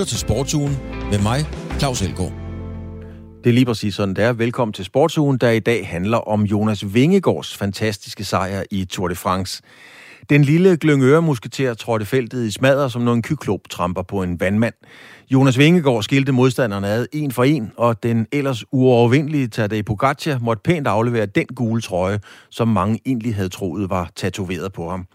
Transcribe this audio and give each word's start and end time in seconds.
lytter 0.00 0.10
til 0.10 0.18
Sportsugen 0.18 0.78
med 1.10 1.18
mig, 1.18 1.46
Claus 1.78 2.02
Elgaard. 2.02 2.32
Det 3.44 3.50
er 3.50 3.54
lige 3.54 3.64
præcis 3.64 3.94
sådan, 3.94 4.14
det 4.14 4.24
er. 4.24 4.32
Velkommen 4.32 4.72
til 4.72 4.84
Sportsugen, 4.84 5.38
der 5.38 5.50
i 5.50 5.58
dag 5.58 5.88
handler 5.88 6.18
om 6.18 6.42
Jonas 6.42 6.94
Vingegaards 6.94 7.56
fantastiske 7.56 8.24
sejr 8.24 8.62
i 8.70 8.84
Tour 8.84 9.08
de 9.08 9.14
France. 9.14 9.62
Den 10.30 10.44
lille 10.44 10.76
gløngøre-musketer 10.76 11.74
trådte 11.74 12.06
feltet 12.06 12.46
i 12.46 12.50
smadder, 12.50 12.88
som 12.88 13.02
når 13.02 13.12
en 13.12 13.22
kyklop 13.22 13.60
tramper 13.70 14.02
på 14.02 14.22
en 14.22 14.40
vandmand. 14.40 14.74
Jonas 15.30 15.58
Vingegaard 15.58 16.02
skilte 16.02 16.32
modstanderne 16.32 16.88
ad 16.88 17.06
en 17.12 17.32
for 17.32 17.44
en, 17.44 17.72
og 17.76 18.02
den 18.02 18.26
ellers 18.32 18.64
uovervindelige 18.72 19.48
Tadej 19.48 19.82
Pogacar 19.82 20.38
måtte 20.38 20.62
pænt 20.64 20.86
aflevere 20.86 21.26
den 21.26 21.46
gule 21.46 21.82
trøje, 21.82 22.20
som 22.50 22.68
mange 22.68 23.00
egentlig 23.06 23.34
havde 23.34 23.48
troet 23.48 23.90
var 23.90 24.10
tatoveret 24.16 24.72
på 24.72 24.90
ham. 24.90 25.06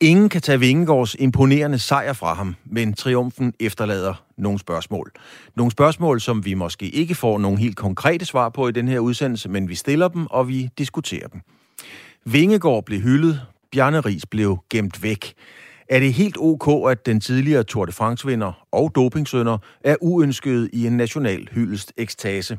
Ingen 0.00 0.28
kan 0.28 0.40
tage 0.40 0.60
Vingegaards 0.60 1.16
imponerende 1.18 1.78
sejr 1.78 2.12
fra 2.12 2.34
ham, 2.34 2.56
men 2.64 2.94
triumfen 2.94 3.52
efterlader 3.60 4.24
nogle 4.36 4.58
spørgsmål. 4.58 5.10
Nogle 5.56 5.72
spørgsmål, 5.72 6.20
som 6.20 6.44
vi 6.44 6.54
måske 6.54 6.88
ikke 6.88 7.14
får 7.14 7.38
nogle 7.38 7.58
helt 7.58 7.76
konkrete 7.76 8.24
svar 8.24 8.48
på 8.48 8.68
i 8.68 8.72
den 8.72 8.88
her 8.88 8.98
udsendelse, 8.98 9.48
men 9.48 9.68
vi 9.68 9.74
stiller 9.74 10.08
dem, 10.08 10.26
og 10.26 10.48
vi 10.48 10.68
diskuterer 10.78 11.28
dem. 11.28 11.40
Vingegaard 12.24 12.84
blev 12.84 13.00
hyldet, 13.00 13.40
Bjarne 13.72 14.00
Ries 14.00 14.26
blev 14.26 14.58
gemt 14.70 15.02
væk. 15.02 15.34
Er 15.88 15.98
det 15.98 16.12
helt 16.12 16.36
ok, 16.40 16.90
at 16.90 17.06
den 17.06 17.20
tidligere 17.20 17.62
Tour 17.62 17.84
de 17.84 17.92
France-vinder 17.92 18.66
og 18.72 18.92
dopingsønder 18.94 19.58
er 19.84 19.96
uønsket 20.00 20.70
i 20.72 20.86
en 20.86 20.96
national 20.96 21.48
hyldest 21.52 21.92
ekstase? 21.96 22.58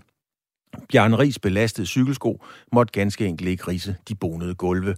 Bjørn 0.89 1.19
Ries 1.19 1.39
belastede 1.39 1.87
cykelsko 1.87 2.43
måtte 2.71 2.91
ganske 2.91 3.25
enkelt 3.25 3.49
ikke 3.49 3.67
rise 3.67 3.95
de 4.09 4.15
bonede 4.15 4.55
gulve. 4.55 4.95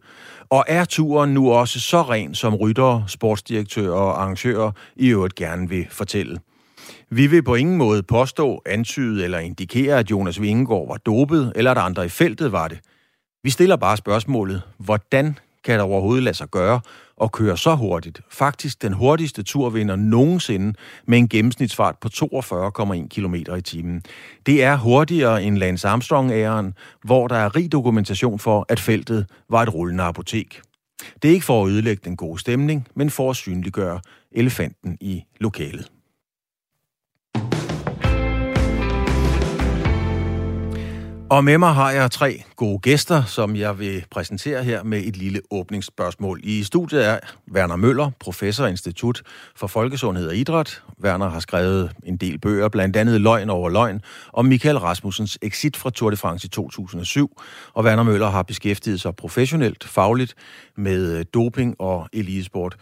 Og 0.50 0.66
er 0.68 0.86
turen 0.86 1.34
nu 1.34 1.52
også 1.52 1.80
så 1.80 2.02
ren, 2.02 2.36
som 2.36 2.56
ryttere, 2.56 3.04
sportsdirektører 3.08 3.94
og 3.94 4.22
arrangører 4.22 4.72
i 4.96 5.08
øvrigt 5.08 5.36
gerne 5.36 5.70
vil 5.70 5.88
fortælle? 5.90 6.40
Vi 7.10 7.28
vil 7.28 7.44
på 7.44 7.56
ingen 7.56 7.78
måde 7.78 8.04
påstå, 8.04 8.62
antyde 8.66 9.24
eller 9.24 9.40
indikere, 9.40 10.00
at 10.00 10.12
Jonas 10.12 10.42
Vingegaard 10.42 10.88
var 10.88 10.98
dopet, 10.98 11.54
eller 11.56 11.72
at 11.72 11.78
andre 11.78 12.06
i 12.06 12.10
feltet 12.10 12.52
var 12.52 12.68
det. 12.68 12.80
Vi 13.44 13.50
stiller 13.50 13.76
bare 13.76 13.98
spørgsmålet, 13.98 14.62
hvordan 14.78 15.38
kan 15.64 15.74
det 15.74 15.82
overhovedet 15.82 16.24
lade 16.24 16.36
sig 16.36 16.48
gøre 16.48 16.82
og 17.18 17.32
køre 17.32 17.58
så 17.58 17.76
hurtigt. 17.76 18.22
Faktisk 18.30 18.82
den 18.82 18.94
hurtigste 18.94 19.44
turvinder 19.44 19.96
nogensinde 19.96 20.74
med 21.08 21.18
en 21.18 21.30
gennemsnitsfart 21.30 21.96
på 22.02 22.10
42,1 22.14 23.08
km 23.08 23.36
i 23.36 23.62
timen. 23.62 24.04
Det 24.46 24.64
er 24.64 24.78
hurtigere 24.78 25.44
end 25.44 25.58
Lance 25.58 25.88
Armstrong-æren, 25.88 26.74
hvor 27.04 27.28
der 27.28 27.36
er 27.36 27.56
rig 27.56 27.72
dokumentation 27.72 28.40
for, 28.40 28.66
at 28.70 28.80
feltet 28.80 29.26
var 29.50 29.64
et 29.64 29.74
rullende 29.74 30.04
apotek. 30.04 30.62
Det 31.22 31.30
er 31.30 31.34
ikke 31.34 31.46
for 31.46 31.66
at 31.66 31.70
ødelægge 31.70 32.02
den 32.06 32.18
gode 32.18 32.40
stemning, 32.40 32.88
men 32.96 33.10
for 33.10 33.30
at 33.30 33.36
synliggøre 33.36 34.00
elefanten 34.32 34.98
i 35.02 35.24
lokalet. 35.40 35.92
Og 41.30 41.44
med 41.44 41.58
mig 41.58 41.74
har 41.74 41.92
jeg 41.92 42.12
tre 42.12 42.44
gode 42.56 42.80
gæster, 42.80 43.24
som 43.24 43.56
jeg 43.56 43.80
vil 43.80 44.06
præsentere 44.12 44.64
her 44.64 44.84
med 44.84 45.00
et 45.06 45.18
lille 45.18 45.42
åbningsspørgsmål. 45.52 46.40
I 46.44 46.64
studiet 46.64 47.08
er 47.08 47.20
Werner 47.54 47.76
Møller, 47.76 48.12
professor 48.20 48.66
i 48.66 48.70
Institut 48.70 49.22
for 49.56 49.68
Folkesundhed 49.68 50.28
og 50.28 50.36
Idræt. 50.36 50.82
Werner 51.04 51.30
har 51.30 51.40
skrevet 51.40 51.92
en 52.04 52.18
del 52.18 52.40
bøger, 52.40 52.70
blandt 52.70 52.96
andet 52.96 53.22
Løgn 53.22 53.50
over 53.50 53.70
løgn, 53.70 54.02
og 54.28 54.46
Michael 54.46 54.78
Rasmussens 54.78 55.38
exit 55.42 55.78
fra 55.78 55.90
Tour 55.90 56.10
de 56.10 56.18
France 56.18 56.46
i 56.46 56.50
2007. 56.50 57.42
Og 57.74 57.84
Werner 57.84 58.04
Møller 58.04 58.30
har 58.30 58.44
beskæftiget 58.44 59.02
sig 59.02 59.16
professionelt, 59.16 59.84
fagligt 59.84 60.36
med 60.78 61.20
øh, 61.20 61.26
doping 61.34 61.76
og 61.80 62.10
elitesport. 62.14 62.76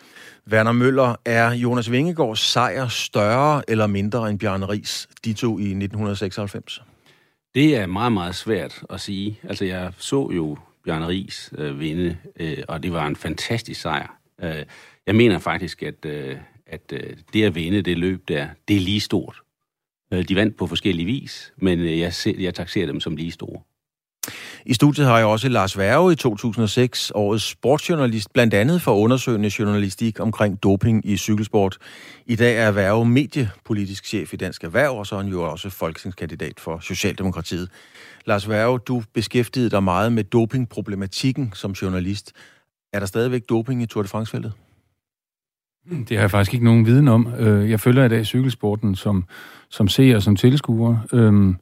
Werner 0.52 0.72
Møller, 0.72 1.16
er 1.26 1.52
Jonas 1.52 1.92
Vingegaards 1.92 2.40
sejr 2.40 2.88
større 2.88 3.62
eller 3.68 3.88
mindre 3.88 4.30
end 4.30 4.40
Bjarne 4.40 4.66
Ries, 4.66 5.08
de 5.26 5.34
to 5.34 5.60
i 5.60 5.64
1996? 5.64 6.82
Det 7.56 7.76
er 7.76 7.86
meget, 7.86 8.12
meget 8.12 8.36
svært 8.36 8.84
at 8.90 9.02
sige. 9.02 9.40
Altså, 9.44 9.66
jeg 9.66 9.94
så 9.98 10.32
jo 10.36 10.58
Bjørn 10.84 11.08
Ries 11.08 11.54
øh, 11.58 11.80
vinde, 11.80 12.18
øh, 12.40 12.58
og 12.68 12.84
det 12.84 12.92
var 12.92 13.08
en 13.08 13.16
fantastisk 13.16 13.82
sejr. 13.82 14.20
Øh, 14.44 14.66
jeg 15.08 15.16
mener 15.16 15.40
faktisk, 15.40 15.84
at, 15.84 16.06
øh, 16.06 16.38
at 16.66 16.94
øh, 16.94 17.18
det 17.34 17.44
at 17.44 17.56
vinde 17.56 17.82
det 17.82 17.98
løb 17.98 18.28
der, 18.28 18.48
det 18.68 18.76
er 18.76 18.80
lige 18.80 19.00
stort. 19.00 19.42
Øh, 20.14 20.28
de 20.28 20.36
vandt 20.36 20.58
på 20.58 20.68
forskellige 20.68 21.06
vis, 21.06 21.54
men 21.58 21.80
øh, 21.80 22.00
jeg, 22.00 22.14
jeg 22.26 22.54
taxerer 22.54 22.86
dem 22.86 23.00
som 23.00 23.16
lige 23.16 23.32
store. 23.32 23.62
I 24.68 24.74
studiet 24.74 25.08
har 25.08 25.18
jeg 25.18 25.28
også 25.28 25.50
Lars 25.50 25.78
Værge 25.78 26.14
i 26.14 26.16
2006, 26.16 27.12
årets 27.16 27.44
sportsjournalist, 27.44 28.34
blandt 28.34 28.54
andet 28.54 28.82
for 28.82 28.96
undersøgende 28.96 29.52
journalistik 29.60 30.20
omkring 30.20 30.64
doping 30.64 31.06
i 31.06 31.18
cykelsport. 31.18 31.78
I 32.26 32.36
dag 32.36 32.58
er 32.58 32.72
Værge 32.72 33.06
mediepolitisk 33.06 34.06
chef 34.06 34.34
i 34.34 34.36
Dansk 34.36 34.64
Erhverv, 34.64 34.98
og 34.98 35.08
så 35.08 35.16
er 35.16 35.22
han 35.22 35.32
jo 35.32 35.52
også 35.52 35.70
folketingskandidat 35.70 36.60
for 36.60 36.80
Socialdemokratiet. 36.80 37.70
Lars 38.26 38.50
Værge, 38.50 38.80
du 38.80 39.04
beskæftigede 39.14 39.70
dig 39.70 39.84
meget 39.84 40.14
med 40.14 40.24
dopingproblematikken 40.24 41.52
som 41.54 41.72
journalist. 41.72 42.34
Er 42.94 43.00
der 43.00 43.06
stadigvæk 43.06 43.42
doping 43.50 43.82
i 43.82 43.86
Tour 43.86 44.04
de 44.04 44.10
France-feltet? 44.10 44.54
Hmm, 45.86 46.06
det 46.06 46.18
har 46.18 46.24
jeg 46.24 46.32
faktisk 46.32 46.54
ikke 46.54 46.66
nogen 46.66 46.86
viden 46.86 47.08
om. 47.08 47.34
Øh, 47.40 47.70
jeg 47.70 47.80
følger 47.80 48.06
i 48.06 48.10
dag 48.10 48.26
cykelsporten 48.26 48.96
som, 48.96 49.26
som 49.70 49.88
seer, 49.88 50.20
som 50.20 50.36
tilskuer. 50.36 50.98
Øhm, 51.14 51.56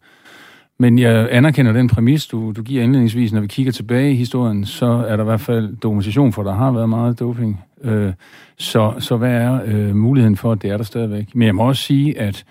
men 0.79 0.99
jeg 0.99 1.27
anerkender 1.31 1.73
den 1.73 1.87
præmis, 1.87 2.27
du, 2.27 2.51
du 2.51 2.63
giver 2.63 2.83
indledningsvis. 2.83 3.33
Når 3.33 3.41
vi 3.41 3.47
kigger 3.47 3.71
tilbage 3.71 4.11
i 4.11 4.15
historien, 4.15 4.65
så 4.65 4.85
er 4.85 5.15
der 5.15 5.23
i 5.23 5.25
hvert 5.25 5.41
fald 5.41 5.77
dokumentation 5.77 6.33
for, 6.33 6.41
at 6.41 6.45
der 6.45 6.53
har 6.53 6.71
været 6.71 6.89
meget 6.89 7.19
doping. 7.19 7.63
Øh, 7.83 8.13
så, 8.57 8.93
så 8.99 9.17
hvad 9.17 9.31
er 9.31 9.61
øh, 9.65 9.95
muligheden 9.95 10.37
for, 10.37 10.51
at 10.51 10.61
det 10.61 10.69
er 10.69 10.77
der 10.77 10.83
stadigvæk? 10.83 11.35
Men 11.35 11.45
jeg 11.45 11.55
må 11.55 11.67
også 11.67 11.83
sige, 11.83 12.19
at 12.19 12.45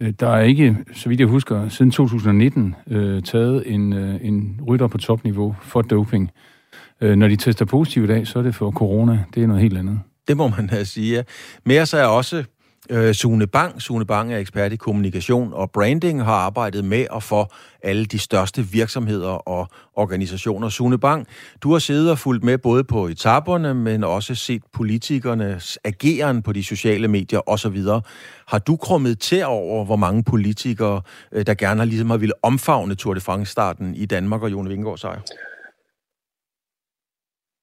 øh, 0.00 0.12
der 0.20 0.28
er 0.28 0.40
ikke, 0.40 0.76
så 0.94 1.08
vidt 1.08 1.20
jeg 1.20 1.28
husker, 1.28 1.68
siden 1.68 1.90
2019 1.90 2.74
øh, 2.90 3.22
taget 3.22 3.62
en, 3.66 3.92
øh, 3.92 4.18
en 4.22 4.60
rytter 4.68 4.86
på 4.86 4.98
topniveau 4.98 5.56
for 5.62 5.82
doping. 5.82 6.30
Øh, 7.00 7.16
når 7.16 7.28
de 7.28 7.36
tester 7.36 7.64
positivt 7.64 8.10
i 8.10 8.12
dag, 8.12 8.26
så 8.26 8.38
er 8.38 8.42
det 8.42 8.54
for 8.54 8.70
corona. 8.70 9.24
Det 9.34 9.42
er 9.42 9.46
noget 9.46 9.62
helt 9.62 9.78
andet. 9.78 10.00
Det 10.28 10.36
må 10.36 10.48
man 10.48 10.66
da 10.66 10.84
sige, 10.84 11.16
ja. 11.16 11.22
Mere 11.64 11.86
så 11.86 11.98
er 11.98 12.04
også 12.04 12.44
Øh, 12.90 13.14
Sune 13.14 13.46
Bang. 13.46 13.82
Sune 13.82 14.04
Bang 14.04 14.32
er 14.32 14.38
ekspert 14.38 14.72
i 14.72 14.76
kommunikation 14.76 15.52
og 15.52 15.70
branding, 15.70 16.24
har 16.24 16.32
arbejdet 16.32 16.84
med 16.84 17.06
og 17.10 17.22
for 17.22 17.52
alle 17.82 18.04
de 18.04 18.18
største 18.18 18.62
virksomheder 18.62 19.48
og 19.48 19.68
organisationer. 19.94 20.68
Sune 20.68 20.98
Bang, 20.98 21.26
du 21.62 21.72
har 21.72 21.78
siddet 21.78 22.10
og 22.10 22.18
fulgt 22.18 22.44
med 22.44 22.58
både 22.58 22.84
på 22.84 23.06
etaperne, 23.06 23.74
men 23.74 24.04
også 24.04 24.34
set 24.34 24.62
politikernes 24.72 25.78
ageren 25.84 26.42
på 26.42 26.52
de 26.52 26.64
sociale 26.64 27.08
medier 27.08 27.50
osv. 27.50 27.82
Har 28.48 28.58
du 28.58 28.76
krummet 28.76 29.18
til 29.18 29.44
over, 29.44 29.84
hvor 29.84 29.96
mange 29.96 30.24
politikere, 30.24 31.02
øh, 31.32 31.46
der 31.46 31.54
gerne 31.54 31.80
har, 31.80 31.86
ligesom 31.86 32.10
har 32.10 32.16
ville 32.16 32.34
omfavne 32.42 32.94
Tour 32.94 33.14
de 33.14 33.20
France-starten 33.20 33.94
i 33.94 34.06
Danmark 34.06 34.42
og 34.42 34.52
Jon 34.52 34.68
Vingegaard 34.68 34.98
sejr? 34.98 35.20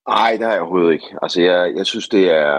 Nej, 0.09 0.31
det 0.31 0.46
har 0.46 0.53
jeg 0.53 0.62
overhovedet 0.62 0.94
ikke. 0.94 1.06
Altså, 1.22 1.42
jeg, 1.42 1.74
jeg 1.78 1.86
synes, 1.86 2.09
det 2.09 2.31
er 2.31 2.53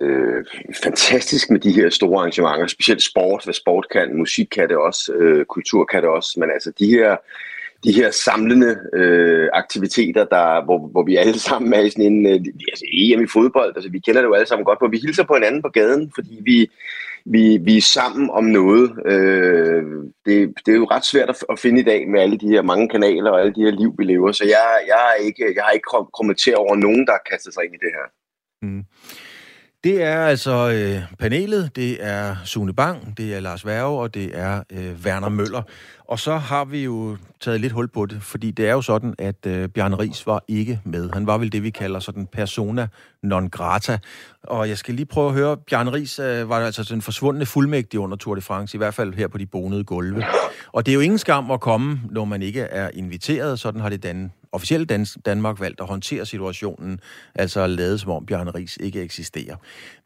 øh, 0.00 0.44
fantastisk 0.82 1.50
med 1.50 1.60
de 1.60 1.72
her 1.72 1.90
store 1.90 2.18
arrangementer, 2.18 2.66
specielt 2.66 3.02
sport, 3.02 3.44
hvad 3.44 3.54
sport 3.54 3.86
kan, 3.92 4.16
musik 4.16 4.48
kan 4.52 4.68
det 4.68 4.76
også, 4.76 5.12
øh, 5.12 5.44
kultur 5.44 5.84
kan 5.84 6.02
det 6.02 6.10
også, 6.10 6.40
men 6.40 6.50
altså 6.50 6.72
de 6.78 6.86
her, 6.86 7.16
de 7.84 7.92
her 7.92 8.10
samlende 8.10 8.78
øh, 8.92 9.48
aktiviteter, 9.52 10.24
der, 10.24 10.64
hvor, 10.64 10.78
hvor 10.78 11.02
vi 11.02 11.16
alle 11.16 11.38
sammen 11.48 11.72
er 11.72 11.80
i 11.80 11.90
sådan 11.90 12.12
en, 12.12 12.26
øh, 12.26 12.40
altså 12.72 12.84
EM 12.92 13.22
i 13.22 13.26
fodbold, 13.26 13.72
altså 13.76 13.90
vi 13.90 13.98
kender 13.98 14.20
det 14.20 14.28
jo 14.28 14.34
alle 14.34 14.48
sammen 14.48 14.64
godt, 14.64 14.78
hvor 14.78 14.88
vi 14.88 14.98
hilser 14.98 15.24
på 15.24 15.34
hinanden 15.34 15.62
på 15.62 15.68
gaden, 15.68 16.12
fordi 16.14 16.38
vi, 16.40 16.70
vi, 17.24 17.58
vi 17.64 17.76
er 17.76 17.82
sammen 17.82 18.30
om 18.30 18.44
noget. 18.44 18.92
Øh, 19.06 19.82
det, 20.26 20.54
det 20.66 20.72
er 20.72 20.78
jo 20.78 20.88
ret 20.90 21.04
svært 21.04 21.28
at, 21.28 21.36
at 21.50 21.58
finde 21.58 21.80
i 21.80 21.84
dag 21.84 22.08
med 22.08 22.20
alle 22.20 22.38
de 22.38 22.48
her 22.48 22.62
mange 22.62 22.88
kanaler 22.88 23.30
og 23.30 23.40
alle 23.40 23.54
de 23.54 23.60
her 23.60 23.70
liv, 23.70 23.94
vi 23.98 24.04
lever. 24.04 24.32
Så 24.32 24.44
jeg, 24.44 24.66
jeg, 24.86 25.00
er 25.18 25.24
ikke, 25.24 25.44
jeg 25.56 25.64
har 25.64 25.70
ikke 25.70 25.88
kommenteret 26.18 26.56
over 26.56 26.76
nogen, 26.76 27.06
der 27.06 27.12
har 27.12 27.22
kastet 27.30 27.54
sig 27.54 27.64
ind 27.64 27.74
i 27.74 27.84
det 27.84 27.92
her. 27.98 28.06
Mm. 28.62 28.84
Det 29.84 30.02
er 30.02 30.20
altså 30.20 30.70
øh, 30.70 31.16
panelet, 31.18 31.76
det 31.76 32.04
er 32.04 32.36
Sune 32.44 32.74
Bang, 32.74 33.16
det 33.16 33.34
er 33.34 33.40
Lars 33.40 33.66
Værge, 33.66 34.00
og 34.00 34.14
det 34.14 34.38
er 34.38 34.62
øh, 34.72 34.92
Werner 35.04 35.28
Møller. 35.28 35.62
Og 36.10 36.18
så 36.18 36.36
har 36.36 36.64
vi 36.64 36.84
jo 36.84 37.16
taget 37.40 37.60
lidt 37.60 37.72
hul 37.72 37.88
på 37.88 38.06
det, 38.06 38.22
fordi 38.22 38.50
det 38.50 38.68
er 38.68 38.72
jo 38.72 38.82
sådan, 38.82 39.14
at 39.18 39.46
øh, 39.46 39.68
Bjarne 39.68 39.96
Ries 39.96 40.26
var 40.26 40.44
ikke 40.48 40.80
med. 40.84 41.10
Han 41.12 41.26
var 41.26 41.38
vel 41.38 41.52
det, 41.52 41.62
vi 41.62 41.70
kalder 41.70 42.00
sådan 42.00 42.26
persona 42.26 42.88
non 43.22 43.48
grata. 43.48 43.98
Og 44.42 44.68
jeg 44.68 44.78
skal 44.78 44.94
lige 44.94 45.06
prøve 45.06 45.28
at 45.28 45.34
høre, 45.34 45.56
Bjarne 45.56 45.92
Ries 45.92 46.18
øh, 46.18 46.48
var 46.48 46.56
altså 46.60 46.82
den 46.82 47.02
forsvundne 47.02 47.46
fuldmægtig 47.46 48.00
under 48.00 48.16
Tour 48.16 48.34
de 48.34 48.40
France, 48.40 48.76
i 48.76 48.78
hvert 48.78 48.94
fald 48.94 49.14
her 49.14 49.28
på 49.28 49.38
de 49.38 49.46
bonede 49.46 49.84
gulve. 49.84 50.24
Og 50.72 50.86
det 50.86 50.92
er 50.92 50.94
jo 50.94 51.00
ingen 51.00 51.18
skam 51.18 51.50
at 51.50 51.60
komme, 51.60 52.00
når 52.10 52.24
man 52.24 52.42
ikke 52.42 52.60
er 52.60 52.90
inviteret. 52.94 53.60
Sådan 53.60 53.80
har 53.80 53.88
det 53.88 54.02
Dan 54.02 54.32
officielt 54.52 54.88
Dan- 54.88 55.22
Danmark 55.26 55.60
valgt 55.60 55.80
at 55.80 55.86
håndtere 55.86 56.26
situationen, 56.26 57.00
altså 57.34 57.60
at 57.60 57.70
lade 57.70 57.98
som 57.98 58.10
om 58.10 58.26
Bjarne 58.26 58.50
Ries 58.50 58.76
ikke 58.76 59.02
eksisterer. 59.02 59.56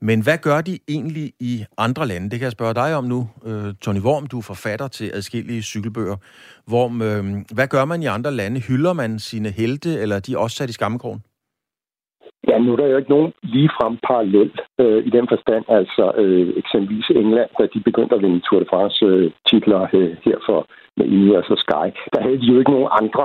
Men 0.09 0.19
hvad 0.27 0.39
gør 0.49 0.61
de 0.69 0.75
egentlig 0.95 1.27
i 1.51 1.55
andre 1.87 2.05
lande? 2.11 2.31
Det 2.31 2.39
kan 2.39 2.49
jeg 2.49 2.59
spørge 2.59 2.75
dig 2.83 2.91
om 2.99 3.05
nu, 3.15 3.21
øh, 3.49 3.69
Tony 3.85 4.03
Worm, 4.07 4.27
du 4.33 4.37
er 4.39 4.47
forfatter 4.53 4.89
til 4.89 5.09
adskillige 5.19 5.63
cykelbøger. 5.73 6.17
Worm, 6.73 6.97
øh, 7.09 7.23
hvad 7.57 7.69
gør 7.75 7.85
man 7.85 8.03
i 8.03 8.09
andre 8.17 8.33
lande? 8.41 8.59
Hylder 8.69 8.93
man 8.93 9.19
sine 9.19 9.51
helte, 9.61 9.91
eller 10.03 10.17
er 10.17 10.25
de 10.27 10.39
også 10.45 10.57
sat 10.57 10.71
i 10.71 10.79
skammekrogen? 10.79 11.21
Ja, 12.49 12.59
nu 12.59 12.73
er 12.73 12.77
der 12.77 12.87
jo 12.87 12.97
ikke 12.97 13.15
nogen 13.17 13.33
ligefrem 13.43 13.95
parallel 14.09 14.51
øh, 14.83 15.01
i 15.09 15.11
den 15.17 15.27
forstand. 15.33 15.65
Altså 15.79 16.05
øh, 16.23 16.49
eksempelvis 16.63 17.09
England, 17.11 17.51
da 17.59 17.65
de 17.75 17.81
begyndte 17.89 18.15
at 18.15 18.23
vinde 18.23 18.41
Tour 18.41 18.61
de 18.61 18.67
France-titler 18.73 19.83
øh, 19.83 20.01
øh, 20.01 20.17
her 20.25 20.39
for 20.47 20.59
med 20.97 21.07
Ineos 21.15 21.51
og 21.55 21.59
Sky, 21.65 21.87
der 22.13 22.21
havde 22.25 22.41
de 22.41 22.47
jo 22.53 22.59
ikke 22.59 22.75
nogen 22.77 22.91
andre 23.01 23.25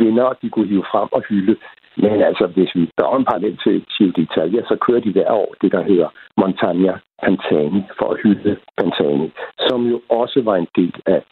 vinder, 0.00 0.28
de 0.42 0.50
kunne 0.50 0.68
hive 0.72 0.90
frem 0.92 1.08
og 1.12 1.22
hylde. 1.28 1.56
Men 1.96 2.22
altså, 2.22 2.46
hvis 2.46 2.74
vi 2.74 2.90
drager 2.98 3.18
en 3.18 3.24
parallel 3.24 3.56
til 3.64 3.84
Giro 3.92 4.10
d'Italia, 4.18 4.60
så 4.68 4.76
kører 4.86 5.00
de 5.00 5.12
hver 5.12 5.30
år 5.30 5.54
det, 5.62 5.72
der 5.72 5.82
hedder 5.82 6.08
Montagna 6.36 6.98
Pantani, 7.22 7.82
for 7.98 8.08
at 8.12 8.20
hylde 8.22 8.56
Pantani, 8.78 9.32
som 9.58 9.86
jo 9.86 10.00
også 10.08 10.42
var 10.44 10.56
en 10.56 10.68
del 10.76 10.94
af, 11.06 11.22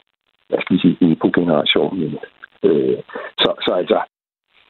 hvad 0.49 0.59
skal 0.61 0.75
vi 0.75 0.81
sige, 0.81 1.11
epo-generationen. 1.11 2.17
Øh, 2.63 2.97
så, 3.37 3.49
så 3.65 3.71
altså, 3.73 3.99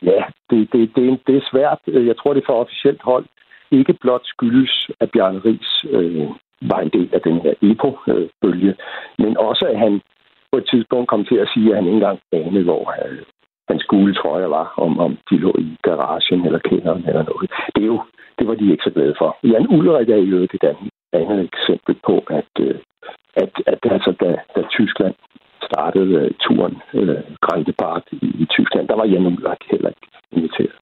ja, 0.01 0.23
det, 0.49 0.73
det, 0.73 0.95
det, 0.95 1.19
det 1.27 1.35
er 1.37 1.49
svært. 1.51 1.79
Jeg 1.87 2.17
tror, 2.17 2.33
det 2.33 2.43
for 2.45 2.53
officielt 2.53 3.01
hold 3.01 3.25
ikke 3.71 3.93
blot 3.93 4.25
skyldes, 4.25 4.89
at 4.99 5.11
Bjarne 5.11 5.39
Ries 5.45 5.85
øh, 5.89 6.27
var 6.61 6.79
en 6.79 6.89
del 6.89 7.09
af 7.13 7.21
den 7.21 7.41
her 7.41 7.53
EPO-bølge, 7.61 8.75
men 9.17 9.37
også, 9.37 9.65
at 9.65 9.79
han 9.79 10.01
på 10.51 10.57
et 10.57 10.67
tidspunkt 10.71 11.09
kom 11.09 11.25
til 11.25 11.35
at 11.35 11.49
sige, 11.53 11.69
at 11.69 11.75
han 11.75 11.85
ikke 11.85 11.95
engang 11.95 12.19
anede, 12.31 12.63
hvor 12.63 12.93
øh, 13.05 13.21
hans 13.71 13.83
gule 13.91 14.13
trøje 14.19 14.49
var, 14.57 14.67
om, 14.85 14.91
om 15.05 15.11
de 15.29 15.35
lå 15.45 15.51
i 15.67 15.69
garagen 15.87 16.45
eller 16.47 16.61
kælderen 16.69 17.03
eller 17.09 17.23
noget. 17.31 17.47
Det, 17.75 17.81
er 17.83 17.91
jo, 17.93 17.99
det 18.39 18.45
var 18.47 18.55
de 18.55 18.71
ikke 18.71 18.87
så 18.87 18.93
glade 18.97 19.15
for. 19.21 19.29
Jan 19.51 19.67
Ulrik 19.75 20.09
er 20.09 20.21
jo 20.33 20.41
det 20.41 20.63
andet 21.21 21.39
eksempel 21.49 21.93
på, 22.07 22.15
at, 22.39 22.51
øh, 22.67 22.75
at, 23.43 23.51
at 23.71 23.79
altså, 23.95 24.11
da, 24.21 24.29
da 24.55 24.61
Tyskland 24.77 25.15
startede 25.69 26.13
øh, 26.21 26.31
turen 26.43 26.75
øh, 26.99 27.21
Grand 27.45 27.65
Park 27.83 28.03
i, 28.11 28.27
i 28.43 28.45
Tyskland, 28.55 28.87
der 28.87 28.95
var 28.95 29.05
Jan 29.05 29.29
Ulrik 29.31 29.61
heller 29.71 29.89
ikke 29.89 30.07
inviteret. 30.31 30.77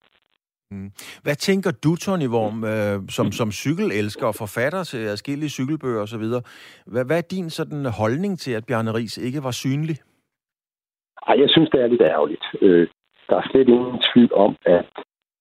Mm. 0.71 0.91
Hvad 1.23 1.35
tænker 1.35 1.71
du, 1.83 1.95
Tony 1.95 2.27
Worm, 2.35 2.63
øh, 2.63 3.09
som, 3.09 3.31
som 3.31 3.51
cykelelsker 3.51 4.27
og 4.27 4.35
forfatter 4.35 4.83
til 4.83 4.97
adskillige 4.97 5.49
cykelbøger 5.49 6.01
osv.? 6.01 6.25
Hvad, 6.85 7.05
hvad 7.05 7.17
er 7.17 7.27
din 7.31 7.49
sådan 7.49 7.85
holdning 7.85 8.39
til, 8.39 8.51
at 8.51 8.65
Bjarne 8.65 8.93
Ries 8.93 9.17
ikke 9.17 9.43
var 9.43 9.51
synlig? 9.51 9.97
Ej, 11.27 11.35
jeg 11.39 11.49
synes, 11.49 11.69
det 11.69 11.81
er 11.81 11.87
lidt 11.87 12.01
ærgerligt. 12.01 12.45
Øh, 12.61 12.87
der 13.29 13.35
er 13.37 13.47
slet 13.51 13.69
ingen 13.69 14.01
tvivl 14.13 14.33
om, 14.33 14.55
at 14.65 14.89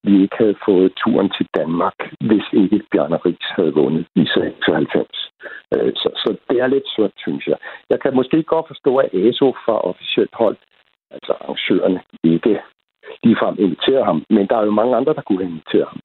vi 0.04 0.22
ikke 0.22 0.36
havde 0.38 0.56
fået 0.68 0.92
turen 0.96 1.30
til 1.36 1.46
Danmark, 1.56 1.96
hvis 2.20 2.46
ikke 2.52 2.82
Bjarne 2.90 3.16
Ries 3.16 3.48
havde 3.56 3.74
vundet 3.74 4.06
i 4.14 4.24
96. 4.26 5.30
Øh, 5.74 5.92
så, 5.94 6.08
så 6.22 6.36
det 6.50 6.60
er 6.60 6.66
lidt 6.66 6.88
surt, 6.96 7.12
synes 7.16 7.46
jeg. 7.46 7.58
Jeg 7.90 8.00
kan 8.00 8.14
måske 8.14 8.42
godt 8.42 8.66
forstå, 8.66 8.96
at 8.96 9.14
ASO 9.14 9.48
fra 9.64 9.76
officielt 9.90 10.34
hold, 10.34 10.56
altså 11.10 11.32
arrangørerne, 11.40 12.00
ikke 12.24 12.60
ligefrem 13.24 13.56
inviterer 13.58 14.04
ham, 14.04 14.24
men 14.30 14.46
der 14.46 14.56
er 14.56 14.64
jo 14.64 14.70
mange 14.70 14.96
andre, 14.96 15.14
der 15.14 15.22
kunne 15.22 15.44
invitere 15.44 15.86
ham. 15.92 16.00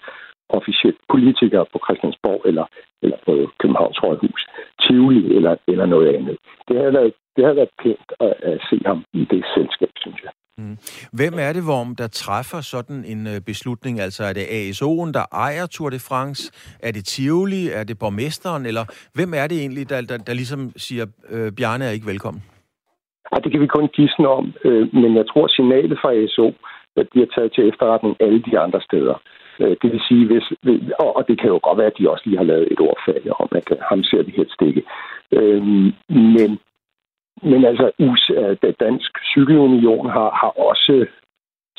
Officielt 0.59 0.99
politikere 1.13 1.65
på 1.73 1.77
Christiansborg 1.85 2.41
eller, 2.49 2.65
eller 3.03 3.17
på 3.25 3.33
Københavns 3.59 4.03
Rådhus, 4.03 4.41
Tivoli 4.83 5.35
eller, 5.37 5.55
eller 5.71 5.85
noget 5.85 6.07
andet. 6.15 6.37
Det 6.67 6.75
havde 6.77 6.93
været 6.93 7.13
det 7.35 7.45
har 7.45 7.53
været 7.53 7.73
pænt 7.83 8.09
at, 8.19 8.33
at 8.51 8.59
se 8.69 8.77
ham 8.85 9.05
i 9.13 9.25
det 9.31 9.43
selskab, 9.55 9.91
synes 9.97 10.19
jeg. 10.23 10.31
Mm. 10.57 10.77
Hvem 11.19 11.33
er 11.45 11.51
det, 11.53 11.63
Vorm, 11.71 11.95
der 11.95 12.07
træffer 12.07 12.61
sådan 12.61 12.99
en 13.13 13.21
øh, 13.27 13.41
beslutning? 13.51 13.99
Altså 13.99 14.23
er 14.23 14.33
det 14.33 14.45
ASO'en, 14.59 15.11
der 15.17 15.25
ejer 15.45 15.65
Tour 15.65 15.89
de 15.89 15.99
France? 16.09 16.41
Er 16.87 16.91
det 16.91 17.05
Tivoli? 17.05 17.63
Er 17.79 17.83
det 17.83 17.99
borgmesteren? 17.99 18.65
Eller 18.65 18.83
hvem 19.17 19.31
er 19.41 19.47
det 19.47 19.57
egentlig, 19.63 19.89
der, 19.89 20.01
der, 20.01 20.17
der 20.27 20.33
ligesom 20.33 20.61
siger, 20.77 21.05
øh, 21.29 21.51
Bjarne 21.57 21.85
er 21.85 21.93
ikke 21.97 22.11
velkommen? 22.13 22.41
Ja, 23.31 23.37
det 23.43 23.51
kan 23.51 23.61
vi 23.61 23.67
kun 23.67 23.87
gisne 23.87 24.27
om, 24.27 24.53
øh, 24.65 24.95
men 25.01 25.15
jeg 25.19 25.25
tror, 25.31 25.47
signalet 25.47 25.97
fra 26.01 26.11
ASO 26.13 26.47
bliver 27.11 27.27
taget 27.35 27.51
til 27.55 27.67
efterretning 27.69 28.15
alle 28.19 28.41
de 28.47 28.59
andre 28.59 28.81
steder. 28.81 29.15
Øh, 29.59 29.75
det 29.81 29.91
vil 29.91 30.01
sige, 30.07 30.25
hvis, 30.25 30.45
og 30.99 31.23
det 31.27 31.39
kan 31.39 31.49
jo 31.49 31.59
godt 31.63 31.77
være, 31.77 31.91
at 31.91 31.97
de 31.99 32.09
også 32.09 32.23
lige 32.25 32.37
har 32.37 32.49
lavet 32.51 32.71
et 32.71 32.79
ordfærd 32.79 33.35
om, 33.39 33.49
at 33.51 33.71
øh, 33.71 33.77
ham 33.89 34.03
ser 34.03 34.23
vi 34.23 34.31
helst 34.31 34.61
ikke. 34.61 34.83
Øhm, 35.31 35.93
men 36.09 36.59
men 37.41 37.65
altså, 37.65 37.91
USA, 37.99 38.33
altså, 38.33 38.73
Dansk 38.79 39.11
Cykelunion 39.31 40.09
har, 40.09 40.29
har 40.41 40.51
også 40.69 41.05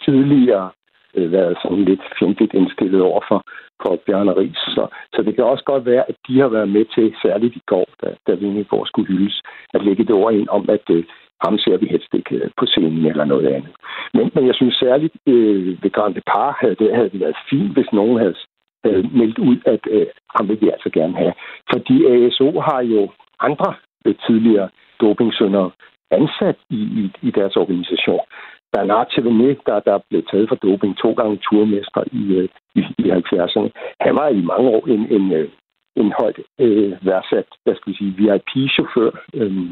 tidligere 0.05 0.71
øh, 1.15 1.33
været 1.33 1.59
sådan 1.63 1.85
lidt 1.85 2.01
fjendtligt 2.19 2.55
indstillet 2.55 3.03
over 3.03 3.21
for, 3.29 3.43
for 3.83 4.01
Bjarne 4.07 4.33
Ries. 4.33 4.59
Så, 4.77 4.87
så 5.15 5.23
det 5.23 5.35
kan 5.35 5.45
også 5.45 5.65
godt 5.65 5.87
være, 5.87 6.05
at 6.09 6.17
de 6.29 6.41
har 6.41 6.49
været 6.49 6.69
med 6.69 6.85
til, 6.95 7.15
særligt 7.23 7.57
i 7.57 7.63
går, 7.67 7.87
da, 8.03 8.15
da 8.27 8.35
Vingegaard 8.35 8.87
skulle 8.87 9.09
hyldes, 9.09 9.43
at 9.75 9.85
lægge 9.85 10.05
det 10.05 10.15
ord 10.15 10.35
ind 10.35 10.49
om, 10.49 10.71
at 10.71 10.91
øh, 10.91 11.05
ham 11.45 11.59
ser 11.59 11.77
vi 11.77 11.87
helst 11.87 12.15
ikke 12.15 12.35
øh, 12.37 12.51
på 12.59 12.67
scenen 12.67 13.07
eller 13.07 13.25
noget 13.25 13.47
andet. 13.47 13.73
Men, 14.15 14.31
men 14.35 14.47
jeg 14.47 14.55
synes 14.55 14.75
særligt 14.75 15.15
øh, 15.27 15.83
ved 15.83 15.91
Grande 15.91 16.21
Par 16.27 16.59
havde 16.61 16.75
det, 16.75 16.97
havde 16.97 17.11
det 17.11 17.21
været 17.21 17.37
fint, 17.51 17.73
hvis 17.73 17.93
nogen 17.93 18.19
havde, 18.19 18.37
havde 18.85 19.03
meldt 19.21 19.39
ud, 19.39 19.57
at 19.67 19.83
øh, 19.91 20.07
ham 20.37 20.49
vil 20.49 20.61
vi 20.61 20.69
altså 20.69 20.91
gerne 20.91 21.17
have. 21.17 21.35
Fordi 21.73 21.97
ASO 22.07 22.61
har 22.61 22.81
jo 22.83 23.11
andre 23.41 23.75
øh, 24.07 24.15
tidligere 24.27 24.69
dopingsønder 25.01 25.71
ansat 26.11 26.57
i, 26.71 26.81
i, 27.01 27.05
i 27.29 27.31
deres 27.31 27.57
organisation. 27.57 28.25
Bernard 28.73 29.09
Chevenet, 29.13 29.59
der, 29.67 29.81
der 29.81 29.99
blev 30.09 30.23
taget 30.31 30.49
for 30.49 30.55
doping 30.55 30.97
to 30.97 31.13
gange 31.13 31.37
turmester 31.37 32.03
i, 32.13 32.23
øh, 32.39 32.49
i, 32.75 32.81
i 32.99 33.11
70'erne, 33.11 33.71
han 34.01 34.15
var 34.21 34.29
i 34.29 34.41
mange 34.53 34.69
år 34.77 34.87
en, 34.87 35.03
en, 35.17 35.33
øh, 35.33 35.49
en 35.97 36.13
højt 36.21 36.39
øh, 36.61 36.93
værdsat, 37.07 37.49
hvad 37.65 37.75
skal 37.75 37.93
vi 37.93 37.97
sige, 37.97 38.15
VIP-chauffør 38.19 39.11
øh, 39.35 39.71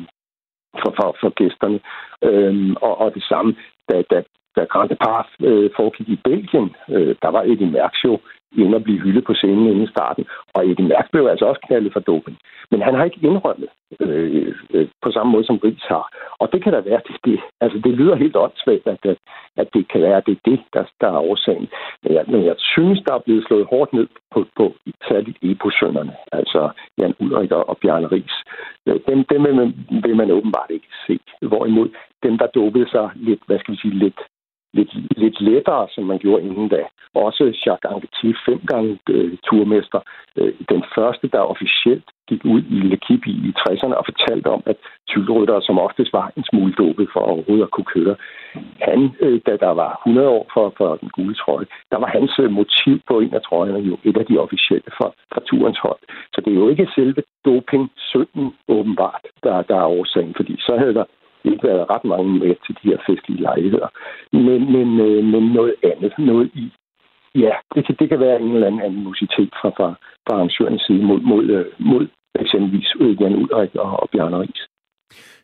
for, 0.80 0.92
for, 0.98 1.16
for 1.20 1.30
gæsterne. 1.40 1.80
Øhm, 2.22 2.76
og, 2.86 2.98
og 2.98 3.14
det 3.14 3.24
samme, 3.30 3.56
da, 3.90 4.02
da, 4.10 4.22
da 4.56 4.64
Grand 4.64 4.88
Depart 4.88 5.28
øh, 5.40 5.70
foregik 5.76 6.08
i 6.08 6.20
Belgien, 6.24 6.76
øh, 6.88 7.14
der 7.22 7.28
var 7.28 7.42
Eddie 7.42 7.70
Merckx 7.70 8.04
jo 8.04 8.18
inde 8.58 8.76
at 8.76 8.84
blive 8.84 9.00
hyldet 9.00 9.24
på 9.24 9.34
scenen 9.34 9.66
inden 9.66 9.86
starten. 9.86 10.24
Og 10.54 10.68
Eddie 10.68 10.88
Mærk 10.88 11.10
blev 11.12 11.26
altså 11.26 11.44
også 11.44 11.60
knaldet 11.66 11.92
for 11.92 12.00
doping. 12.00 12.38
Men 12.70 12.82
han 12.82 12.94
har 12.94 13.04
ikke 13.04 13.26
indrømmet 13.26 13.68
øh, 14.00 14.54
øh, 14.74 14.88
på 15.02 15.10
samme 15.10 15.32
måde, 15.32 15.44
som 15.46 15.60
Ries 15.64 15.84
har. 15.88 16.06
Og 16.38 16.52
det 16.52 16.62
kan 16.62 16.72
da 16.72 16.80
være, 16.80 17.00
det, 17.08 17.16
det, 17.24 17.40
altså 17.60 17.78
det 17.84 17.92
lyder 17.94 18.14
helt 18.14 18.36
åndssvagt, 18.36 18.86
at, 18.86 18.98
at, 19.12 19.18
at 19.56 19.68
det 19.74 19.88
kan 19.88 20.00
være, 20.00 20.16
at 20.16 20.26
det 20.26 20.32
er 20.32 20.50
det, 20.50 20.60
der, 20.74 20.84
der 21.00 21.08
er 21.08 21.26
årsagen. 21.30 21.68
Men 22.02 22.14
jeg, 22.14 22.24
men 22.28 22.44
jeg 22.44 22.54
synes, 22.58 23.00
der 23.06 23.14
er 23.14 23.24
blevet 23.26 23.44
slået 23.46 23.66
hårdt 23.70 23.92
ned 23.92 24.06
på, 24.34 24.46
på 24.56 24.74
særligt 25.08 25.38
eposønderne, 25.42 26.12
altså 26.32 26.70
Jan 26.98 27.14
Ulrik 27.20 27.50
og, 27.52 27.78
Bjarne 27.82 28.06
Ries. 28.06 28.36
Øh, 28.86 29.00
dem, 29.08 29.24
dem 29.24 29.44
vil, 29.44 29.54
man, 29.54 29.74
vil 30.04 30.16
man 30.16 30.30
åbenbart 30.30 30.70
ikke 30.70 30.88
se. 31.06 31.18
Hvorimod 31.42 31.88
dem, 32.22 32.38
der 32.38 32.46
dopede 32.46 32.88
sig 32.90 33.10
lidt, 33.14 33.40
hvad 33.46 33.58
skal 33.58 33.74
vi 33.74 33.78
sige, 33.78 33.94
lidt 33.94 34.20
lidt, 34.72 34.92
lidt 35.16 35.40
lettere, 35.40 35.88
som 35.94 36.04
man 36.04 36.18
gjorde 36.18 36.42
inden 36.42 36.68
da. 36.68 36.82
Også 37.14 37.44
Jacques 37.66 37.90
Anquetil, 37.92 38.36
fem 38.46 38.60
gange 38.66 38.98
øh, 39.10 39.38
turmester. 39.46 40.00
Øh, 40.36 40.52
den 40.68 40.84
første, 40.94 41.28
der 41.28 41.50
officielt 41.52 42.04
gik 42.28 42.44
ud 42.44 42.62
i 42.76 42.78
Lekib 42.90 43.26
i, 43.26 43.34
i 43.48 43.50
60'erne 43.60 43.94
og 44.00 44.04
fortalte 44.10 44.48
om, 44.56 44.62
at 44.66 44.76
cykelryttere, 45.10 45.62
som 45.62 45.78
oftest 45.78 46.12
var 46.12 46.32
en 46.36 46.44
smule 46.50 46.72
dopet 46.72 47.08
for 47.12 47.20
overhovedet 47.20 47.64
at 47.64 47.70
kunne 47.70 47.90
køre, 47.96 48.16
han, 48.88 49.00
øh, 49.20 49.40
da 49.46 49.52
der 49.64 49.72
var 49.82 49.90
100 50.06 50.28
år 50.28 50.44
for, 50.54 50.74
for 50.78 50.96
den 50.96 51.08
gule 51.16 51.34
trøje, 51.34 51.66
der 51.90 51.98
var 52.02 52.10
hans 52.16 52.32
øh, 52.42 52.50
motiv 52.50 52.94
på 53.08 53.14
en 53.20 53.34
af 53.34 53.42
trøjerne 53.42 53.78
jo 53.90 53.96
et 54.04 54.16
af 54.16 54.26
de 54.26 54.38
officielle 54.38 54.90
for, 54.98 55.14
for 55.32 55.40
turens 55.40 55.78
hold. 55.86 56.02
Så 56.34 56.38
det 56.44 56.50
er 56.52 56.60
jo 56.62 56.68
ikke 56.68 56.88
selve 56.94 57.22
doping 57.44 57.90
synden 57.96 58.46
åbenbart, 58.68 59.24
der, 59.42 59.62
der 59.62 59.76
er 59.76 59.94
årsagen, 59.98 60.34
fordi 60.36 60.54
så 60.60 60.76
havde 60.78 60.94
der 60.94 61.04
ikke 61.44 61.68
været 61.68 61.90
ret 61.90 62.04
mange 62.04 62.32
med 62.42 62.54
til 62.64 62.74
de 62.78 62.88
her 62.90 62.98
festlige 63.06 63.42
lejligheder. 63.48 63.88
Men, 64.32 64.60
men, 64.74 64.88
øh, 65.06 65.24
men 65.32 65.42
noget 65.58 65.74
andet, 65.90 66.12
noget 66.18 66.50
i, 66.54 66.64
ja, 67.34 67.54
det 67.74 67.86
kan, 67.86 67.94
det 68.00 68.08
kan 68.08 68.20
være 68.20 68.40
en 68.40 68.52
eller 68.54 68.66
anden 68.66 68.82
animositet 68.90 69.52
fra, 69.60 69.68
fra, 69.78 69.88
fra 70.26 70.34
arrangørens 70.36 70.82
side 70.86 71.02
mod, 71.10 71.20
mod, 71.20 71.44
øh, 71.56 71.66
mod 71.78 72.04
eksempelvis 72.34 72.88
Jan 73.20 73.36
Ulrik 73.36 73.74
og, 73.74 73.90
og 74.02 74.08
Bjarne 74.12 74.40
Ries. 74.40 74.62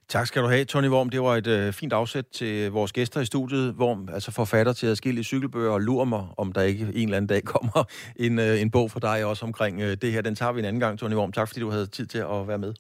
Tak 0.09 0.27
skal 0.27 0.43
du 0.43 0.49
have, 0.49 0.65
Tony 0.65 0.89
Worm. 0.89 1.11
Det 1.11 1.21
var 1.21 1.35
et 1.37 1.47
øh, 1.47 1.73
fint 1.73 1.93
afsæt 1.93 2.27
til 2.27 2.71
vores 2.71 2.93
gæster 2.93 3.21
i 3.21 3.25
studiet. 3.25 3.75
Worm, 3.81 4.09
altså 4.13 4.33
forfatter 4.41 4.73
til 4.73 4.87
adskillige 4.87 5.25
cykelbøger, 5.25 5.71
og 5.71 5.81
lurer 5.81 6.05
mig, 6.05 6.25
om 6.39 6.53
der 6.53 6.63
ikke 6.63 6.85
en 6.95 7.09
eller 7.09 7.17
anden 7.17 7.29
dag 7.29 7.43
kommer 7.55 7.81
en, 8.17 8.39
øh, 8.39 8.63
en 8.63 8.71
bog 8.71 8.91
for 8.91 9.01
dig 9.01 9.25
også 9.25 9.47
omkring 9.47 9.81
øh, 9.81 9.93
det 10.03 10.13
her. 10.13 10.23
Den 10.23 10.35
tager 10.35 10.53
vi 10.53 10.59
en 10.59 10.65
anden 10.65 10.81
gang, 10.81 10.99
Tony 10.99 11.15
Worm. 11.15 11.33
Tak 11.33 11.49
fordi 11.49 11.61
du 11.61 11.71
havde 11.71 11.87
tid 11.87 12.07
til 12.07 12.19
at 12.19 12.49
være 12.51 12.59
med. 12.59 12.73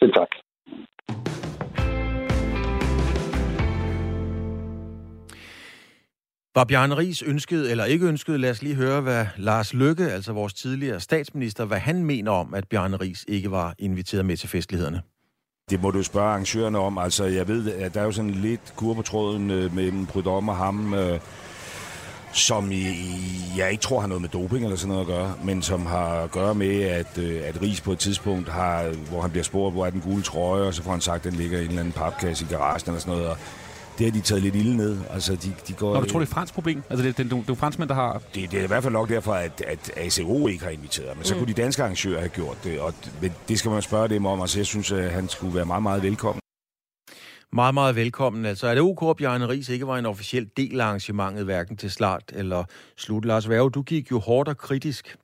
Selv 0.00 0.12
tak. 0.12 0.28
Var 6.58 6.64
Bjarne 6.64 6.96
Ries 6.96 7.22
ønsket 7.22 7.70
eller 7.70 7.84
ikke 7.84 8.06
ønsket? 8.06 8.40
Lad 8.40 8.50
os 8.50 8.62
lige 8.62 8.74
høre, 8.74 9.00
hvad 9.00 9.26
Lars 9.36 9.74
Lykke, 9.74 10.10
altså 10.12 10.32
vores 10.32 10.54
tidligere 10.54 11.00
statsminister, 11.00 11.64
hvad 11.64 11.78
han 11.78 12.04
mener 12.04 12.30
om, 12.30 12.54
at 12.54 12.68
Bjarne 12.68 12.96
Ries 12.96 13.24
ikke 13.28 13.50
var 13.50 13.74
inviteret 13.78 14.26
med 14.26 14.36
til 14.36 14.48
festlighederne. 14.48 15.02
Det 15.70 15.82
må 15.82 15.90
du 15.90 16.02
spørge 16.02 16.28
arrangørerne 16.28 16.78
om. 16.78 16.98
Altså, 16.98 17.24
jeg 17.24 17.48
ved, 17.48 17.72
at 17.72 17.94
der 17.94 18.00
er 18.00 18.04
jo 18.04 18.12
sådan 18.12 18.30
lidt 18.30 18.72
kur 18.76 18.94
på 18.94 19.02
tråden 19.02 19.50
øh, 19.50 19.74
mellem 19.74 20.06
Prudhomme 20.06 20.52
og 20.52 20.56
ham, 20.56 20.94
øh, 20.94 21.20
som 22.32 22.72
i, 22.72 22.84
jeg 23.56 23.70
ikke 23.70 23.82
tror 23.82 24.00
har 24.00 24.08
noget 24.08 24.20
med 24.20 24.28
doping 24.28 24.64
eller 24.64 24.76
sådan 24.76 24.88
noget 24.88 25.00
at 25.00 25.06
gøre, 25.06 25.34
men 25.44 25.62
som 25.62 25.86
har 25.86 26.08
at 26.08 26.30
gøre 26.30 26.54
med, 26.54 26.82
at, 26.82 27.18
øh, 27.18 27.40
at 27.44 27.62
Ries 27.62 27.80
på 27.80 27.92
et 27.92 27.98
tidspunkt 27.98 28.48
har, 28.48 28.94
hvor 29.10 29.20
han 29.20 29.30
bliver 29.30 29.44
spurgt, 29.44 29.74
hvor 29.74 29.86
er 29.86 29.90
den 29.90 30.00
gule 30.00 30.22
trøje, 30.22 30.62
og 30.62 30.74
så 30.74 30.82
får 30.82 30.90
han 30.90 31.00
sagt, 31.00 31.26
at 31.26 31.32
den 31.32 31.40
ligger 31.40 31.58
i 31.58 31.62
en 31.62 31.68
eller 31.68 31.80
anden 31.80 31.92
papkasse 31.92 32.44
i 32.44 32.52
garagen 32.52 32.82
eller 32.86 33.00
sådan 33.00 33.14
noget. 33.14 33.28
Og 33.28 33.36
det 33.98 34.06
har 34.06 34.12
de 34.12 34.20
taget 34.20 34.42
lidt 34.42 34.54
ilde 34.54 34.76
ned. 34.76 34.98
Altså, 35.10 35.32
de, 35.32 35.54
de 35.68 35.72
går, 35.72 35.94
Når 35.94 36.00
du 36.00 36.06
tror, 36.06 36.18
det 36.18 36.26
er 36.26 36.30
et 36.30 36.34
fransk 36.34 36.54
problem? 36.54 36.82
Altså, 36.90 37.06
det, 37.06 37.16
det, 37.16 37.24
det, 37.24 37.32
det 37.32 37.42
er 37.42 37.44
jo 37.48 37.54
franskmænd, 37.54 37.88
der 37.88 37.94
har... 37.94 38.22
Det, 38.34 38.50
det 38.50 38.60
er 38.60 38.64
i 38.64 38.66
hvert 38.66 38.82
fald 38.82 38.92
nok 38.92 39.08
derfor, 39.08 39.32
at, 39.32 39.60
at 39.66 39.90
ACO 39.96 40.46
ikke 40.46 40.64
har 40.64 40.70
inviteret 40.70 41.16
men 41.16 41.24
så 41.24 41.34
mm. 41.34 41.40
kunne 41.40 41.54
de 41.54 41.62
danske 41.62 41.82
arrangører 41.82 42.18
have 42.18 42.28
gjort 42.28 42.58
det. 42.64 42.80
Og, 42.80 42.94
men 43.22 43.32
det 43.48 43.58
skal 43.58 43.70
man 43.70 43.82
spørge 43.82 44.08
dem 44.08 44.26
om. 44.26 44.40
Altså, 44.40 44.58
jeg 44.58 44.66
synes, 44.66 44.92
at 44.92 45.10
han 45.10 45.28
skulle 45.28 45.54
være 45.54 45.66
meget, 45.66 45.82
meget 45.82 46.02
velkommen. 46.02 46.40
Meget, 47.52 47.74
meget 47.74 47.96
velkommen. 47.96 48.46
Altså, 48.46 48.66
er 48.66 48.74
det 48.74 48.82
OK, 48.82 49.10
at 49.10 49.16
Bjarne 49.16 49.48
Ries 49.48 49.68
ikke 49.68 49.86
var 49.86 49.98
en 49.98 50.06
officiel 50.06 50.50
del 50.56 50.80
af 50.80 50.84
arrangementet, 50.84 51.44
hverken 51.44 51.76
til 51.76 51.90
start 51.90 52.22
eller 52.32 52.64
slut? 52.96 53.24
Lars 53.24 53.48
Værge, 53.48 53.70
du 53.70 53.82
gik 53.82 54.10
jo 54.10 54.18
hårdt 54.18 54.48
og 54.48 54.56
kritisk 54.58 55.16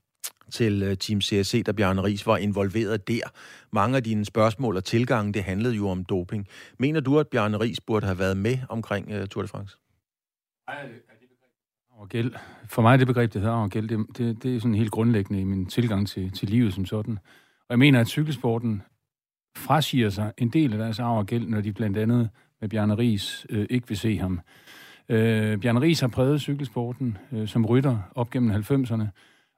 til 0.51 0.83
øh, 0.83 0.97
Team 0.97 1.21
CSC, 1.21 1.65
da 1.65 1.73
Bjarne 1.73 2.03
Ries 2.03 2.27
var 2.27 2.37
involveret 2.37 3.09
der. 3.09 3.23
Mange 3.73 3.97
af 3.97 4.03
dine 4.03 4.25
spørgsmål 4.25 4.77
og 4.77 4.85
tilgange, 4.85 5.33
det 5.33 5.45
handlede 5.45 5.75
jo 5.75 5.89
om 5.89 6.05
doping. 6.05 6.49
Mener 6.79 7.01
du, 7.01 7.19
at 7.19 7.29
Bjarne 7.29 7.61
Ries 7.61 7.81
burde 7.81 8.07
have 8.07 8.19
været 8.19 8.37
med 8.37 8.59
omkring 8.69 9.15
uh, 9.15 9.27
Tour 9.27 9.43
de 9.43 9.49
France? 9.49 9.77
gæld. 12.09 12.33
For 12.67 12.83
mig 12.83 12.93
er 12.93 12.97
det 12.97 13.07
begreb, 13.07 13.33
det 13.33 13.41
hedder 13.41 13.69
gæld, 13.69 13.89
det, 13.89 14.19
det, 14.19 14.43
det 14.43 14.57
er 14.57 14.61
sådan 14.61 14.75
helt 14.75 14.91
grundlæggende 14.91 15.41
i 15.41 15.45
min 15.45 15.67
tilgang 15.67 16.09
til, 16.09 16.31
til 16.31 16.49
livet 16.49 16.75
som 16.75 16.87
sådan. 16.87 17.19
Og 17.61 17.71
jeg 17.71 17.79
mener, 17.79 18.01
at 18.01 18.09
cykelsporten 18.09 18.83
frasiger 19.57 20.11
sig 20.11 20.33
en 20.39 20.49
del 20.49 20.73
af 20.73 20.79
deres 20.79 20.99
arv 20.99 21.19
og 21.19 21.27
gæld, 21.27 21.49
når 21.49 21.61
de 21.61 21.73
blandt 21.73 21.97
andet 21.97 22.31
med 22.61 22.69
Bjarne 22.69 22.99
Ries 22.99 23.47
øh, 23.51 23.67
ikke 23.71 23.89
vil 23.89 23.97
se 23.97 24.19
ham. 24.19 24.41
Øh, 25.09 25.59
Bjarne 25.59 25.81
Ries 25.81 26.01
har 26.01 26.09
præget 26.09 26.41
cykelsporten 26.41 27.19
øh, 27.33 27.49
som 27.49 27.67
rytter 27.67 27.99
op 28.15 28.31
gennem 28.31 28.51
90'erne, 28.51 29.05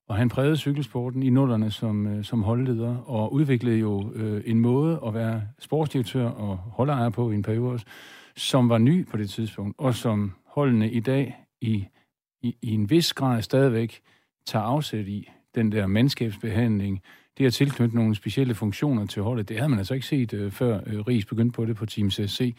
og 0.09 0.17
han 0.17 0.29
prægede 0.29 0.57
cykelsporten 0.57 1.23
i 1.23 1.31
nullerne 1.31 1.71
som, 1.71 2.07
øh, 2.07 2.25
som 2.25 2.43
holdleder, 2.43 2.97
og 2.97 3.33
udviklede 3.33 3.79
jo 3.79 4.13
øh, 4.15 4.43
en 4.47 4.61
måde 4.61 5.01
at 5.07 5.15
være 5.15 5.43
sportsdirektør 5.59 6.29
og 6.29 6.57
holdejer 6.57 7.11
på 7.11 7.31
i 7.31 7.35
en 7.35 7.43
periode 7.43 7.73
også, 7.73 7.87
som 8.37 8.69
var 8.69 8.79
ny 8.79 9.07
på 9.07 9.17
det 9.17 9.31
tidspunkt, 9.31 9.75
og 9.79 9.95
som 9.95 10.33
holdene 10.47 10.91
i 10.91 11.01
dag 11.01 11.37
i, 11.61 11.87
i, 12.43 12.57
i 12.63 12.75
en 12.75 12.91
vis 12.91 13.13
grad 13.13 13.43
stadigvæk 13.43 14.01
tager 14.47 14.65
afsæt 14.65 15.07
i. 15.07 15.31
Den 15.55 15.73
der 15.73 15.87
mandskabsbehandling, 15.87 17.03
det 17.39 17.47
at 17.47 17.55
tilknytte 17.55 17.97
nogle 17.97 18.15
specielle 18.15 18.55
funktioner 18.55 19.07
til 19.07 19.23
holdet, 19.23 19.49
det 19.49 19.57
havde 19.57 19.69
man 19.69 19.79
altså 19.79 19.95
ikke 19.95 20.07
set 20.07 20.33
øh, 20.33 20.53
før 20.53 20.81
øh, 20.87 21.01
Ries 21.01 21.25
begyndte 21.25 21.57
på 21.57 21.65
det 21.65 21.77
på 21.77 21.87
Team 21.87 22.11
CSC. 22.11 22.57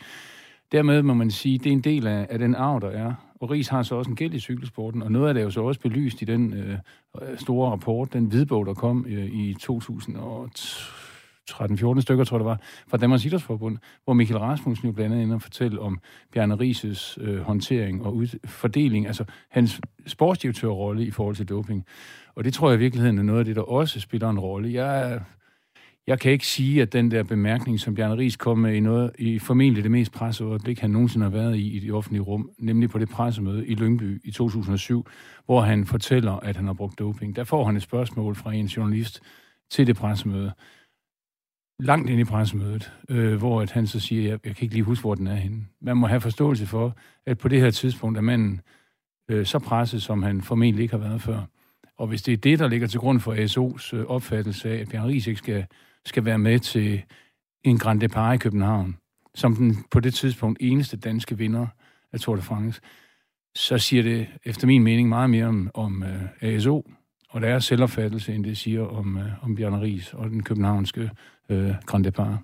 Dermed 0.72 1.02
må 1.02 1.14
man 1.14 1.32
sige, 1.32 1.58
det 1.58 1.68
er 1.68 1.72
en 1.74 1.82
del 1.82 2.08
af, 2.08 2.28
af 2.30 2.40
den 2.40 2.56
arv, 2.56 2.82
der 2.82 2.90
er. 2.90 3.14
Og 3.42 3.50
Ries 3.50 3.68
har 3.68 3.84
så 3.84 3.96
også 3.96 4.10
en 4.10 4.16
gæld 4.16 4.34
i 4.34 4.40
cykelsporten, 4.40 5.02
og 5.02 5.12
noget 5.12 5.28
af 5.28 5.34
det 5.34 5.42
er 5.42 5.46
jo 5.46 5.52
så 5.52 5.62
også 5.62 5.80
belyst 5.80 6.22
i 6.22 6.26
den 6.26 6.54
øh, 6.54 6.78
store 7.38 7.72
rapport, 7.72 8.14
den 8.14 8.26
hvidbog, 8.26 8.66
der 8.66 8.74
kom 8.74 9.06
øh, 9.10 9.26
i 9.26 9.54
2013-14 9.54 12.02
stykker, 12.02 12.24
tror 12.24 12.38
jeg 12.38 12.40
det 12.40 12.46
var, 12.46 12.62
fra 12.88 12.98
Danmarks 12.98 13.26
Idrætsforbund, 13.26 13.78
hvor 14.04 14.14
Michael 14.14 14.40
Rasmussen 14.40 14.88
jo 14.88 14.94
blandt 14.94 15.16
andet 15.16 15.28
fortæller 15.28 15.40
fortælle 15.40 15.82
om 15.82 16.00
Bjarne 16.34 16.56
Rises 16.56 17.18
øh, 17.22 17.40
håndtering 17.40 18.06
og 18.06 18.16
ud, 18.16 18.40
fordeling, 18.46 19.08
altså 19.08 19.26
hans 19.50 19.82
sportsdirektørrolle 20.08 21.06
i 21.06 21.12
forhold 21.12 21.36
til 21.36 21.50
doping. 21.50 21.86
Og 22.36 22.44
det 22.44 22.54
tror 22.54 22.70
jeg 22.70 22.78
i 22.78 22.80
virkeligheden 22.80 23.18
er 23.18 23.24
noget 23.24 23.40
af 23.40 23.46
det, 23.46 23.56
der 23.56 23.62
også 23.62 24.00
spiller 24.00 24.30
en 24.30 24.40
rolle. 24.40 24.74
Jeg 24.74 25.22
jeg 26.08 26.20
kan 26.20 26.32
ikke 26.32 26.48
sige, 26.48 26.82
at 26.82 26.94
den 26.94 27.12
der 27.12 27.24
bemærkning, 27.24 27.80
som 27.80 27.96
Bjarne 27.96 28.18
Ries 28.18 28.36
kom 28.36 28.58
med 28.58 28.74
i, 28.74 28.80
noget, 28.80 29.12
i 29.20 29.40
formentlig 29.40 29.84
det 29.84 29.92
mest 29.92 30.12
presseøjeblik, 30.12 30.80
han 30.80 30.90
nogensinde 30.90 31.24
har 31.24 31.32
været 31.32 31.56
i 31.56 31.78
i 31.78 31.80
det 31.80 31.94
offentlige 31.94 32.22
rum, 32.22 32.52
nemlig 32.58 32.90
på 32.90 33.00
det 33.00 33.10
pressemøde 33.10 33.68
i 33.68 33.76
Lyngby 33.76 34.22
i 34.24 34.32
2007, 34.32 35.08
hvor 35.46 35.62
han 35.62 35.86
fortæller, 35.86 36.32
at 36.32 36.56
han 36.56 36.66
har 36.66 36.74
brugt 36.74 37.00
doping. 37.00 37.36
Der 37.36 37.44
får 37.44 37.66
han 37.66 37.76
et 37.76 37.82
spørgsmål 37.82 38.36
fra 38.36 38.54
en 38.54 38.66
journalist 38.66 39.22
til 39.70 39.88
det 39.88 39.96
pressemøde, 39.96 40.52
langt 41.80 42.10
ind 42.10 42.20
i 42.20 42.24
pressemødet, 42.24 42.92
øh, 43.10 43.36
hvor 43.36 43.62
at 43.62 43.72
han 43.72 43.88
så 43.88 44.00
siger, 44.00 44.22
jeg, 44.22 44.40
jeg 44.46 44.56
kan 44.56 44.64
ikke 44.64 44.76
lige 44.76 44.84
huske, 44.84 45.02
hvor 45.02 45.16
den 45.16 45.28
er 45.28 45.36
henne. 45.36 45.66
Man 45.82 45.98
må 45.98 46.08
have 46.08 46.22
forståelse 46.22 46.66
for, 46.66 46.98
at 47.26 47.38
på 47.38 47.48
det 47.48 47.62
her 47.62 47.72
tidspunkt 47.72 48.18
er 48.18 48.22
manden 48.22 48.62
øh, 49.30 49.46
så 49.46 49.60
presset, 49.60 50.04
som 50.04 50.24
han 50.24 50.42
formentlig 50.42 50.84
ikke 50.84 50.94
har 50.98 51.10
været 51.10 51.22
før. 51.22 51.42
Og 51.98 52.08
hvis 52.08 52.22
det 52.22 52.34
er 52.34 52.38
det, 52.38 52.60
der 52.60 52.68
ligger 52.68 52.88
til 52.88 53.00
grund 53.00 53.20
for 53.20 53.34
ASO's 53.34 53.96
øh, 53.96 54.06
opfattelse 54.06 54.70
af, 54.70 54.76
at 54.76 54.90
Bjarne 54.90 55.08
Ries 55.08 55.28
ikke 55.28 55.40
skal 55.40 55.66
skal 56.08 56.26
være 56.26 56.38
med 56.40 56.60
til 56.60 57.04
en 57.64 57.78
Grand 57.78 58.02
Depart 58.02 58.36
i 58.36 58.38
København, 58.38 58.98
som 59.36 59.56
den 59.56 59.86
på 59.92 60.00
det 60.00 60.14
tidspunkt 60.14 60.58
eneste 60.62 60.98
danske 60.98 61.38
vinder 61.38 61.68
af 62.14 62.20
Tour 62.20 62.36
de 62.36 62.42
France, 62.42 62.82
så 63.56 63.78
siger 63.78 64.04
det 64.04 64.28
efter 64.46 64.68
min 64.68 64.84
mening 64.84 65.10
meget 65.10 65.30
mere 65.30 65.46
om, 65.46 65.72
om 65.74 66.02
uh, 66.02 66.24
øh, 66.24 66.56
ASO 66.56 66.92
og 67.30 67.42
deres 67.42 67.66
selvopfattelse, 67.66 68.34
end 68.34 68.44
det 68.44 68.58
siger 68.58 68.88
om, 68.88 69.16
uh, 69.16 69.44
om 69.44 69.56
Bjarne 69.56 69.82
Ries 69.82 70.14
og 70.14 70.30
den 70.30 70.44
københavnske 70.44 71.12
uh, 71.50 71.72
Grand 71.86 72.04
Depart. 72.04 72.40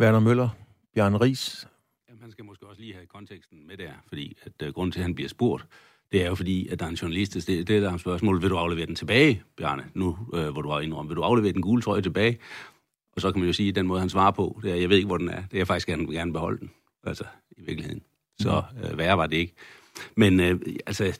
Werner 0.00 0.20
Møller, 0.20 0.48
Bjarne 0.94 1.20
Ries. 1.20 1.68
Jamen, 2.08 2.22
han 2.22 2.30
skal 2.30 2.44
måske 2.44 2.66
også 2.66 2.80
lige 2.80 2.94
have 2.94 3.06
konteksten 3.06 3.66
med 3.66 3.76
der, 3.76 3.90
fordi 4.08 4.36
at, 4.42 4.66
uh, 4.66 4.74
grunden 4.74 4.92
til, 4.92 5.00
at 5.00 5.04
han 5.04 5.14
bliver 5.14 5.28
spurgt, 5.28 5.66
det 6.12 6.22
er 6.22 6.28
jo 6.28 6.34
fordi, 6.34 6.68
at 6.68 6.78
der 6.78 6.86
er 6.86 6.90
en 6.90 6.94
journalist, 6.94 7.34
det, 7.34 7.68
det 7.68 7.76
er 7.76 7.80
der 7.80 7.96
spørgsmål, 7.96 8.42
vil 8.42 8.50
du 8.50 8.56
aflevere 8.56 8.86
den 8.86 8.94
tilbage, 8.94 9.42
Bjarne, 9.56 9.84
nu 9.94 10.18
uh, 10.32 10.48
hvor 10.48 10.62
du 10.62 10.68
har 10.68 10.80
indrømmet, 10.80 11.10
vil 11.10 11.16
du 11.16 11.22
aflevere 11.22 11.52
den 11.52 11.62
gule 11.62 11.82
trøje 11.82 12.02
tilbage? 12.02 12.38
Og 13.16 13.20
så 13.20 13.32
kan 13.32 13.40
man 13.40 13.46
jo 13.46 13.52
sige, 13.52 13.68
at 13.68 13.74
den 13.74 13.86
måde, 13.86 14.00
han 14.00 14.08
svarer 14.08 14.30
på, 14.30 14.60
det 14.62 14.70
er, 14.70 14.74
jeg 14.74 14.88
ved 14.88 14.96
ikke, 14.96 15.06
hvor 15.06 15.16
den 15.16 15.28
er. 15.28 15.42
Det 15.42 15.54
er 15.54 15.58
jeg 15.58 15.66
faktisk 15.66 15.88
gerne, 15.88 16.12
gerne 16.12 16.32
beholde 16.32 16.58
den. 16.58 16.70
Altså, 17.04 17.24
i 17.56 17.62
virkeligheden. 17.62 18.02
Så 18.38 18.62
mm. 18.72 18.82
øh, 18.82 18.98
værre 18.98 19.18
var 19.18 19.26
det 19.26 19.36
ikke. 19.36 19.54
Men 20.16 20.40
øh, 20.40 20.60
altså, 20.86 21.18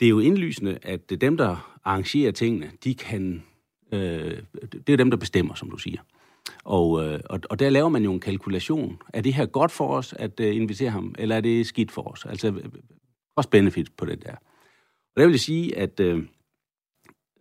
det 0.00 0.06
er 0.06 0.10
jo 0.10 0.18
indlysende, 0.18 0.78
at 0.82 1.10
dem, 1.20 1.36
der 1.36 1.78
arrangerer 1.84 2.32
tingene, 2.32 2.70
de 2.84 2.94
kan... 2.94 3.42
Øh, 3.92 4.38
det 4.86 4.92
er 4.92 4.96
dem, 4.96 5.10
der 5.10 5.16
bestemmer, 5.16 5.54
som 5.54 5.70
du 5.70 5.78
siger. 5.78 6.00
Og, 6.64 7.04
øh, 7.04 7.20
og, 7.24 7.40
og 7.50 7.58
der 7.58 7.70
laver 7.70 7.88
man 7.88 8.04
jo 8.04 8.12
en 8.12 8.20
kalkulation. 8.20 9.02
Er 9.14 9.20
det 9.20 9.34
her 9.34 9.46
godt 9.46 9.72
for 9.72 9.88
os 9.88 10.12
at 10.12 10.40
øh, 10.40 10.56
invitere 10.56 10.90
ham, 10.90 11.14
eller 11.18 11.36
er 11.36 11.40
det 11.40 11.66
skidt 11.66 11.92
for 11.92 12.12
os? 12.12 12.24
Altså, 12.24 12.60
også 13.36 13.50
benefit 13.50 13.96
på 13.96 14.04
det 14.04 14.22
der. 14.22 14.32
Og 15.16 15.20
der 15.20 15.24
vil 15.24 15.32
jeg 15.32 15.40
sige, 15.40 15.78
at... 15.78 16.00
Øh, 16.00 16.24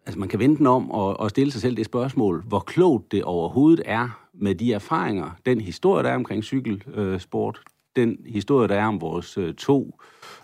altså 0.05 0.19
man 0.19 0.29
kan 0.29 0.39
vente 0.39 0.57
den 0.57 0.67
om 0.67 0.91
og, 0.91 1.19
og 1.19 1.29
stille 1.29 1.51
sig 1.51 1.61
selv 1.61 1.77
det 1.77 1.85
spørgsmål, 1.85 2.43
hvor 2.47 2.59
klogt 2.59 3.11
det 3.11 3.23
overhovedet 3.23 3.81
er 3.85 4.27
med 4.33 4.55
de 4.55 4.73
erfaringer, 4.73 5.31
den 5.45 5.61
historie, 5.61 6.03
der 6.03 6.09
er 6.09 6.15
omkring 6.15 6.43
cykelsport, 6.43 7.61
den 7.95 8.17
historie, 8.25 8.67
der 8.67 8.75
er 8.75 8.87
om 8.87 9.01
vores 9.01 9.37
øh, 9.37 9.53
to 9.53 9.99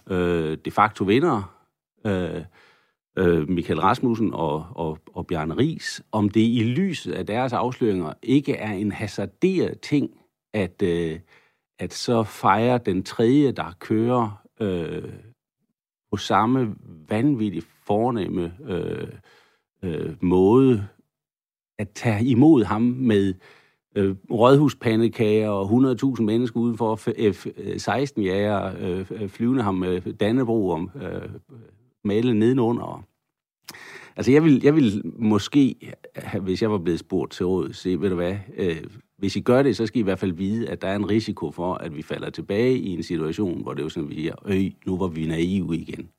øh, 0.09 0.57
de 0.65 0.71
facto 0.71 1.03
vinder, 1.03 1.55
øh, 2.05 2.43
øh, 3.17 3.49
Michael 3.49 3.79
Rasmussen 3.79 4.33
og, 4.33 4.65
og, 4.75 4.97
og 5.13 5.27
Bjarne 5.27 5.57
Ries, 5.57 6.01
om 6.11 6.29
det 6.29 6.41
i 6.41 6.63
lyset 6.63 7.13
af 7.13 7.25
deres 7.25 7.53
afsløringer 7.53 8.13
ikke 8.23 8.53
er 8.55 8.71
en 8.71 8.91
hasarderet 8.91 9.79
ting, 9.81 10.09
at, 10.53 10.81
øh, 10.81 11.19
at 11.79 11.93
så 11.93 12.23
fejre 12.23 12.77
den 12.77 13.03
tredje, 13.03 13.51
der 13.51 13.75
kører 13.79 14.41
øh, 14.61 15.13
på 16.11 16.17
samme 16.17 16.75
vanvittigt 17.09 17.67
fornemme 17.87 18.53
øh, 18.65 19.07
øh, 19.83 20.15
måde 20.21 20.87
at 21.79 21.89
tage 21.89 22.25
imod 22.25 22.63
ham 22.63 22.81
med 22.81 23.33
øh, 23.95 24.15
rådhuspandekager 24.31 25.49
og 25.49 25.65
100.000 26.15 26.21
mennesker 26.21 26.59
udenfor 26.59 26.95
F-16-jager 27.31 28.73
øh, 28.79 29.05
øh, 29.11 29.29
flyvende 29.29 29.63
ham 29.63 29.75
med 29.75 30.13
Dannebro 30.13 30.69
om 30.69 30.91
øh, 30.95 31.29
malet 32.03 32.35
nedenunder. 32.35 33.03
Altså 34.15 34.31
jeg 34.31 34.43
vil, 34.43 34.61
jeg 34.63 34.75
vil 34.75 35.01
måske, 35.05 35.75
hvis 36.41 36.61
jeg 36.61 36.71
var 36.71 36.77
blevet 36.77 36.99
spurgt 36.99 37.31
til 37.31 37.45
råd, 37.45 37.73
se, 37.73 38.01
ved 38.01 38.09
du 38.09 38.15
hvad, 38.15 38.35
øh, 38.57 38.83
hvis 39.17 39.35
I 39.35 39.39
gør 39.41 39.63
det, 39.63 39.77
så 39.77 39.85
skal 39.85 39.97
I 39.97 39.99
i 39.99 40.03
hvert 40.03 40.19
fald 40.19 40.31
vide, 40.33 40.69
at 40.69 40.81
der 40.81 40.87
er 40.87 40.95
en 40.95 41.09
risiko 41.09 41.51
for, 41.51 41.73
at 41.73 41.95
vi 41.95 42.01
falder 42.01 42.29
tilbage 42.29 42.77
i 42.77 42.89
en 42.89 43.03
situation, 43.03 43.61
hvor 43.61 43.73
det 43.73 43.79
er 43.79 43.85
jo 43.85 43.89
sådan, 43.89 44.09
vi 44.09 44.15
siger, 44.15 44.35
øj, 44.45 44.69
nu 44.85 44.97
var 44.97 45.07
vi 45.07 45.25
naive 45.25 45.77
igen. 45.77 46.09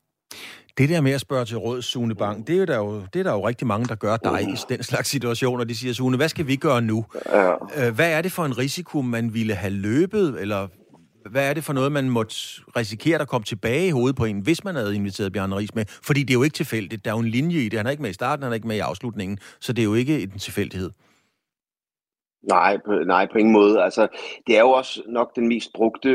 Det 0.77 0.89
der 0.89 1.01
med 1.01 1.11
at 1.11 1.21
spørge 1.21 1.45
til 1.45 1.57
råd, 1.57 1.81
Sune 1.81 2.15
Bang, 2.15 2.47
det 2.47 2.55
er, 2.55 2.59
jo 2.59 2.65
der 2.65 2.77
jo, 2.77 3.01
det 3.13 3.19
er 3.19 3.23
der 3.23 3.31
jo 3.31 3.47
rigtig 3.47 3.67
mange, 3.67 3.87
der 3.87 3.95
gør 3.95 4.17
dig 4.17 4.41
i 4.41 4.55
den 4.69 4.83
slags 4.83 5.09
situationer. 5.09 5.63
De 5.63 5.75
siger, 5.75 5.93
Sune, 5.93 6.17
hvad 6.17 6.29
skal 6.29 6.47
vi 6.47 6.55
gøre 6.55 6.81
nu? 6.81 7.05
Ja. 7.25 7.51
Øh, 7.77 7.95
hvad 7.95 8.11
er 8.11 8.21
det 8.21 8.31
for 8.31 8.45
en 8.45 8.57
risiko, 8.57 9.01
man 9.01 9.33
ville 9.33 9.55
have 9.55 9.73
løbet, 9.73 10.41
eller 10.41 10.67
hvad 11.31 11.49
er 11.49 11.53
det 11.53 11.63
for 11.63 11.73
noget, 11.73 11.91
man 11.91 12.09
måtte 12.09 12.35
risikere 12.75 13.21
at 13.21 13.27
komme 13.27 13.45
tilbage 13.45 13.87
i 13.87 13.91
hovedet 13.91 14.15
på 14.15 14.25
en, 14.25 14.39
hvis 14.39 14.63
man 14.63 14.75
havde 14.75 14.95
inviteret 14.95 15.33
Bjarne 15.33 15.57
Ries 15.57 15.75
med? 15.75 15.85
Fordi 16.03 16.19
det 16.23 16.29
er 16.29 16.33
jo 16.33 16.43
ikke 16.43 16.53
tilfældigt. 16.53 17.05
Der 17.05 17.11
er 17.11 17.15
jo 17.15 17.19
en 17.19 17.29
linje 17.29 17.57
i 17.57 17.69
det. 17.69 17.79
Han 17.79 17.85
er 17.85 17.91
ikke 17.91 18.01
med 18.01 18.09
i 18.09 18.13
starten, 18.13 18.43
han 18.43 18.51
er 18.51 18.55
ikke 18.55 18.67
med 18.67 18.75
i 18.75 18.79
afslutningen, 18.79 19.37
så 19.59 19.73
det 19.73 19.81
er 19.81 19.85
jo 19.85 19.93
ikke 19.93 20.21
en 20.21 20.39
tilfældighed. 20.39 20.89
Nej, 22.43 22.77
på, 22.85 22.91
nej, 22.91 23.27
på 23.31 23.37
ingen 23.37 23.53
måde. 23.53 23.83
Altså, 23.83 24.07
det 24.47 24.57
er 24.57 24.61
jo 24.61 24.69
også 24.69 25.01
nok 25.07 25.35
den 25.35 25.47
mest 25.47 25.73
brugte 25.73 26.09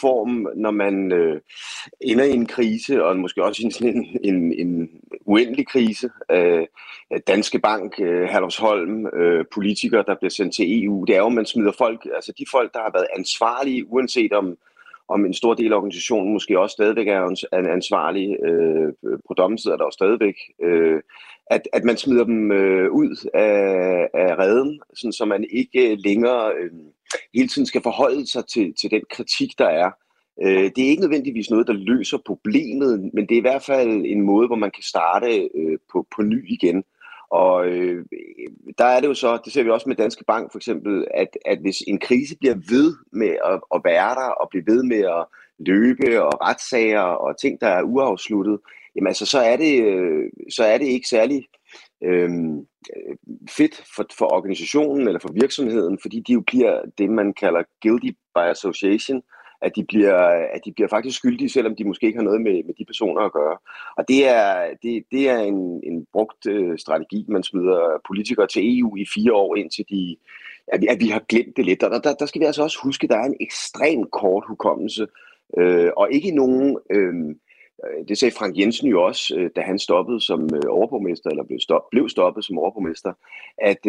form, 0.00 0.48
når 0.56 0.70
man 0.70 1.12
øh, 1.12 1.40
ender 2.00 2.24
i 2.24 2.30
en 2.30 2.46
krise, 2.46 3.04
og 3.04 3.16
måske 3.16 3.44
også 3.44 3.66
i 3.66 3.70
sådan 3.70 3.96
en, 3.96 4.18
en, 4.34 4.52
en 4.52 4.90
uendelig 5.24 5.66
krise. 5.66 6.10
Øh, 6.30 6.66
Danske 7.26 7.58
Bank, 7.58 7.94
øh, 8.00 8.22
Herlufsholm, 8.22 9.06
øh, 9.06 9.44
politikere, 9.54 10.04
der 10.06 10.14
bliver 10.14 10.30
sendt 10.30 10.54
til 10.54 10.84
EU. 10.84 11.04
Det 11.04 11.14
er 11.16 11.20
jo, 11.20 11.28
man 11.28 11.46
smider 11.46 11.72
folk, 11.78 12.06
altså 12.14 12.32
de 12.38 12.44
folk, 12.50 12.74
der 12.74 12.80
har 12.80 12.90
været 12.94 13.06
ansvarlige, 13.16 13.92
uanset 13.92 14.32
om, 14.32 14.56
om 15.08 15.26
en 15.26 15.34
stor 15.34 15.54
del 15.54 15.72
af 15.72 15.76
organisationen 15.76 16.32
måske 16.32 16.60
også 16.60 16.74
stadigvæk 16.74 17.08
er 17.08 17.70
ansvarlig. 17.72 18.36
Øh, 18.44 18.92
på 19.28 19.34
dommen 19.34 19.58
sidder 19.58 19.76
der 19.76 19.84
jo 19.84 19.90
stadigvæk. 19.90 20.34
Øh, 20.62 21.00
at, 21.46 21.68
at 21.72 21.84
man 21.84 21.96
smider 21.96 22.24
dem 22.24 22.52
øh, 22.52 22.90
ud 22.90 23.30
af, 23.34 24.08
af 24.14 24.38
redden, 24.38 24.80
sådan, 24.94 25.12
så 25.12 25.24
man 25.24 25.46
ikke 25.50 25.94
længere 25.94 26.52
øh, 26.60 26.70
hele 27.34 27.48
tiden 27.48 27.66
skal 27.66 27.82
forholde 27.82 28.26
sig 28.26 28.46
til, 28.46 28.74
til 28.80 28.90
den 28.90 29.02
kritik, 29.10 29.58
der 29.58 29.66
er 29.66 29.90
Øh, 30.42 30.70
det 30.76 30.84
er 30.84 30.88
ikke 30.88 31.02
nødvendigvis 31.02 31.50
noget, 31.50 31.66
der 31.66 31.72
løser 31.72 32.18
problemet, 32.26 33.10
men 33.14 33.26
det 33.26 33.34
er 33.34 33.38
i 33.38 33.48
hvert 33.48 33.62
fald 33.62 34.04
en 34.06 34.20
måde, 34.20 34.46
hvor 34.46 34.56
man 34.56 34.70
kan 34.70 34.82
starte 34.82 35.48
øh, 35.54 35.78
på, 35.92 36.06
på 36.16 36.22
ny 36.22 36.52
igen. 36.52 36.84
Og 37.30 37.66
øh, 37.66 38.04
der 38.78 38.84
er 38.84 39.00
det 39.00 39.08
jo 39.08 39.14
så, 39.14 39.38
det 39.44 39.52
ser 39.52 39.62
vi 39.62 39.70
også 39.70 39.88
med 39.88 39.96
Danske 39.96 40.24
Bank 40.24 40.52
for 40.52 40.58
eksempel, 40.58 41.06
at, 41.14 41.28
at 41.46 41.58
hvis 41.58 41.82
en 41.86 41.98
krise 41.98 42.36
bliver 42.38 42.54
ved 42.54 42.96
med 43.12 43.36
at, 43.44 43.60
at 43.74 43.80
være 43.84 44.14
der, 44.14 44.28
og 44.40 44.48
bliver 44.50 44.64
ved 44.66 44.82
med 44.82 44.98
at 44.98 45.24
løbe, 45.58 46.22
og 46.22 46.32
retssager, 46.48 47.00
og 47.00 47.40
ting, 47.40 47.60
der 47.60 47.68
er 47.68 47.82
uafsluttet, 47.82 48.58
jamen 48.96 49.06
altså, 49.06 49.26
så 49.26 49.38
er 49.38 49.56
det, 49.56 49.84
øh, 49.84 50.30
så 50.50 50.64
er 50.64 50.78
det 50.78 50.86
ikke 50.86 51.08
særlig 51.08 51.44
øh, 52.04 52.30
fedt 53.50 53.84
for, 53.96 54.06
for 54.18 54.32
organisationen 54.32 55.06
eller 55.06 55.20
for 55.20 55.32
virksomheden, 55.32 55.98
fordi 56.02 56.20
de 56.26 56.32
jo 56.32 56.40
bliver 56.40 56.80
det, 56.98 57.10
man 57.10 57.32
kalder 57.32 57.62
guilty 57.82 58.10
by 58.34 58.44
association, 58.50 59.22
at 59.62 59.72
de 59.76 59.84
bliver, 59.84 60.18
at 60.54 60.60
de 60.64 60.72
bliver 60.72 60.88
faktisk 60.88 61.16
skyldige, 61.16 61.48
selvom 61.48 61.76
de 61.76 61.84
måske 61.84 62.06
ikke 62.06 62.18
har 62.18 62.24
noget 62.24 62.40
med, 62.40 62.64
med 62.64 62.74
de 62.78 62.84
personer 62.84 63.20
at 63.22 63.32
gøre. 63.32 63.56
Og 63.96 64.08
det 64.08 64.28
er, 64.28 64.74
det, 64.82 65.04
det 65.12 65.28
er 65.28 65.38
en, 65.38 65.80
en 65.84 66.06
brugt 66.12 66.46
øh, 66.46 66.78
strategi, 66.78 67.26
man 67.28 67.42
smider 67.42 68.00
politikere 68.06 68.46
til 68.46 68.78
EU 68.78 68.96
i 68.96 69.04
fire 69.14 69.32
år, 69.32 69.56
indtil 69.56 69.84
de, 69.90 70.16
at, 70.68 70.80
vi, 70.80 70.86
at 70.86 71.00
vi 71.00 71.08
har 71.08 71.22
glemt 71.28 71.56
det 71.56 71.64
lidt. 71.64 71.82
Og 71.82 71.90
der, 71.90 72.00
der, 72.00 72.14
der 72.14 72.26
skal 72.26 72.40
vi 72.40 72.46
altså 72.46 72.62
også 72.62 72.78
huske, 72.82 73.04
at 73.04 73.10
der 73.10 73.16
er 73.16 73.24
en 73.24 73.36
ekstrem 73.40 74.04
kort 74.12 74.44
hukommelse, 74.48 75.06
øh, 75.58 75.90
og 75.96 76.12
ikke 76.12 76.30
nogen... 76.30 76.78
Øh, 76.90 77.14
Øh, 77.84 78.08
det 78.08 78.18
sagde 78.18 78.34
Frank 78.34 78.58
Jensen 78.58 78.88
jo 78.88 79.04
også, 79.04 79.34
øh, 79.36 79.50
da 79.56 79.60
han 79.60 79.78
stoppede 79.78 80.20
som 80.20 80.50
øh, 80.54 80.62
overborgmester, 80.68 81.30
eller 81.30 81.44
blev, 81.44 81.60
stop, 81.60 81.82
blev 81.90 82.08
stoppet 82.08 82.44
som 82.44 82.58
overborgmester, 82.58 83.12
at, 83.58 83.86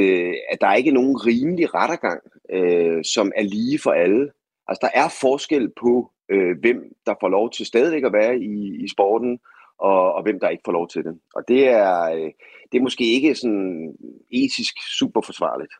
at 0.51 0.61
der 0.61 0.67
er 0.67 0.75
ikke 0.75 0.91
nogen 0.91 1.25
rimelig 1.25 1.73
rettergang, 1.73 2.21
som 3.03 3.31
er 3.35 3.43
lige 3.43 3.79
for 3.79 3.91
alle. 3.91 4.31
Altså, 4.67 4.79
der 4.81 4.99
er 5.01 5.09
forskel 5.21 5.69
på, 5.81 6.11
hvem 6.61 6.95
der 7.05 7.13
får 7.21 7.29
lov 7.29 7.51
til 7.51 7.65
stadigvæk 7.65 8.03
at 8.03 8.13
være 8.13 8.39
i, 8.39 8.83
i 8.83 8.87
sporten, 8.87 9.39
og, 9.77 10.13
og 10.13 10.23
hvem 10.23 10.39
der 10.39 10.49
ikke 10.49 10.61
får 10.65 10.71
lov 10.71 10.87
til 10.87 11.03
det. 11.03 11.19
Og 11.35 11.43
det 11.47 11.67
er, 11.67 12.09
det 12.71 12.77
er 12.77 12.81
måske 12.81 13.13
ikke 13.13 13.35
sådan 13.35 13.95
etisk 14.31 14.75
super 14.99 15.21
forsvarligt. 15.21 15.73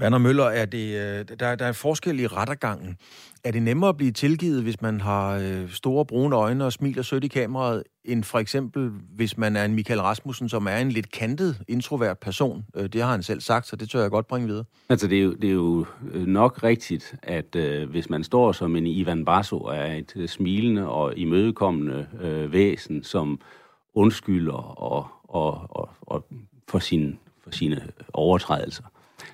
Werner 0.00 0.18
Møller, 0.18 0.44
er 0.44 0.64
det, 0.64 0.94
øh, 0.94 1.38
der, 1.40 1.54
der 1.54 1.66
er 1.66 1.72
forskel 1.72 2.20
i 2.20 2.26
rettergangen. 2.26 2.96
Er 3.44 3.50
det 3.50 3.62
nemmere 3.62 3.88
at 3.88 3.96
blive 3.96 4.10
tilgivet, 4.10 4.62
hvis 4.62 4.82
man 4.82 5.00
har 5.00 5.38
øh, 5.38 5.70
store 5.70 6.06
brune 6.06 6.36
øjne 6.36 6.64
og 6.64 6.72
smiler 6.72 7.02
sødt 7.02 7.24
i 7.24 7.28
kameraet, 7.28 7.82
end 8.04 8.24
for 8.24 8.38
eksempel, 8.38 8.90
hvis 9.16 9.38
man 9.38 9.56
er 9.56 9.64
en 9.64 9.74
Michael 9.74 10.00
Rasmussen, 10.00 10.48
som 10.48 10.66
er 10.66 10.76
en 10.76 10.92
lidt 10.92 11.12
kantet, 11.12 11.62
introvert 11.68 12.18
person? 12.18 12.64
Øh, 12.76 12.86
det 12.88 13.02
har 13.02 13.10
han 13.10 13.22
selv 13.22 13.40
sagt, 13.40 13.66
så 13.66 13.76
det 13.76 13.90
tør 13.90 14.00
jeg 14.00 14.10
godt 14.10 14.26
bringe 14.26 14.48
videre. 14.48 14.64
Altså, 14.88 15.06
det 15.06 15.18
er 15.18 15.22
jo, 15.22 15.32
det 15.34 15.50
er 15.50 15.54
jo 15.54 15.86
nok 16.26 16.62
rigtigt, 16.62 17.14
at 17.22 17.56
øh, 17.56 17.90
hvis 17.90 18.10
man 18.10 18.24
står 18.24 18.52
som 18.52 18.76
en 18.76 18.86
Ivan 18.86 19.24
Basso, 19.24 19.58
er 19.58 19.94
et 19.94 20.30
smilende 20.30 20.88
og 20.88 21.18
imødekommende 21.18 22.06
øh, 22.20 22.52
væsen, 22.52 23.04
som 23.04 23.40
undskylder 23.94 24.78
og, 24.82 25.06
og, 25.24 25.66
og, 25.70 25.88
og 26.00 26.26
for, 26.68 26.78
sin, 26.78 27.18
for 27.44 27.50
sine 27.50 27.82
overtrædelser, 28.12 28.84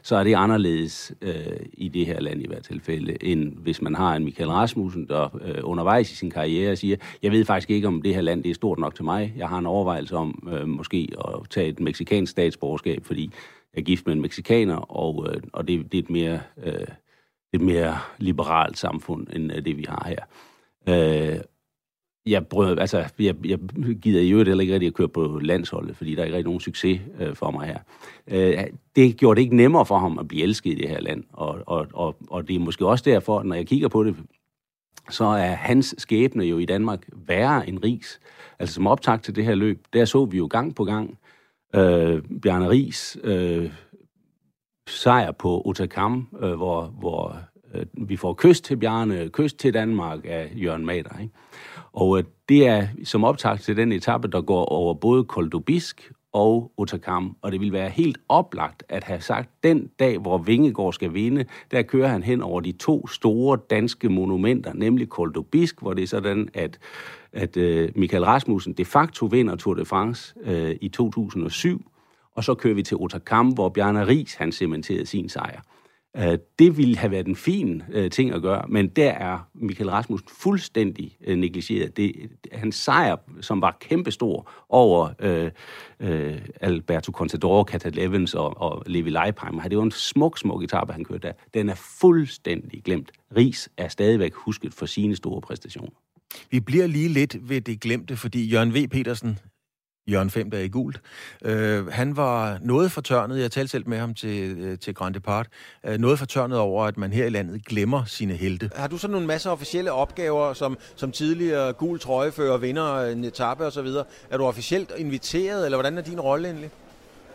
så 0.02 0.16
er 0.16 0.24
det 0.24 0.34
anderledes 0.34 1.12
øh, 1.20 1.56
i 1.72 1.88
det 1.88 2.06
her 2.06 2.20
land 2.20 2.42
i 2.42 2.46
hvert 2.46 2.62
tilfælde, 2.62 3.24
end 3.24 3.52
hvis 3.58 3.82
man 3.82 3.94
har 3.94 4.16
en 4.16 4.24
Michael 4.24 4.50
Rasmussen, 4.50 5.08
der 5.08 5.38
øh, 5.44 5.60
undervejs 5.62 6.12
i 6.12 6.16
sin 6.16 6.30
karriere 6.30 6.76
siger, 6.76 6.96
jeg 7.22 7.32
ved 7.32 7.44
faktisk 7.44 7.70
ikke, 7.70 7.88
om 7.88 8.02
det 8.02 8.14
her 8.14 8.20
land 8.20 8.42
det 8.42 8.50
er 8.50 8.54
stort 8.54 8.78
nok 8.78 8.94
til 8.94 9.04
mig. 9.04 9.34
Jeg 9.36 9.48
har 9.48 9.58
en 9.58 9.66
overvejelse 9.66 10.16
om 10.16 10.48
øh, 10.52 10.68
måske 10.68 11.08
at 11.18 11.50
tage 11.50 11.68
et 11.68 11.80
meksikansk 11.80 12.30
statsborgerskab, 12.30 13.04
fordi 13.04 13.30
jeg 13.74 13.80
er 13.80 13.84
gift 13.84 14.06
med 14.06 14.14
en 14.14 14.20
meksikaner, 14.20 14.76
og, 14.76 15.26
øh, 15.28 15.42
og 15.52 15.68
det, 15.68 15.92
det 15.92 15.98
er 15.98 16.02
et 16.02 16.10
mere, 16.10 16.40
øh, 16.64 16.86
et 17.52 17.60
mere 17.60 17.98
liberalt 18.18 18.78
samfund, 18.78 19.26
end 19.32 19.52
øh, 19.52 19.64
det 19.64 19.76
vi 19.76 19.84
har 19.88 20.06
her. 20.08 20.24
Øh, 20.88 21.40
jeg, 22.26 22.46
prøver, 22.46 22.80
altså, 22.80 23.04
jeg, 23.18 23.34
jeg 23.46 23.58
gider 24.02 24.20
i 24.20 24.30
øvrigt 24.30 24.48
heller 24.48 24.62
ikke 24.62 24.74
rigtig 24.74 24.86
at 24.86 24.94
køre 24.94 25.08
på 25.08 25.38
landsholdet, 25.42 25.96
fordi 25.96 26.14
der 26.14 26.20
er 26.20 26.24
ikke 26.24 26.36
rigtig 26.36 26.48
nogen 26.48 26.60
succes 26.60 27.00
øh, 27.20 27.34
for 27.34 27.50
mig 27.50 27.66
her. 27.66 27.78
Øh, 28.28 28.64
det 28.96 29.16
gjorde 29.16 29.36
det 29.36 29.42
ikke 29.42 29.56
nemmere 29.56 29.86
for 29.86 29.98
ham 29.98 30.18
at 30.18 30.28
blive 30.28 30.42
elsket 30.42 30.70
i 30.70 30.74
det 30.74 30.88
her 30.88 31.00
land, 31.00 31.24
og, 31.32 31.58
og, 31.66 31.86
og, 31.92 32.16
og 32.30 32.48
det 32.48 32.56
er 32.56 32.60
måske 32.60 32.86
også 32.86 33.04
derfor, 33.04 33.42
når 33.42 33.54
jeg 33.54 33.66
kigger 33.66 33.88
på 33.88 34.04
det, 34.04 34.16
så 35.10 35.24
er 35.24 35.54
hans 35.54 35.94
skæbne 35.98 36.44
jo 36.44 36.58
i 36.58 36.64
Danmark 36.64 37.08
værre 37.12 37.68
end 37.68 37.84
Ries. 37.84 38.20
Altså 38.58 38.74
som 38.74 38.86
optag 38.86 39.22
til 39.22 39.36
det 39.36 39.44
her 39.44 39.54
løb, 39.54 39.84
der 39.92 40.04
så 40.04 40.24
vi 40.24 40.36
jo 40.36 40.46
gang 40.50 40.74
på 40.74 40.84
gang 40.84 41.18
øh, 41.74 42.22
Bjarne 42.42 42.70
Ries 42.70 43.18
øh, 43.24 43.72
sejr 44.88 45.32
på 45.32 45.62
Otakam, 45.64 46.28
øh, 46.40 46.52
hvor, 46.52 46.86
hvor 46.86 47.36
øh, 47.74 47.86
vi 48.08 48.16
får 48.16 48.34
kyst 48.34 48.64
til 48.64 48.76
Bjarne, 48.76 49.28
kyst 49.28 49.58
til 49.58 49.74
Danmark 49.74 50.20
af 50.24 50.52
Jørgen 50.54 50.86
Mader, 50.86 51.18
ikke? 51.20 51.34
Og 51.92 52.18
øh, 52.18 52.24
det 52.48 52.66
er 52.66 52.86
som 53.04 53.24
optakt 53.24 53.62
til 53.62 53.76
den 53.76 53.92
etape, 53.92 54.28
der 54.28 54.40
går 54.40 54.64
over 54.64 54.94
både 54.94 55.24
Koldobisk 55.24 56.12
og 56.32 56.72
Otakam, 56.76 57.36
og 57.42 57.52
det 57.52 57.60
vil 57.60 57.72
være 57.72 57.88
helt 57.88 58.18
oplagt 58.28 58.82
at 58.88 59.04
have 59.04 59.20
sagt, 59.20 59.50
den 59.62 59.90
dag, 59.98 60.18
hvor 60.18 60.38
Vingegaard 60.38 60.92
skal 60.92 61.14
vinde, 61.14 61.44
der 61.70 61.82
kører 61.82 62.08
han 62.08 62.22
hen 62.22 62.42
over 62.42 62.60
de 62.60 62.72
to 62.72 63.06
store 63.06 63.58
danske 63.70 64.08
monumenter, 64.08 64.72
nemlig 64.74 65.08
Koldobisk, 65.08 65.80
hvor 65.80 65.92
det 65.92 66.02
er 66.02 66.06
sådan, 66.06 66.48
at, 66.54 66.78
at 67.32 67.56
øh, 67.56 67.88
Michael 67.96 68.24
Rasmussen 68.24 68.72
de 68.72 68.84
facto 68.84 69.26
vinder 69.26 69.56
Tour 69.56 69.74
de 69.74 69.84
France 69.84 70.34
øh, 70.44 70.76
i 70.80 70.88
2007, 70.88 71.90
og 72.34 72.44
så 72.44 72.54
kører 72.54 72.74
vi 72.74 72.82
til 72.82 72.96
Otakam, 72.96 73.48
hvor 73.48 73.68
Bjarne 73.68 74.06
Ries 74.06 74.34
han 74.34 74.52
cementerede 74.52 75.06
sin 75.06 75.28
sejr. 75.28 75.60
Øh, 76.16 76.38
det 76.58 76.76
ville 76.76 76.96
have 76.96 77.10
været 77.10 77.26
en 77.26 77.36
fin 77.36 77.82
øh, 77.92 78.10
ting 78.10 78.32
at 78.34 78.42
gøre, 78.42 78.64
men 78.68 78.88
der 78.88 79.10
er 79.10 79.38
Michael 79.54 79.90
Rasmussen 79.90 80.28
fuldstændig 80.38 81.16
øh, 81.26 81.38
negligeret. 81.38 81.96
Det, 81.96 82.30
hans 82.52 82.76
sejr, 82.76 83.16
som 83.40 83.60
var 83.60 83.76
kæmpestor 83.80 84.50
over 84.68 85.08
øh, 85.18 85.50
øh, 86.00 86.38
Alberto 86.60 87.12
Contador, 87.12 87.64
Catalevens 87.64 88.34
og, 88.34 88.60
og 88.60 88.82
Levi 88.86 89.10
Leipheimer, 89.10 89.68
det 89.68 89.78
var 89.78 89.84
en 89.84 89.90
smuk, 89.90 90.38
smuk 90.38 90.62
etape, 90.64 90.92
han 90.92 91.04
kørte 91.04 91.28
der. 91.28 91.32
Den 91.54 91.68
er 91.68 91.74
fuldstændig 92.00 92.82
glemt. 92.82 93.10
Ries 93.36 93.68
er 93.76 93.88
stadigvæk 93.88 94.34
husket 94.34 94.74
for 94.74 94.86
sine 94.86 95.16
store 95.16 95.40
præstationer. 95.40 95.90
Vi 96.50 96.60
bliver 96.60 96.86
lige 96.86 97.08
lidt 97.08 97.48
ved 97.48 97.60
det 97.60 97.80
glemte, 97.80 98.16
fordi 98.16 98.50
Jørgen 98.50 98.74
V. 98.74 98.88
Petersen, 98.88 99.38
Jørgen 100.06 100.30
Fem, 100.30 100.50
der 100.50 100.58
er 100.58 100.62
i 100.62 100.68
gult. 100.68 101.00
Øh, 101.44 101.86
han 101.86 102.16
var 102.16 102.58
noget 102.62 102.92
fortørnet, 102.92 103.40
jeg 103.40 103.50
talte 103.50 103.70
selv 103.70 103.88
med 103.88 103.98
ham 103.98 104.14
til, 104.14 104.58
øh, 104.58 104.78
til 104.78 104.94
Grand 104.94 105.14
Depart, 105.14 105.46
øh, 105.86 105.98
noget 105.98 106.18
fortørnet 106.18 106.58
over, 106.58 106.84
at 106.84 106.96
man 106.96 107.12
her 107.12 107.26
i 107.26 107.30
landet 107.30 107.64
glemmer 107.64 108.04
sine 108.04 108.34
helte. 108.34 108.70
Har 108.76 108.88
du 108.88 108.98
så 108.98 109.08
nogle 109.08 109.26
masser 109.26 109.50
af 109.50 109.54
officielle 109.54 109.92
opgaver, 109.92 110.52
som, 110.52 110.78
som 110.96 111.12
tidligere 111.12 111.72
gul 111.72 111.98
trøjefører, 111.98 112.58
vinder 112.58 113.00
en 113.00 113.24
etape 113.24 113.64
osv.? 113.64 113.86
Er 114.30 114.36
du 114.36 114.44
officielt 114.44 114.92
inviteret, 114.98 115.64
eller 115.64 115.76
hvordan 115.76 115.98
er 115.98 116.02
din 116.02 116.20
rolle 116.20 116.48
egentlig? 116.48 116.70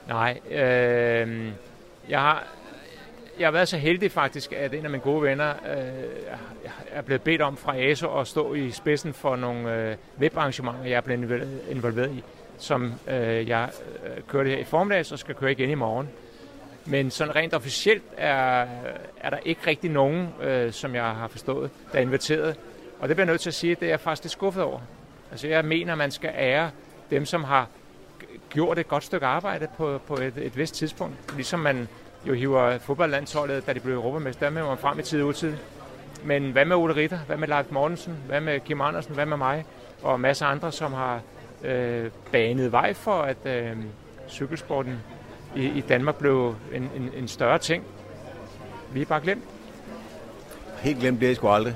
Nej, 0.08 0.40
øh, 0.52 1.52
jeg 2.10 2.20
har 2.20 2.48
jeg 3.40 3.48
har 3.48 3.52
været 3.52 3.68
så 3.68 3.78
heldig 3.78 4.12
faktisk, 4.12 4.54
at 4.54 4.74
en 4.74 4.84
af 4.84 4.90
mine 4.90 5.04
gode 5.04 5.22
venner 5.22 5.50
øh, 5.50 5.88
er 6.92 7.02
blevet 7.02 7.22
bedt 7.22 7.42
om 7.42 7.58
fra 7.58 7.78
ASO 7.78 8.20
at 8.20 8.28
stå 8.28 8.54
i 8.54 8.72
spidsen 8.72 9.14
for 9.14 9.36
nogle 9.36 9.76
øh, 9.76 9.96
webarrangementer, 10.20 10.84
jeg 10.84 10.94
er 10.94 11.02
blevet 11.02 11.62
involveret 11.70 12.12
i 12.12 12.24
som 12.58 12.94
øh, 13.08 13.48
jeg 13.48 13.70
øh, 14.06 14.24
kørte 14.28 14.50
her 14.50 14.58
i 14.58 14.64
formiddags 14.64 15.12
og 15.12 15.20
skal 15.20 15.36
køre 15.36 15.52
igen 15.52 15.70
i 15.70 15.76
morgen. 15.76 16.10
Men 16.86 17.12
sådan 17.12 17.36
rent 17.36 17.54
officielt 17.54 18.04
er, 18.18 18.68
er 19.18 19.30
der 19.30 19.38
ikke 19.46 19.62
rigtig 19.68 19.92
nogen, 19.92 20.30
øh, 20.42 20.74
som 20.74 20.96
jeg 20.96 21.04
har 21.04 21.28
forstået, 21.28 21.70
der 21.92 21.98
er 21.98 22.02
inviteret. 22.02 22.56
Og 23.00 23.08
det 23.08 23.16
bliver 23.16 23.26
jeg 23.26 23.34
nødt 23.34 23.42
til 23.42 23.50
at 23.50 23.54
sige, 23.54 23.72
at 23.72 23.80
det 23.80 23.86
er 23.86 23.90
jeg 23.90 24.00
faktisk 24.00 24.24
lidt 24.24 24.32
skuffet 24.32 24.64
over. 24.64 24.80
Altså 25.32 25.48
jeg 25.48 25.66
mener, 25.66 25.96
man 25.96 26.12
skal 26.12 26.32
ære 26.38 26.72
dem, 27.10 27.26
som 27.26 27.44
har 27.44 27.68
gjort 28.50 28.80
et 28.80 28.88
godt 28.88 29.04
stykke 29.04 29.26
arbejde 29.26 29.68
på, 29.78 30.02
på 30.08 30.14
et, 30.14 30.34
et 30.38 30.58
vist 30.58 30.76
tidspunkt. 30.76 31.16
Ligesom 31.36 31.60
man 31.60 31.88
jo 32.28 32.34
hiver 32.34 32.78
fodboldlandsholdet, 32.78 33.68
da 33.68 33.74
de 33.74 33.80
blev 33.80 33.96
europamester, 33.96 34.50
med 34.50 34.64
man 34.64 34.78
frem 34.78 35.00
i 35.00 35.02
tid 35.02 35.22
og 35.22 35.28
utid. 35.28 35.54
Men 36.24 36.52
hvad 36.52 36.66
med 36.66 36.76
Ole 36.76 36.96
Ritter? 36.96 37.18
Hvad 37.18 37.38
med 37.38 37.48
Leif 37.48 37.66
Mortensen? 37.70 38.18
Hvad 38.28 38.42
med 38.42 38.60
Kim 38.60 38.82
Andersen? 38.82 39.14
Hvad 39.14 39.26
med 39.26 39.38
mig? 39.38 39.66
Og 40.04 40.20
masser 40.20 40.46
af 40.46 40.52
andre, 40.52 40.72
som 40.72 40.94
har 40.94 41.22
øh, 41.66 42.12
banet 42.32 42.72
vej 42.72 42.94
for, 42.94 43.22
at 43.22 43.38
øh, 43.46 43.78
cykelsporten 44.30 44.94
i, 45.56 45.66
i 45.66 45.82
Danmark 45.82 46.16
blev 46.16 46.56
en, 46.74 46.90
en, 46.96 47.10
en 47.18 47.28
større 47.28 47.58
ting. 47.58 47.84
Vi 48.94 49.02
er 49.02 49.06
bare 49.06 49.22
glemt. 49.22 49.44
Helt 50.82 51.00
glemt 51.00 51.22
det, 51.22 51.32
I 51.32 51.36
sgu 51.36 51.48
aldrig. 51.48 51.76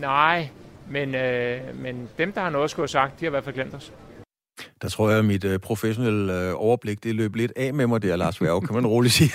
Nej, 0.00 0.48
men, 0.90 1.14
øh, 1.14 1.60
men 1.74 2.08
dem, 2.18 2.32
der 2.32 2.40
har 2.40 2.50
noget 2.50 2.64
at 2.64 2.70
skulle 2.70 2.82
have 2.82 2.88
sagt, 2.88 3.20
de 3.20 3.24
har 3.24 3.30
i 3.30 3.30
hvert 3.30 3.44
fald 3.44 3.54
glemt 3.54 3.74
os. 3.74 3.92
Der 4.82 4.88
tror 4.88 5.10
jeg, 5.10 5.18
at 5.18 5.24
mit 5.24 5.44
øh, 5.44 5.58
professionelle 5.58 6.48
øh, 6.48 6.52
overblik, 6.56 7.04
det 7.04 7.14
løb 7.14 7.34
lidt 7.34 7.52
af 7.56 7.74
med 7.74 7.86
mig 7.86 8.02
der, 8.02 8.16
Lars 8.16 8.42
Værge, 8.42 8.60
kan 8.60 8.74
man 8.74 8.86
roligt 8.86 9.14
sige. 9.14 9.32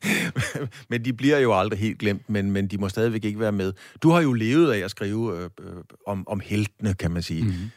men 0.90 1.04
de 1.04 1.12
bliver 1.12 1.38
jo 1.38 1.58
aldrig 1.58 1.80
helt 1.80 1.98
glemt, 1.98 2.30
men, 2.30 2.50
men 2.50 2.66
de 2.66 2.78
må 2.78 2.88
stadigvæk 2.88 3.24
ikke 3.24 3.40
være 3.40 3.52
med. 3.52 3.72
Du 4.02 4.10
har 4.10 4.20
jo 4.20 4.32
levet 4.32 4.72
af 4.72 4.78
at 4.78 4.90
skrive 4.90 5.38
øh, 5.38 5.50
øh, 5.60 5.76
om, 6.06 6.28
om 6.28 6.40
heltene, 6.40 6.94
kan 6.94 7.10
man 7.10 7.22
sige. 7.22 7.42
Mm-hmm. 7.42 7.70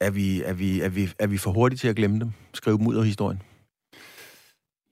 Er 0.00 0.10
vi, 0.10 0.42
er, 0.42 0.52
vi, 0.52 0.80
er, 0.80 0.88
vi, 0.88 1.08
er 1.18 1.26
vi 1.26 1.38
for 1.38 1.50
hurtige 1.50 1.78
til 1.78 1.88
at 1.88 1.96
glemme 1.96 2.20
dem? 2.20 2.32
Skrive 2.54 2.78
dem 2.78 2.86
ud 2.86 2.96
af 2.96 3.04
historien? 3.04 3.42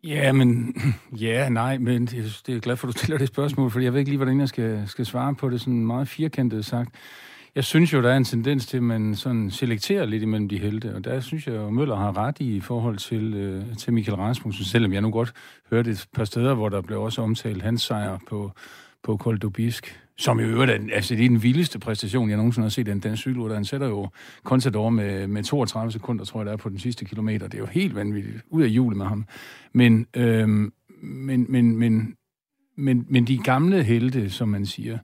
Ja, 0.05 0.33
men 0.33 0.77
ja, 1.27 1.49
nej, 1.49 1.79
men 1.79 2.07
det, 2.07 2.41
det 2.47 2.57
er 2.57 2.61
glad 2.61 2.77
for, 2.77 2.89
at 2.89 2.95
du 2.95 2.99
stiller 2.99 3.19
det 3.19 3.29
spørgsmål, 3.29 3.71
for 3.71 3.81
jeg 3.81 3.93
ved 3.93 3.99
ikke 3.99 4.11
lige, 4.11 4.19
hvordan 4.19 4.41
jeg 4.41 4.49
skal, 4.49 4.83
skal 4.87 5.07
svare 5.07 5.35
på 5.35 5.51
det 5.51 5.61
sådan 5.61 5.87
meget 5.87 6.09
firkantet 6.09 6.65
sagt. 6.65 6.95
Jeg 7.55 7.65
synes 7.65 7.93
jo, 7.93 8.03
der 8.03 8.11
er 8.11 8.17
en 8.17 8.25
tendens 8.25 8.67
til, 8.67 8.77
at 8.77 8.83
man 8.83 9.15
sådan 9.15 9.51
selekterer 9.51 10.07
lidt 10.07 10.23
imellem 10.23 10.49
de 10.49 10.59
helte, 10.59 10.95
og 10.95 11.05
der 11.05 11.21
synes 11.21 11.47
jeg 11.47 11.55
at 11.55 11.73
Møller 11.73 11.97
har 11.97 12.17
ret 12.17 12.41
i 12.41 12.61
forhold 12.61 12.97
til, 12.97 13.35
øh, 13.35 13.77
til 13.77 13.93
Michael 13.93 14.17
Rasmussen, 14.17 14.65
selvom 14.65 14.93
jeg 14.93 15.01
nu 15.01 15.11
godt 15.11 15.33
hørte 15.71 15.91
et 15.91 16.07
par 16.15 16.25
steder, 16.25 16.55
hvor 16.55 16.69
der 16.69 16.81
blev 16.81 17.03
også 17.03 17.23
omtalt 17.23 17.63
hans 17.63 17.83
sejr 17.83 18.19
på, 18.29 18.53
på 19.03 19.17
Koldobisk, 19.17 20.01
som 20.19 20.41
i 20.41 20.43
øvrigt 20.43 20.71
er, 20.71 20.79
altså, 20.93 21.15
det 21.15 21.25
er 21.25 21.29
den 21.29 21.43
vildeste 21.43 21.79
præstation, 21.79 22.29
jeg 22.29 22.37
nogensinde 22.37 22.65
har 22.65 22.71
set 22.71 22.87
den 22.87 23.01
dansk 23.01 23.21
cykelrytter. 23.21 23.57
Han 23.57 23.65
sætter 23.65 23.87
jo 23.87 24.09
Contador 24.45 24.91
med, 24.91 25.27
med 25.27 25.45
32 25.45 25.93
sekunder, 25.93 26.25
tror 26.25 26.41
jeg, 26.41 26.47
der 26.47 26.53
er 26.53 26.57
på 26.57 26.69
den 26.69 26.79
sidste 26.79 27.05
kilometer. 27.05 27.49
Det 27.49 27.55
er 27.55 27.59
jo 27.59 27.67
helt 27.67 27.95
vanvittigt. 27.95 28.37
Ud 28.51 28.63
af 28.63 28.71
hjulet 28.71 28.97
med 28.97 29.07
ham. 29.07 29.25
Men, 29.73 30.07
øhm, 30.17 30.73
men, 31.03 31.47
men, 31.49 31.77
men, 31.77 32.15
men, 32.77 33.07
men 33.09 33.27
de 33.27 33.39
gamle 33.39 33.83
helte, 33.83 34.31
som 34.31 34.49
man 34.49 34.67
siger, 34.67 34.99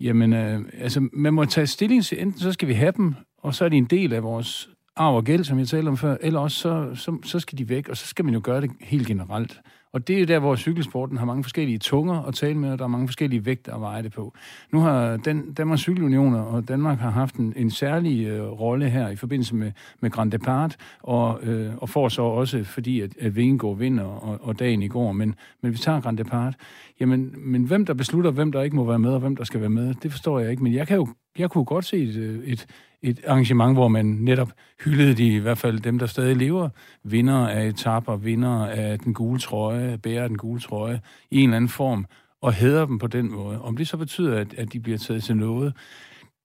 jamen, 0.00 0.32
øh, 0.32 0.60
altså, 0.78 1.08
man 1.12 1.34
må 1.34 1.44
tage 1.44 1.66
stilling 1.66 2.04
til, 2.04 2.22
enten 2.22 2.40
så 2.40 2.52
skal 2.52 2.68
vi 2.68 2.74
have 2.74 2.92
dem, 2.96 3.14
og 3.38 3.54
så 3.54 3.64
er 3.64 3.68
de 3.68 3.76
en 3.76 3.84
del 3.84 4.12
af 4.12 4.22
vores 4.22 4.68
arv 4.96 5.16
og 5.16 5.24
gæld, 5.24 5.44
som 5.44 5.58
jeg 5.58 5.68
talte 5.68 5.88
om 5.88 5.96
før, 5.96 6.16
eller 6.20 6.40
også 6.40 6.58
så, 6.58 6.94
så, 6.94 7.18
så 7.24 7.40
skal 7.40 7.58
de 7.58 7.68
væk, 7.68 7.88
og 7.88 7.96
så 7.96 8.06
skal 8.06 8.24
man 8.24 8.34
jo 8.34 8.40
gøre 8.44 8.60
det 8.60 8.70
helt 8.80 9.06
generelt. 9.06 9.60
Og 9.92 10.08
det 10.08 10.16
er 10.16 10.20
jo 10.20 10.26
der, 10.26 10.38
hvor 10.38 10.56
cykelsporten 10.56 11.16
har 11.16 11.24
mange 11.24 11.44
forskellige 11.44 11.78
tunger 11.78 12.22
at 12.22 12.34
tale 12.34 12.58
med, 12.58 12.72
og 12.72 12.78
der 12.78 12.84
er 12.84 12.88
mange 12.88 13.08
forskellige 13.08 13.46
vægte 13.46 13.74
at 13.74 13.80
veje 13.80 14.02
det 14.02 14.12
på. 14.12 14.34
Nu 14.72 14.80
har 14.80 15.16
den, 15.16 15.54
Danmarks 15.54 15.82
Cykelunion 15.82 16.34
og 16.34 16.68
Danmark 16.68 16.98
har 16.98 17.10
haft 17.10 17.34
en, 17.34 17.52
en 17.56 17.70
særlig 17.70 18.26
øh, 18.26 18.42
rolle 18.42 18.90
her 18.90 19.08
i 19.08 19.16
forbindelse 19.16 19.54
med, 19.54 19.72
med 20.00 20.10
Grand 20.10 20.30
Depart, 20.30 20.76
og, 21.00 21.40
øh, 21.42 21.72
og 21.76 21.88
får 21.88 22.08
så 22.08 22.22
også, 22.22 22.64
fordi 22.64 23.00
at, 23.00 23.16
at 23.20 23.36
Vingegaard 23.36 23.78
vinder, 23.78 24.04
og, 24.04 24.38
og 24.42 24.58
dagen 24.58 24.82
i 24.82 24.88
går, 24.88 25.12
men, 25.12 25.34
men 25.62 25.72
vi 25.72 25.78
tager 25.78 26.00
Grand 26.00 26.18
Depart. 26.18 26.54
Jamen, 27.00 27.34
men 27.36 27.64
hvem 27.64 27.86
der 27.86 27.94
beslutter, 27.94 28.30
hvem 28.30 28.52
der 28.52 28.62
ikke 28.62 28.76
må 28.76 28.84
være 28.84 28.98
med, 28.98 29.10
og 29.10 29.20
hvem 29.20 29.36
der 29.36 29.44
skal 29.44 29.60
være 29.60 29.70
med, 29.70 29.94
det 29.94 30.10
forstår 30.10 30.38
jeg 30.38 30.50
ikke. 30.50 30.62
Men 30.62 30.74
jeg 30.74 30.86
kan 30.86 30.96
jo 30.96 31.08
jeg 31.38 31.50
kunne 31.50 31.64
godt 31.64 31.84
se 31.84 31.96
et, 31.96 32.16
øh, 32.16 32.44
et, 32.44 32.66
et 33.02 33.20
arrangement, 33.26 33.76
hvor 33.76 33.88
man 33.88 34.06
netop 34.06 34.52
hyldede 34.84 35.14
de, 35.14 35.34
i 35.34 35.38
hvert 35.38 35.58
fald 35.58 35.80
dem, 35.80 35.98
der 35.98 36.06
stadig 36.06 36.36
lever, 36.36 36.68
vinder 37.04 37.48
af 37.48 37.66
etaper, 37.66 38.16
vinder 38.16 38.66
af 38.66 38.98
den 38.98 39.14
gule 39.14 39.40
trøje, 39.40 39.98
bærer 39.98 40.28
den 40.28 40.36
gule 40.36 40.60
trøje 40.60 41.00
i 41.30 41.38
en 41.38 41.48
eller 41.48 41.56
anden 41.56 41.68
form, 41.68 42.06
og 42.40 42.52
hæder 42.52 42.86
dem 42.86 42.98
på 42.98 43.06
den 43.06 43.32
måde. 43.32 43.62
Om 43.62 43.76
det 43.76 43.88
så 43.88 43.96
betyder, 43.96 44.40
at, 44.40 44.54
at 44.54 44.72
de 44.72 44.80
bliver 44.80 44.98
taget 44.98 45.22
til 45.22 45.36
noget, 45.36 45.74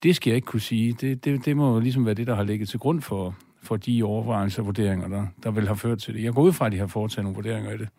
det 0.04 0.16
skal 0.16 0.30
jeg 0.30 0.36
ikke 0.36 0.46
kunne 0.46 0.62
sige. 0.62 0.94
Det, 0.94 1.26
det, 1.26 1.46
det 1.46 1.58
må 1.58 1.80
ligesom 1.80 2.06
være 2.06 2.14
det, 2.14 2.28
der 2.28 2.36
har 2.36 2.44
ligget 2.44 2.70
til 2.70 2.80
grund 2.80 3.02
for, 3.02 3.36
for 3.64 3.78
de 3.78 4.04
overvejelser 4.04 4.62
og 4.62 4.66
vurderinger, 4.66 5.08
der, 5.08 5.28
der 5.44 5.52
vil 5.52 5.68
have 5.68 5.78
ført 5.78 6.00
til 6.00 6.14
det. 6.14 6.24
Jeg 6.24 6.34
går 6.34 6.42
ud 6.42 6.54
fra, 6.54 6.66
at 6.66 6.72
de 6.72 6.78
har 6.78 6.88
foretaget 6.88 7.24
nogle 7.24 7.36
vurderinger 7.36 7.72
i 7.72 7.78
det. 7.78 7.90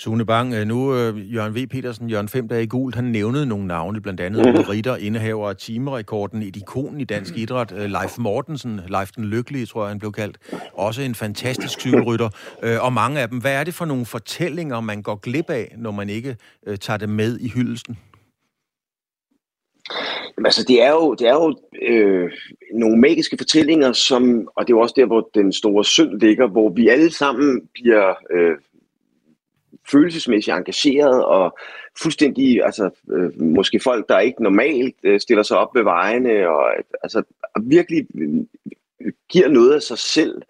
Sune 0.00 0.26
Bang, 0.26 0.54
øh, 0.54 0.66
nu 0.66 0.90
uh, 0.90 1.34
Jørgen 1.34 1.54
V. 1.54 1.66
Petersen, 1.66 2.10
Jørgen 2.10 2.28
Fem 2.28 2.48
dage 2.48 2.62
i 2.62 2.66
gult, 2.66 2.94
han 2.94 3.04
nævnede 3.04 3.46
nogle 3.46 3.66
navne, 3.66 4.00
blandt 4.00 4.20
andet 4.20 4.46
mm. 4.46 4.60
Ritter, 4.60 4.96
indehaver 4.96 5.48
af 5.48 5.56
timerekorden, 5.56 6.42
et 6.42 6.56
ikon 6.56 7.00
i 7.00 7.04
dansk 7.04 7.34
mm. 7.34 7.42
idræt, 7.42 7.72
uh, 7.72 7.78
Leif 7.78 8.18
Mortensen, 8.18 8.80
Leif 8.88 9.10
den 9.16 9.24
Lykkelige, 9.24 9.66
tror 9.66 9.82
jeg, 9.82 9.88
han 9.88 9.98
blev 9.98 10.12
kaldt, 10.12 10.38
også 10.72 11.02
en 11.02 11.14
fantastisk 11.14 11.80
cykelrytter, 11.80 12.28
uh, 12.62 12.84
og 12.84 12.92
mange 12.92 13.20
af 13.20 13.28
dem. 13.28 13.40
Hvad 13.40 13.52
er 13.52 13.64
det 13.64 13.74
for 13.74 13.84
nogle 13.84 14.06
fortællinger, 14.06 14.80
man 14.80 15.02
går 15.02 15.16
glip 15.16 15.50
af, 15.50 15.74
når 15.78 15.90
man 15.90 16.08
ikke 16.08 16.36
uh, 16.66 16.74
tager 16.74 16.96
det 16.96 17.08
med 17.08 17.38
i 17.38 17.48
hyldelsen? 17.48 17.98
Jamen, 20.36 20.46
altså, 20.46 20.64
det 20.68 20.82
er 20.82 20.90
jo, 20.90 21.14
det 21.14 21.28
er 21.28 21.34
jo 21.34 21.56
øh, 21.82 22.30
nogle 22.74 22.96
magiske 23.00 23.36
fortællinger, 23.38 23.92
som, 23.92 24.48
og 24.56 24.66
det 24.66 24.72
er 24.72 24.76
jo 24.76 24.80
også 24.80 24.94
der, 24.96 25.06
hvor 25.06 25.30
den 25.34 25.52
store 25.52 25.84
synd 25.84 26.20
ligger, 26.20 26.46
hvor 26.48 26.68
vi 26.68 26.88
alle 26.88 27.12
sammen 27.12 27.60
bliver 27.74 28.14
øh, 28.30 28.56
følelsesmæssigt 29.90 30.56
engageret 30.56 31.24
og 31.24 31.58
fuldstændig, 32.02 32.64
altså 32.64 32.90
øh, 33.12 33.42
måske 33.42 33.80
folk, 33.80 34.08
der 34.08 34.18
ikke 34.18 34.42
normalt 34.42 34.94
øh, 35.02 35.20
stiller 35.20 35.42
sig 35.42 35.58
op 35.58 35.74
ved 35.74 35.82
vejene 35.82 36.48
og 36.48 36.72
altså 37.02 37.22
virkelig 37.62 38.06
øh, 38.14 39.12
giver 39.28 39.48
noget 39.48 39.74
af 39.74 39.82
sig 39.82 39.98
selv 39.98 40.42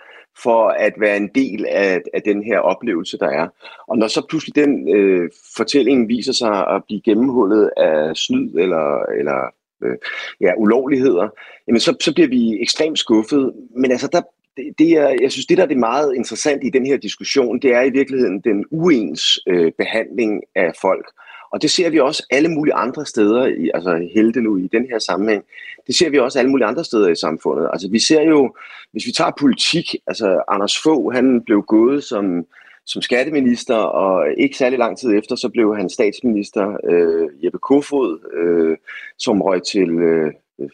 for 0.42 0.68
at 0.68 0.92
være 0.98 1.16
en 1.16 1.28
del 1.34 1.66
af, 1.68 2.02
af 2.14 2.22
den 2.22 2.42
her 2.42 2.58
oplevelse, 2.58 3.18
der 3.18 3.28
er. 3.28 3.48
Og 3.88 3.98
når 3.98 4.08
så 4.08 4.26
pludselig 4.28 4.54
den 4.54 4.96
øh, 4.96 5.30
fortælling 5.56 6.08
viser 6.08 6.32
sig 6.32 6.66
at 6.68 6.84
blive 6.84 7.00
gennemhullet 7.00 7.70
af 7.76 8.16
snyd 8.16 8.54
eller, 8.54 9.02
eller 9.18 9.50
øh, 9.84 9.96
ja, 10.40 10.52
ulovligheder, 10.56 11.28
jamen 11.66 11.80
så, 11.80 11.96
så 12.00 12.14
bliver 12.14 12.28
vi 12.28 12.62
ekstremt 12.62 12.98
skuffet. 12.98 13.52
Men 13.76 13.90
altså, 13.90 14.08
der, 14.12 14.22
det, 14.60 14.78
det 14.78 14.90
er, 14.92 15.16
jeg 15.22 15.32
synes, 15.32 15.46
det 15.46 15.56
der 15.56 15.62
er 15.62 15.68
det 15.68 15.78
meget 15.78 16.14
interessant 16.14 16.64
i 16.64 16.70
den 16.70 16.86
her 16.86 16.96
diskussion, 16.96 17.60
det 17.60 17.74
er 17.74 17.82
i 17.82 17.90
virkeligheden 17.90 18.40
den 18.40 18.64
uens 18.70 19.22
øh, 19.46 19.72
behandling 19.78 20.42
af 20.54 20.72
folk. 20.80 21.06
Og 21.52 21.62
det 21.62 21.70
ser 21.70 21.90
vi 21.90 21.98
også 21.98 22.26
alle 22.30 22.48
mulige 22.48 22.74
andre 22.74 23.06
steder, 23.06 23.46
i, 23.46 23.70
altså 23.74 24.08
helte 24.14 24.40
nu 24.40 24.56
i 24.56 24.68
den 24.72 24.86
her 24.90 24.98
sammenhæng, 24.98 25.44
det 25.86 25.94
ser 25.94 26.10
vi 26.10 26.18
også 26.18 26.38
alle 26.38 26.50
mulige 26.50 26.66
andre 26.66 26.84
steder 26.84 27.08
i 27.08 27.14
samfundet. 27.14 27.70
Altså 27.72 27.88
vi 27.90 27.98
ser 27.98 28.22
jo, 28.22 28.54
hvis 28.92 29.06
vi 29.06 29.12
tager 29.12 29.30
politik, 29.40 29.94
altså 30.06 30.42
Anders 30.48 30.78
Fogh, 30.82 31.14
han 31.14 31.42
blev 31.46 31.62
gået 31.62 32.04
som, 32.04 32.46
som 32.86 33.02
skatteminister, 33.02 33.76
og 33.76 34.26
ikke 34.38 34.56
særlig 34.56 34.78
lang 34.78 34.98
tid 34.98 35.18
efter, 35.18 35.36
så 35.36 35.48
blev 35.48 35.76
han 35.76 35.90
statsminister 35.90 36.76
øh, 36.90 37.44
Jeppe 37.44 37.58
Kofod, 37.58 38.18
øh, 38.34 38.76
som 39.18 39.42
røg 39.42 39.62
til 39.62 39.90
øh, 39.90 40.32
Øh, 40.60 40.68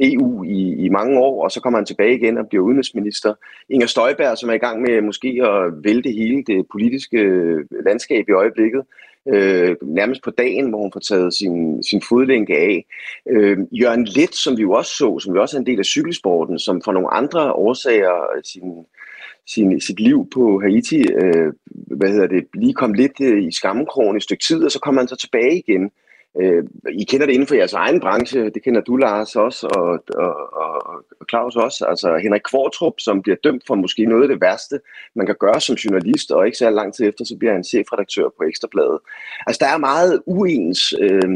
EU 0.00 0.44
i, 0.44 0.84
i 0.84 0.88
mange 0.88 1.18
år, 1.18 1.44
og 1.44 1.50
så 1.50 1.60
kommer 1.60 1.78
han 1.78 1.86
tilbage 1.86 2.14
igen 2.14 2.38
og 2.38 2.48
bliver 2.48 2.64
udenrigsminister. 2.64 3.34
Inger 3.70 3.86
Støjberg, 3.86 4.38
som 4.38 4.50
er 4.50 4.54
i 4.54 4.58
gang 4.58 4.82
med 4.82 5.02
måske 5.02 5.40
at 5.44 5.84
vælte 5.84 6.10
hele 6.10 6.42
det 6.46 6.66
politiske 6.72 7.18
landskab 7.84 8.28
i 8.28 8.32
øjeblikket, 8.32 8.82
øh, 9.28 9.76
nærmest 9.82 10.22
på 10.22 10.30
dagen, 10.30 10.68
hvor 10.68 10.78
hun 10.78 10.92
får 10.92 11.00
taget 11.00 11.34
sin, 11.34 11.82
sin 11.82 12.02
fodlænke 12.08 12.56
af. 12.56 12.86
Øh, 13.30 13.58
Jørgen 13.72 14.04
Let, 14.04 14.34
som 14.34 14.56
vi 14.56 14.62
jo 14.62 14.72
også 14.72 14.90
så, 14.96 15.18
som 15.18 15.34
vi 15.34 15.38
også 15.38 15.56
er 15.56 15.60
en 15.60 15.66
del 15.66 15.78
af 15.78 15.84
cykelsporten, 15.84 16.58
som 16.58 16.82
for 16.84 16.92
nogle 16.92 17.10
andre 17.14 17.52
årsager 17.52 18.36
øh, 18.36 18.42
sin, 18.44 18.86
sin, 19.46 19.80
sit 19.80 20.00
liv 20.00 20.28
på 20.34 20.60
Haiti, 20.60 21.02
øh, 21.12 21.52
hvad 21.96 22.08
hedder 22.08 22.26
det, 22.26 22.46
lige 22.54 22.74
kom 22.74 22.92
lidt 22.92 23.20
øh, 23.20 23.44
i 23.44 23.52
skammekrogen 23.52 24.16
et 24.16 24.22
stykke 24.22 24.44
tid, 24.44 24.64
og 24.64 24.70
så 24.70 24.80
kommer 24.80 25.00
han 25.00 25.08
så 25.08 25.16
tilbage 25.16 25.58
igen. 25.58 25.90
Øh, 26.40 26.64
I 26.92 27.04
kender 27.04 27.26
det 27.26 27.32
inden 27.32 27.46
for 27.46 27.54
jeres 27.54 27.72
egen 27.72 28.00
branche, 28.00 28.50
det 28.50 28.62
kender 28.62 28.80
du, 28.80 28.96
Lars, 28.96 29.36
også, 29.36 29.66
og, 29.66 30.04
og, 30.14 30.52
og, 30.52 30.86
og 31.20 31.26
Claus 31.30 31.56
også. 31.56 31.84
Altså 31.84 32.16
Henrik 32.16 32.40
Kvartrup, 32.50 32.94
som 32.98 33.22
bliver 33.22 33.36
dømt 33.44 33.62
for 33.66 33.74
måske 33.74 34.04
noget 34.04 34.22
af 34.22 34.28
det 34.28 34.40
værste, 34.40 34.80
man 35.14 35.26
kan 35.26 35.36
gøre 35.40 35.60
som 35.60 35.76
journalist, 35.76 36.30
og 36.30 36.46
ikke 36.46 36.58
så 36.58 36.70
lang 36.70 36.94
tid 36.94 37.08
efter, 37.08 37.24
så 37.24 37.36
bliver 37.38 37.52
han 37.52 37.64
chefredaktør 37.64 38.28
på 38.38 38.44
Ekstrabladet. 38.44 38.98
Altså 39.46 39.58
der 39.64 39.72
er 39.74 39.78
meget 39.78 40.22
uens 40.26 40.94
øh, 41.00 41.28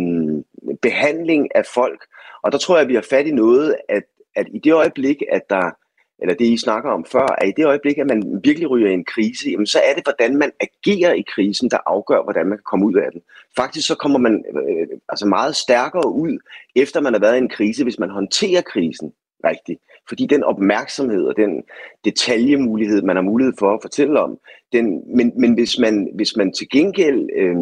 behandling 0.82 1.48
af 1.54 1.66
folk, 1.74 2.04
og 2.42 2.52
der 2.52 2.59
tror 2.59 2.76
jeg, 2.76 2.82
at 2.82 2.88
vi 2.88 2.94
har 2.94 3.06
fat 3.11 3.26
i 3.26 3.30
noget, 3.30 3.76
at, 3.88 4.04
at 4.37 4.46
i 4.52 4.59
det 4.59 4.72
øjeblik, 4.72 5.22
at 5.32 5.50
der 5.50 5.70
eller 6.18 6.35
det 6.35 6.46
I 6.46 6.57
snakker 6.57 6.90
om 6.90 7.05
før, 7.05 7.26
at 7.38 7.48
i 7.48 7.52
det 7.57 7.66
øjeblik, 7.66 7.98
at 7.98 8.07
man 8.07 8.40
virkelig 8.44 8.70
ryger 8.70 8.90
i 8.90 8.94
en 8.94 9.05
krise, 9.05 9.50
jamen 9.50 9.66
så 9.66 9.81
er 9.90 9.94
det, 9.94 10.05
hvordan 10.05 10.37
man 10.37 10.50
agerer 10.61 11.12
i 11.12 11.24
krisen, 11.35 11.70
der 11.70 11.79
afgør, 11.87 12.22
hvordan 12.22 12.46
man 12.46 12.59
kan 12.59 12.64
komme 12.70 12.87
ud 12.87 12.94
af 12.94 13.12
den. 13.12 13.20
Faktisk 13.57 13.87
så 13.87 13.94
kommer 13.94 14.18
man 14.18 14.44
øh, 14.57 14.87
altså 15.09 15.26
meget 15.26 15.57
stærkere 15.57 16.12
ud, 16.12 16.38
efter 16.76 17.00
man 17.00 17.12
har 17.12 17.20
været 17.20 17.35
i 17.35 17.38
en 17.38 17.48
krise, 17.48 17.83
hvis 17.83 17.98
man 17.98 18.11
håndterer 18.11 18.62
krisen 18.62 19.12
rigtigt. 19.44 19.81
Fordi 20.09 20.26
den 20.26 20.44
opmærksomhed 20.44 21.24
og 21.24 21.37
den 21.37 21.62
detaljemulighed, 22.05 23.02
man 23.02 23.16
har 23.16 23.22
mulighed 23.22 23.52
for 23.59 23.74
at 23.74 23.83
fortælle 23.83 24.20
om, 24.20 24.38
den, 24.72 25.16
men, 25.16 25.33
men 25.37 25.55
hvis, 25.55 25.79
man, 25.79 26.11
hvis 26.14 26.37
man 26.37 26.52
til 26.52 26.68
gengæld 26.68 27.29
øh, 27.37 27.57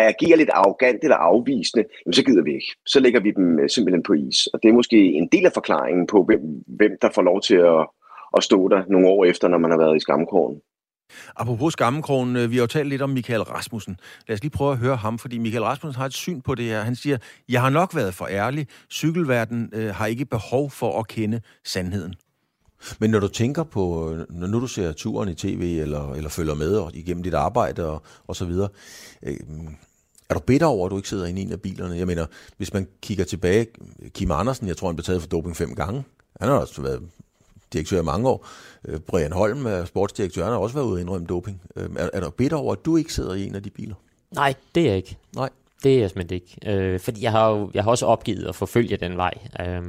reagerer 0.00 0.36
lidt 0.36 0.50
arrogant 0.52 0.98
eller 1.02 1.16
afvisende, 1.16 1.84
jamen 2.06 2.12
så 2.12 2.24
gider 2.24 2.42
vi 2.42 2.54
ikke. 2.54 2.70
Så 2.86 3.00
lægger 3.00 3.20
vi 3.20 3.30
dem 3.30 3.58
øh, 3.58 3.68
simpelthen 3.70 4.02
på 4.02 4.12
is. 4.12 4.46
Og 4.46 4.62
det 4.62 4.68
er 4.68 4.72
måske 4.72 4.96
en 4.96 5.28
del 5.32 5.46
af 5.46 5.52
forklaringen 5.52 6.06
på, 6.06 6.24
hvem, 6.24 6.40
hvem 6.66 6.92
der 7.02 7.10
får 7.14 7.22
lov 7.22 7.40
til 7.40 7.56
at, 7.56 7.86
at 8.36 8.44
stå 8.44 8.68
der 8.68 8.82
nogle 8.88 9.08
år 9.08 9.24
efter, 9.24 9.48
når 9.48 9.58
man 9.58 9.70
har 9.70 9.78
været 9.78 9.96
i 9.96 10.00
skamkrogen. 10.00 10.60
Apropos 11.36 11.72
skammekrogen, 11.72 12.36
øh, 12.36 12.50
vi 12.50 12.56
har 12.56 12.62
jo 12.62 12.66
talt 12.66 12.88
lidt 12.88 13.02
om 13.02 13.10
Michael 13.10 13.42
Rasmussen. 13.42 13.96
Lad 14.28 14.34
os 14.34 14.42
lige 14.42 14.50
prøve 14.50 14.72
at 14.72 14.78
høre 14.78 14.96
ham, 14.96 15.18
fordi 15.18 15.38
Michael 15.38 15.64
Rasmussen 15.64 15.98
har 15.98 16.06
et 16.06 16.12
syn 16.12 16.40
på 16.40 16.54
det 16.54 16.64
her. 16.64 16.80
Han 16.80 16.94
siger, 16.94 17.18
jeg 17.48 17.60
har 17.62 17.70
nok 17.70 17.94
været 17.94 18.14
for 18.14 18.26
ærlig. 18.26 18.66
Cykelverden 18.92 19.70
øh, 19.72 19.94
har 19.94 20.06
ikke 20.06 20.24
behov 20.24 20.70
for 20.70 21.00
at 21.00 21.08
kende 21.08 21.40
sandheden. 21.64 22.14
Men 22.98 23.10
når 23.10 23.20
du 23.20 23.28
tænker 23.28 23.62
på, 23.62 24.14
når 24.30 24.46
nu 24.46 24.60
du 24.60 24.66
ser 24.66 24.92
turen 24.92 25.28
i 25.28 25.34
tv, 25.34 25.78
eller, 25.82 26.12
eller 26.12 26.30
følger 26.30 26.54
med 26.54 26.76
og 26.76 26.90
igennem 26.94 27.22
dit 27.22 27.34
arbejde 27.34 27.86
og, 27.86 28.02
og 28.26 28.36
så 28.36 28.44
videre, 28.44 28.68
øh, 29.22 29.36
er 30.30 30.34
du 30.34 30.40
bitter 30.40 30.66
over, 30.66 30.86
at 30.86 30.90
du 30.90 30.96
ikke 30.96 31.08
sidder 31.08 31.26
inde 31.26 31.40
i 31.40 31.44
en 31.44 31.52
af 31.52 31.60
bilerne? 31.60 31.96
Jeg 31.96 32.06
mener, 32.06 32.26
hvis 32.56 32.72
man 32.72 32.88
kigger 33.02 33.24
tilbage, 33.24 33.66
Kim 34.14 34.30
Andersen, 34.30 34.68
jeg 34.68 34.76
tror, 34.76 34.88
han 34.88 34.96
blev 34.96 35.04
taget 35.04 35.20
for 35.20 35.28
doping 35.28 35.56
fem 35.56 35.74
gange. 35.74 36.04
Han 36.40 36.48
har 36.48 36.56
også 36.56 36.82
været 36.82 37.02
direktør 37.72 38.00
i 38.00 38.04
mange 38.04 38.28
år. 38.28 38.46
Øh, 38.88 39.00
Brian 39.00 39.32
Holm, 39.32 39.86
sportsdirektør, 39.86 40.42
han 40.42 40.52
har 40.52 40.58
også 40.58 40.74
været 40.74 40.86
ude 40.86 40.94
og 40.94 41.00
indrømme 41.00 41.26
doping. 41.26 41.62
Øh, 41.76 41.90
er, 41.96 42.08
er 42.12 42.20
du 42.20 42.30
bitter 42.30 42.56
over, 42.56 42.72
at 42.72 42.84
du 42.84 42.96
ikke 42.96 43.12
sidder 43.12 43.34
i 43.34 43.46
en 43.46 43.54
af 43.54 43.62
de 43.62 43.70
biler? 43.70 43.94
Nej, 44.30 44.54
det 44.74 44.82
er 44.82 44.86
jeg 44.86 44.96
ikke. 44.96 45.16
Nej. 45.34 45.48
Det 45.82 45.94
er 45.94 46.00
jeg 46.00 46.10
simpelthen 46.10 46.34
ikke. 46.34 46.76
Øh, 46.78 47.00
fordi 47.00 47.22
jeg 47.22 47.32
har 47.32 47.50
jo 47.50 47.70
jeg 47.74 47.84
har 47.84 47.90
også 47.90 48.06
opgivet 48.06 48.44
at 48.44 48.54
forfølge 48.54 48.96
den 48.96 49.16
vej. 49.16 49.34
Øh, 49.60 49.82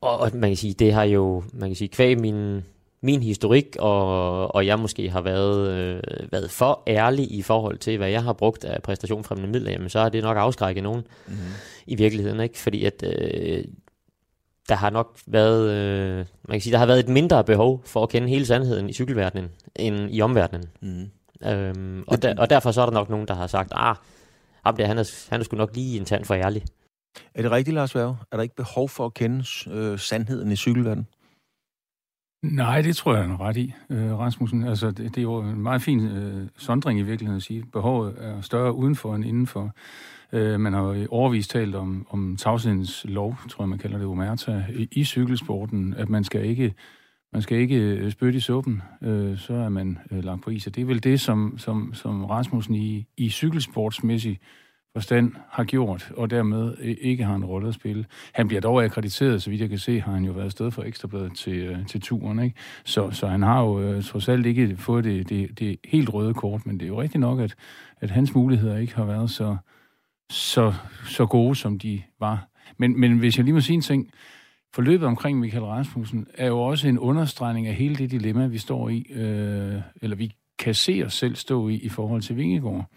og, 0.00 0.18
og 0.18 0.30
man 0.34 0.50
kan 0.50 0.56
sige, 0.56 0.74
det 0.74 0.92
har 0.92 1.04
jo, 1.04 1.42
man 1.52 1.68
kan 1.68 1.76
sige, 1.76 1.88
kvæg 1.88 2.20
min, 2.20 2.64
min 3.00 3.22
historik, 3.22 3.76
og, 3.78 4.54
og 4.54 4.66
jeg 4.66 4.78
måske 4.78 5.10
har 5.10 5.20
været, 5.20 5.68
øh, 5.68 6.02
været 6.32 6.50
for 6.50 6.82
ærlig 6.86 7.32
i 7.32 7.42
forhold 7.42 7.78
til, 7.78 7.96
hvad 7.96 8.08
jeg 8.08 8.22
har 8.22 8.32
brugt 8.32 8.64
af 8.64 8.82
præstationfremmende 8.82 9.52
midler, 9.52 9.70
jamen, 9.70 9.88
så 9.88 10.00
har 10.00 10.08
det 10.08 10.22
nok 10.22 10.36
afskrækket 10.36 10.82
nogen 10.82 11.02
mm. 11.26 11.34
i 11.86 11.94
virkeligheden, 11.94 12.40
ikke? 12.40 12.58
Fordi 12.58 12.84
at 12.84 13.02
øh, 13.02 13.64
der 14.68 14.74
har 14.74 14.90
nok 14.90 15.18
været, 15.26 15.70
øh, 15.70 16.16
man 16.16 16.54
kan 16.54 16.60
sige, 16.60 16.72
der 16.72 16.78
har 16.78 16.86
været 16.86 17.00
et 17.00 17.08
mindre 17.08 17.44
behov 17.44 17.82
for 17.84 18.02
at 18.02 18.08
kende 18.08 18.28
hele 18.28 18.46
sandheden 18.46 18.88
i 18.88 18.92
cykelverdenen, 18.92 19.50
end 19.76 20.08
i 20.10 20.20
omverdenen. 20.20 20.64
Mm. 20.80 21.10
Øhm, 21.48 22.04
og, 22.06 22.22
der, 22.22 22.34
og 22.38 22.50
derfor 22.50 22.72
så 22.72 22.80
er 22.80 22.86
der 22.86 22.92
nok 22.92 23.10
nogen, 23.10 23.28
der 23.28 23.34
har 23.34 23.46
sagt, 23.46 23.72
ah, 23.76 23.96
ham 24.64 24.76
der, 24.76 24.86
han 24.86 24.98
er, 24.98 25.26
han 25.30 25.40
er 25.40 25.44
sgu 25.44 25.56
nok 25.56 25.70
lige 25.74 25.98
en 25.98 26.04
tand 26.04 26.24
for 26.24 26.34
ærlig. 26.34 26.64
Er 27.34 27.42
det 27.42 27.50
rigtigt, 27.50 27.74
Lars 27.74 27.94
Værge? 27.94 28.16
Er 28.32 28.36
der 28.36 28.42
ikke 28.42 28.56
behov 28.56 28.88
for 28.88 29.06
at 29.06 29.14
kende 29.14 29.44
øh, 29.70 29.98
sandheden 29.98 30.52
i 30.52 30.56
cykelverdenen? 30.56 31.06
Nej, 32.42 32.82
det 32.82 32.96
tror 32.96 33.14
jeg, 33.14 33.22
han 33.22 33.30
er 33.30 33.40
ret 33.40 33.56
i, 33.56 33.74
øh, 33.90 34.18
Rasmussen. 34.18 34.64
Altså, 34.64 34.86
det, 34.86 34.98
det 34.98 35.18
er 35.18 35.22
jo 35.22 35.38
en 35.38 35.60
meget 35.60 35.82
fin 35.82 36.06
øh, 36.06 36.48
sondring 36.56 37.00
i 37.00 37.02
virkeligheden 37.02 37.36
at 37.36 37.42
sige. 37.42 37.64
Behovet 37.72 38.14
er 38.18 38.40
større 38.40 38.74
udenfor 38.74 39.14
end 39.14 39.24
indenfor. 39.24 39.74
Øh, 40.32 40.60
man 40.60 40.72
har 40.72 40.82
jo 40.82 41.06
overvist 41.10 41.50
talt 41.50 41.74
om, 41.74 42.06
om 42.10 42.36
tavshedens 42.36 43.04
lov, 43.08 43.38
tror 43.48 43.64
jeg, 43.64 43.68
man 43.68 43.78
kalder 43.78 43.98
det 43.98 44.06
omerta, 44.06 44.64
i, 44.74 44.88
i 44.92 45.04
cykelsporten, 45.04 45.94
at 45.94 46.08
man 46.08 46.24
skal 46.24 46.44
ikke 46.44 46.74
man 47.32 47.42
skal 47.42 47.58
ikke 47.58 47.76
øh, 47.76 48.12
spytte 48.12 48.36
i 48.36 48.40
suppen, 48.40 48.82
øh, 49.02 49.38
så 49.38 49.54
er 49.54 49.68
man 49.68 49.98
øh, 50.10 50.24
langt 50.24 50.44
på 50.44 50.50
is. 50.50 50.66
Og 50.66 50.74
det 50.74 50.80
er 50.80 50.84
vel 50.84 51.04
det, 51.04 51.20
som, 51.20 51.58
som, 51.58 51.94
som 51.94 52.24
Rasmussen 52.24 52.74
i, 52.74 53.06
i 53.16 53.30
cykelsportsmæssig 53.30 54.40
forstand 54.92 55.32
har 55.48 55.64
gjort, 55.64 56.12
og 56.16 56.30
dermed 56.30 56.74
øh, 56.80 56.96
ikke 57.00 57.24
har 57.24 57.34
en 57.34 57.44
rolle 57.44 57.68
at 57.68 57.74
spille. 57.74 58.04
Han 58.32 58.48
bliver 58.48 58.60
dog 58.60 58.84
akkrediteret, 58.84 59.42
så 59.42 59.50
vidt 59.50 59.60
jeg 59.60 59.68
kan 59.68 59.78
se, 59.78 60.00
har 60.00 60.12
han 60.12 60.24
jo 60.24 60.32
været 60.32 60.52
sted 60.52 60.70
for 60.70 60.82
Ekstrabladet 60.82 61.36
til, 61.36 61.56
øh, 61.56 61.86
til 61.86 62.00
turen. 62.00 62.38
Ikke? 62.38 62.56
Så, 62.84 63.10
så 63.10 63.26
han 63.26 63.42
har 63.42 63.62
jo 63.62 63.80
øh, 63.80 64.02
trods 64.02 64.28
alt 64.28 64.46
ikke 64.46 64.76
fået 64.76 65.04
det, 65.04 65.28
det, 65.28 65.58
det 65.58 65.76
helt 65.84 66.14
røde 66.14 66.34
kort, 66.34 66.66
men 66.66 66.80
det 66.80 66.86
er 66.86 66.88
jo 66.88 67.02
rigtigt 67.02 67.20
nok, 67.20 67.40
at, 67.40 67.54
at 68.00 68.10
hans 68.10 68.34
muligheder 68.34 68.78
ikke 68.78 68.94
har 68.94 69.04
været 69.04 69.30
så, 69.30 69.56
så, 70.30 70.74
så 71.04 71.26
gode, 71.26 71.56
som 71.56 71.78
de 71.78 72.02
var. 72.20 72.48
Men, 72.78 73.00
men 73.00 73.18
hvis 73.18 73.36
jeg 73.36 73.44
lige 73.44 73.54
må 73.54 73.60
sige 73.60 73.74
en 73.74 73.82
ting, 73.82 74.10
forløbet 74.74 75.06
omkring 75.06 75.38
Michael 75.38 75.64
Rasmussen 75.64 76.26
er 76.34 76.46
jo 76.46 76.60
også 76.60 76.88
en 76.88 76.98
understregning 76.98 77.66
af 77.66 77.74
hele 77.74 77.96
det 77.96 78.10
dilemma, 78.10 78.46
vi 78.46 78.58
står 78.58 78.88
i, 78.88 79.06
øh, 79.10 79.80
eller 80.02 80.16
vi 80.16 80.32
kan 80.58 80.74
se 80.74 81.02
os 81.06 81.14
selv 81.14 81.36
stå 81.36 81.68
i, 81.68 81.74
i 81.74 81.88
forhold 81.88 82.22
til 82.22 82.36
Vingegaard. 82.36 82.90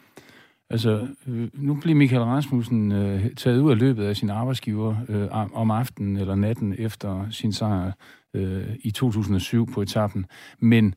Altså, 0.70 1.08
øh, 1.28 1.50
nu 1.54 1.76
bliver 1.76 1.96
Michael 1.96 2.24
Rasmussen 2.24 2.92
øh, 2.92 3.36
taget 3.36 3.60
ud 3.60 3.72
af 3.72 3.80
løbet 3.80 4.04
af 4.04 4.16
sin 4.16 4.30
arbejdsgiver 4.30 4.96
øh, 5.10 5.28
om 5.54 5.72
aftenen 5.72 6.18
eller 6.18 6.36
natten 6.36 6.76
efter 6.78 7.30
sin 7.30 7.54
sejr 7.54 7.92
øh, 8.34 8.76
i 8.80 8.92
2007 8.92 9.72
på 9.74 9.82
etappen. 9.82 10.26
Men, 10.60 10.96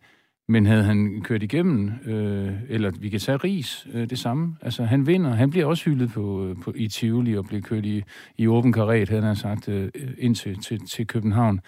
men 0.49 0.67
havde 0.67 0.85
han 0.85 1.21
kørt 1.25 1.43
igennem, 1.43 1.93
øh, 2.05 2.55
eller 2.69 2.91
vi 2.91 3.09
kan 3.09 3.21
tage 3.21 3.37
Ris, 3.37 3.87
øh, 3.93 4.11
det 4.11 4.19
samme. 4.19 4.57
Altså, 4.63 4.85
han 4.85 5.07
vinder. 5.07 5.35
Han 5.35 5.51
bliver 5.51 5.67
også 5.67 5.85
hyldet 5.85 6.11
på, 6.11 6.47
øh, 6.47 6.57
på, 6.65 6.73
i 6.77 6.89
Tivoli 6.89 7.37
og 7.37 7.47
bliver 7.47 7.63
kørt 7.63 7.87
i, 7.87 8.03
i 8.39 8.47
åben 8.47 8.73
karet, 8.73 9.09
havde 9.09 9.23
han 9.23 9.37
sagt, 9.37 9.69
øh, 9.69 9.91
ind 10.19 10.35
til, 10.35 10.59
til, 10.63 10.87
til 10.87 11.07
København. 11.07 11.61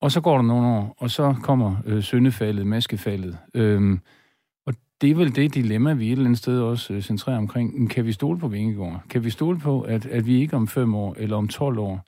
Og 0.00 0.12
så 0.12 0.20
går 0.20 0.36
der 0.36 0.42
nogle 0.42 0.66
år, 0.66 0.94
og 0.98 1.10
så 1.10 1.34
kommer 1.42 1.76
øh, 1.86 2.02
søndefaldet, 2.02 2.66
maskefaldet. 2.66 3.38
Øh, 3.54 3.98
det 5.04 5.10
er 5.10 5.14
vel 5.14 5.36
det 5.36 5.54
dilemma, 5.54 5.92
vi 5.92 6.06
et 6.06 6.12
eller 6.12 6.24
andet 6.24 6.38
sted 6.38 6.60
også 6.60 6.92
øh, 6.94 7.02
centrerer 7.02 7.38
omkring. 7.38 7.90
Kan 7.90 8.04
vi 8.04 8.12
stole 8.12 8.38
på 8.38 8.48
Vingegaard? 8.48 9.02
Kan 9.10 9.24
vi 9.24 9.30
stole 9.30 9.58
på, 9.58 9.80
at, 9.80 10.06
at 10.06 10.26
vi 10.26 10.40
ikke 10.40 10.56
om 10.56 10.68
fem 10.68 10.94
år 10.94 11.14
eller 11.18 11.36
om 11.36 11.48
12 11.48 11.78
år, 11.78 12.04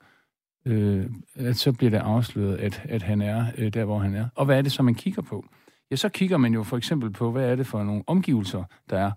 øh, 0.65 1.05
at 1.35 1.57
så 1.57 1.71
bliver 1.71 1.89
det 1.89 1.97
afsløret, 1.97 2.55
at, 2.55 2.81
at 2.89 3.01
han 3.01 3.21
er 3.21 3.45
øh, 3.57 3.73
der, 3.73 3.85
hvor 3.85 3.99
han 3.99 4.15
er? 4.15 4.25
Og 4.35 4.45
hvad 4.45 4.57
er 4.57 4.61
det 4.61 4.71
så, 4.71 4.83
man 4.83 4.95
kigger 4.95 5.21
på? 5.21 5.45
Ja, 5.91 5.95
så 5.95 6.09
kigger 6.09 6.37
man 6.37 6.53
jo 6.53 6.63
for 6.63 6.77
eksempel 6.77 7.09
på, 7.09 7.31
hvad 7.31 7.51
er 7.51 7.55
det 7.55 7.67
for 7.67 7.83
nogle 7.83 8.03
omgivelser, 8.07 8.63
der 8.89 8.97
er 8.97 9.11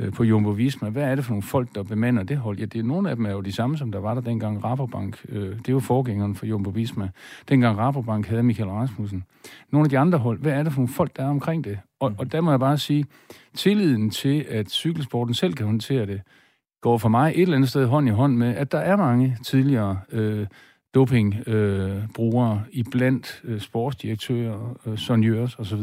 øh, 0.00 0.12
på 0.12 0.24
Jumbo 0.24 0.50
Visma. 0.50 0.88
Hvad 0.88 1.02
er 1.02 1.14
det 1.14 1.24
for 1.24 1.32
nogle 1.32 1.42
folk, 1.42 1.74
der 1.74 1.82
bemander 1.82 2.22
det 2.22 2.36
hold? 2.36 2.58
Ja, 2.58 2.64
det 2.64 2.78
er, 2.78 2.82
nogle 2.82 3.10
af 3.10 3.16
dem 3.16 3.26
er 3.26 3.30
jo 3.30 3.40
de 3.40 3.52
samme, 3.52 3.78
som 3.78 3.92
der 3.92 3.98
var 3.98 4.14
der 4.14 4.20
dengang 4.20 4.64
Rabobank. 4.64 5.26
Øh, 5.28 5.58
det 5.58 5.68
er 5.68 5.72
jo 5.72 5.80
forgængeren 5.80 6.34
for 6.34 6.46
Jumbo 6.46 6.70
Visma. 6.70 7.08
Dengang 7.48 7.78
Rabobank 7.78 8.26
havde 8.26 8.42
Michael 8.42 8.70
Rasmussen. 8.70 9.24
Nogle 9.70 9.86
af 9.86 9.90
de 9.90 9.98
andre 9.98 10.18
hold, 10.18 10.38
hvad 10.38 10.52
er 10.52 10.62
det 10.62 10.72
for 10.72 10.80
nogle 10.80 10.92
folk, 10.92 11.16
der 11.16 11.24
er 11.24 11.28
omkring 11.28 11.64
det? 11.64 11.78
Og, 12.00 12.14
og 12.18 12.32
der 12.32 12.40
må 12.40 12.50
jeg 12.50 12.60
bare 12.60 12.78
sige, 12.78 13.04
tilliden 13.54 14.10
til, 14.10 14.46
at 14.48 14.70
cykelsporten 14.70 15.34
selv 15.34 15.54
kan 15.54 15.66
håndtere 15.66 16.06
det, 16.06 16.20
går 16.80 16.98
for 16.98 17.08
mig 17.08 17.32
et 17.34 17.42
eller 17.42 17.56
andet 17.56 17.70
sted 17.70 17.86
hånd 17.86 18.08
i 18.08 18.10
hånd 18.10 18.36
med, 18.36 18.54
at 18.54 18.72
der 18.72 18.78
er 18.78 18.96
mange 18.96 19.36
tidligere 19.44 19.98
øh, 20.12 20.46
dopingbrugere 20.94 22.62
øh, 22.66 22.78
i 22.78 22.82
blandt 22.90 23.40
øh, 23.44 23.60
sportsdirektører, 23.60 24.78
øh, 24.86 24.98
sonjørs 24.98 25.58
osv., 25.58 25.82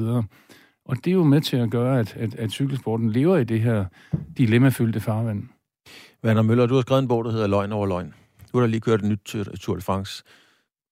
og 0.88 0.98
det 0.98 1.08
er 1.08 1.16
jo 1.16 1.24
med 1.24 1.42
til 1.42 1.58
at 1.58 1.70
gøre, 1.70 2.00
at, 2.00 2.16
at, 2.16 2.36
at 2.36 2.52
cykelsporten 2.52 3.10
lever 3.10 3.38
i 3.38 3.44
det 3.44 3.62
her 3.62 3.86
dilemmafyldte 4.38 5.00
farvand. 5.00 5.44
Werner 6.24 6.42
Møller, 6.42 6.66
du 6.66 6.74
har 6.74 6.82
skrevet 6.82 7.02
en 7.02 7.08
bog, 7.08 7.26
der 7.26 7.32
hedder 7.32 7.48
Løgn 7.48 7.72
over 7.72 7.88
løgn. 7.88 8.14
Du 8.54 8.58
har 8.58 8.66
da 8.66 8.72
lige 8.72 8.82
kørt 8.82 9.04
et 9.04 9.10
nyt 9.10 9.20
Tour 9.60 9.76
de 9.76 9.82
France. 9.82 10.24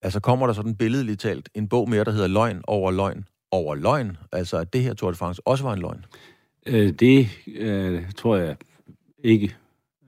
Altså 0.02 0.20
kommer 0.20 0.48
der 0.48 0.54
sådan 0.54 0.76
billedligt 0.76 1.20
talt 1.20 1.50
en 1.54 1.68
bog 1.68 1.90
mere, 1.90 2.04
der 2.04 2.12
hedder 2.12 2.28
Løgn 2.28 2.62
over 2.68 2.92
løgn 2.92 3.26
over 3.52 3.76
løgn? 3.76 4.18
Altså 4.32 4.58
at 4.58 4.74
det 4.74 4.82
her 4.84 4.94
Tour 4.94 5.12
de 5.12 5.18
France 5.18 5.42
også 5.46 5.64
var 5.64 5.74
en 5.74 5.80
løgn? 5.80 6.06
Øh, 6.66 6.92
det 6.92 7.30
øh, 7.56 8.12
tror 8.12 8.36
jeg 8.36 8.56
ikke 9.24 9.56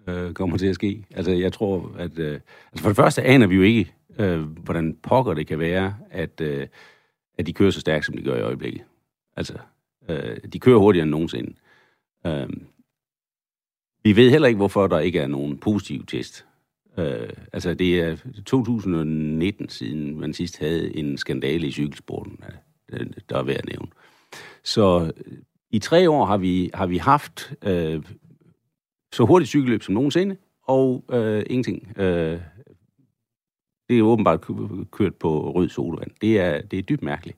øh, 0.08 0.34
kommer 0.34 0.58
til 0.58 0.68
at 0.68 0.76
ske. 0.76 1.06
Altså 1.16 1.32
jeg 1.32 1.54
tror, 1.54 1.92
at... 1.98 2.20
Øh, 2.20 2.40
altså 2.72 2.84
for 2.84 2.90
det 2.90 2.96
første 2.96 3.24
aner 3.24 3.48
vi 3.48 3.56
jo 3.56 3.62
ikke, 3.62 3.94
øh, 4.20 4.42
hvordan 4.42 4.98
pokker 5.04 5.34
det 5.34 5.48
kan 5.48 5.60
være, 5.60 5.96
at, 6.12 6.42
øh, 6.42 6.68
at 7.38 7.48
de 7.48 7.54
kører 7.54 7.72
så 7.72 7.80
stærkt, 7.80 8.06
som 8.06 8.18
de 8.18 8.24
gør 8.24 8.36
i 8.36 8.42
øjeblikket. 8.42 8.82
Altså, 9.38 9.54
Øh, 10.10 10.38
de 10.54 10.60
kører 10.60 10.78
hurtigere 10.78 11.04
end 11.04 11.12
nogensinde. 11.12 11.54
Øh, 12.26 12.50
vi 14.04 14.16
ved 14.16 14.30
heller 14.30 14.48
ikke, 14.48 14.58
hvorfor 14.58 14.88
der 14.88 15.00
ikke 15.00 15.20
er 15.20 15.28
nogen 15.28 15.58
positiv 15.58 16.06
test. 16.06 16.46
Øh, 16.98 17.30
altså, 17.54 17.74
det 17.74 18.00
er 18.00 18.18
2019 18.46 19.70
siden 19.70 20.20
man 20.20 20.34
sidst 20.34 20.60
havde 20.60 20.98
en 20.98 21.18
skandale 21.18 21.68
i 21.68 21.72
cykelsporten, 21.72 22.40
øh, 22.90 23.08
der 23.30 23.38
er 23.38 23.44
værd 23.44 23.58
at 23.58 23.66
nævne. 23.66 23.88
Så 24.64 25.12
øh, 25.26 25.38
i 25.72 25.80
tre 25.80 26.10
år 26.10 26.26
har 26.26 26.38
vi, 26.38 26.70
har 26.74 26.88
vi 26.88 26.98
haft 26.98 27.54
øh, 27.62 28.04
så 29.14 29.26
hurtigt 29.26 29.50
cykelløb 29.50 29.84
som 29.84 29.94
nogensinde, 29.94 30.38
og 30.64 31.06
øh, 31.12 31.44
ingenting. 31.50 31.94
Øh, 31.98 32.40
det 33.90 34.00
er 34.00 34.04
åbenbart 34.04 34.46
kørt 34.92 35.16
på 35.16 35.52
rød 35.52 35.70
sodavand. 35.70 36.12
Det 36.22 36.40
er, 36.40 36.62
det 36.62 36.80
er 36.80 36.84
dybt 36.84 37.02
mærkeligt. 37.04 37.38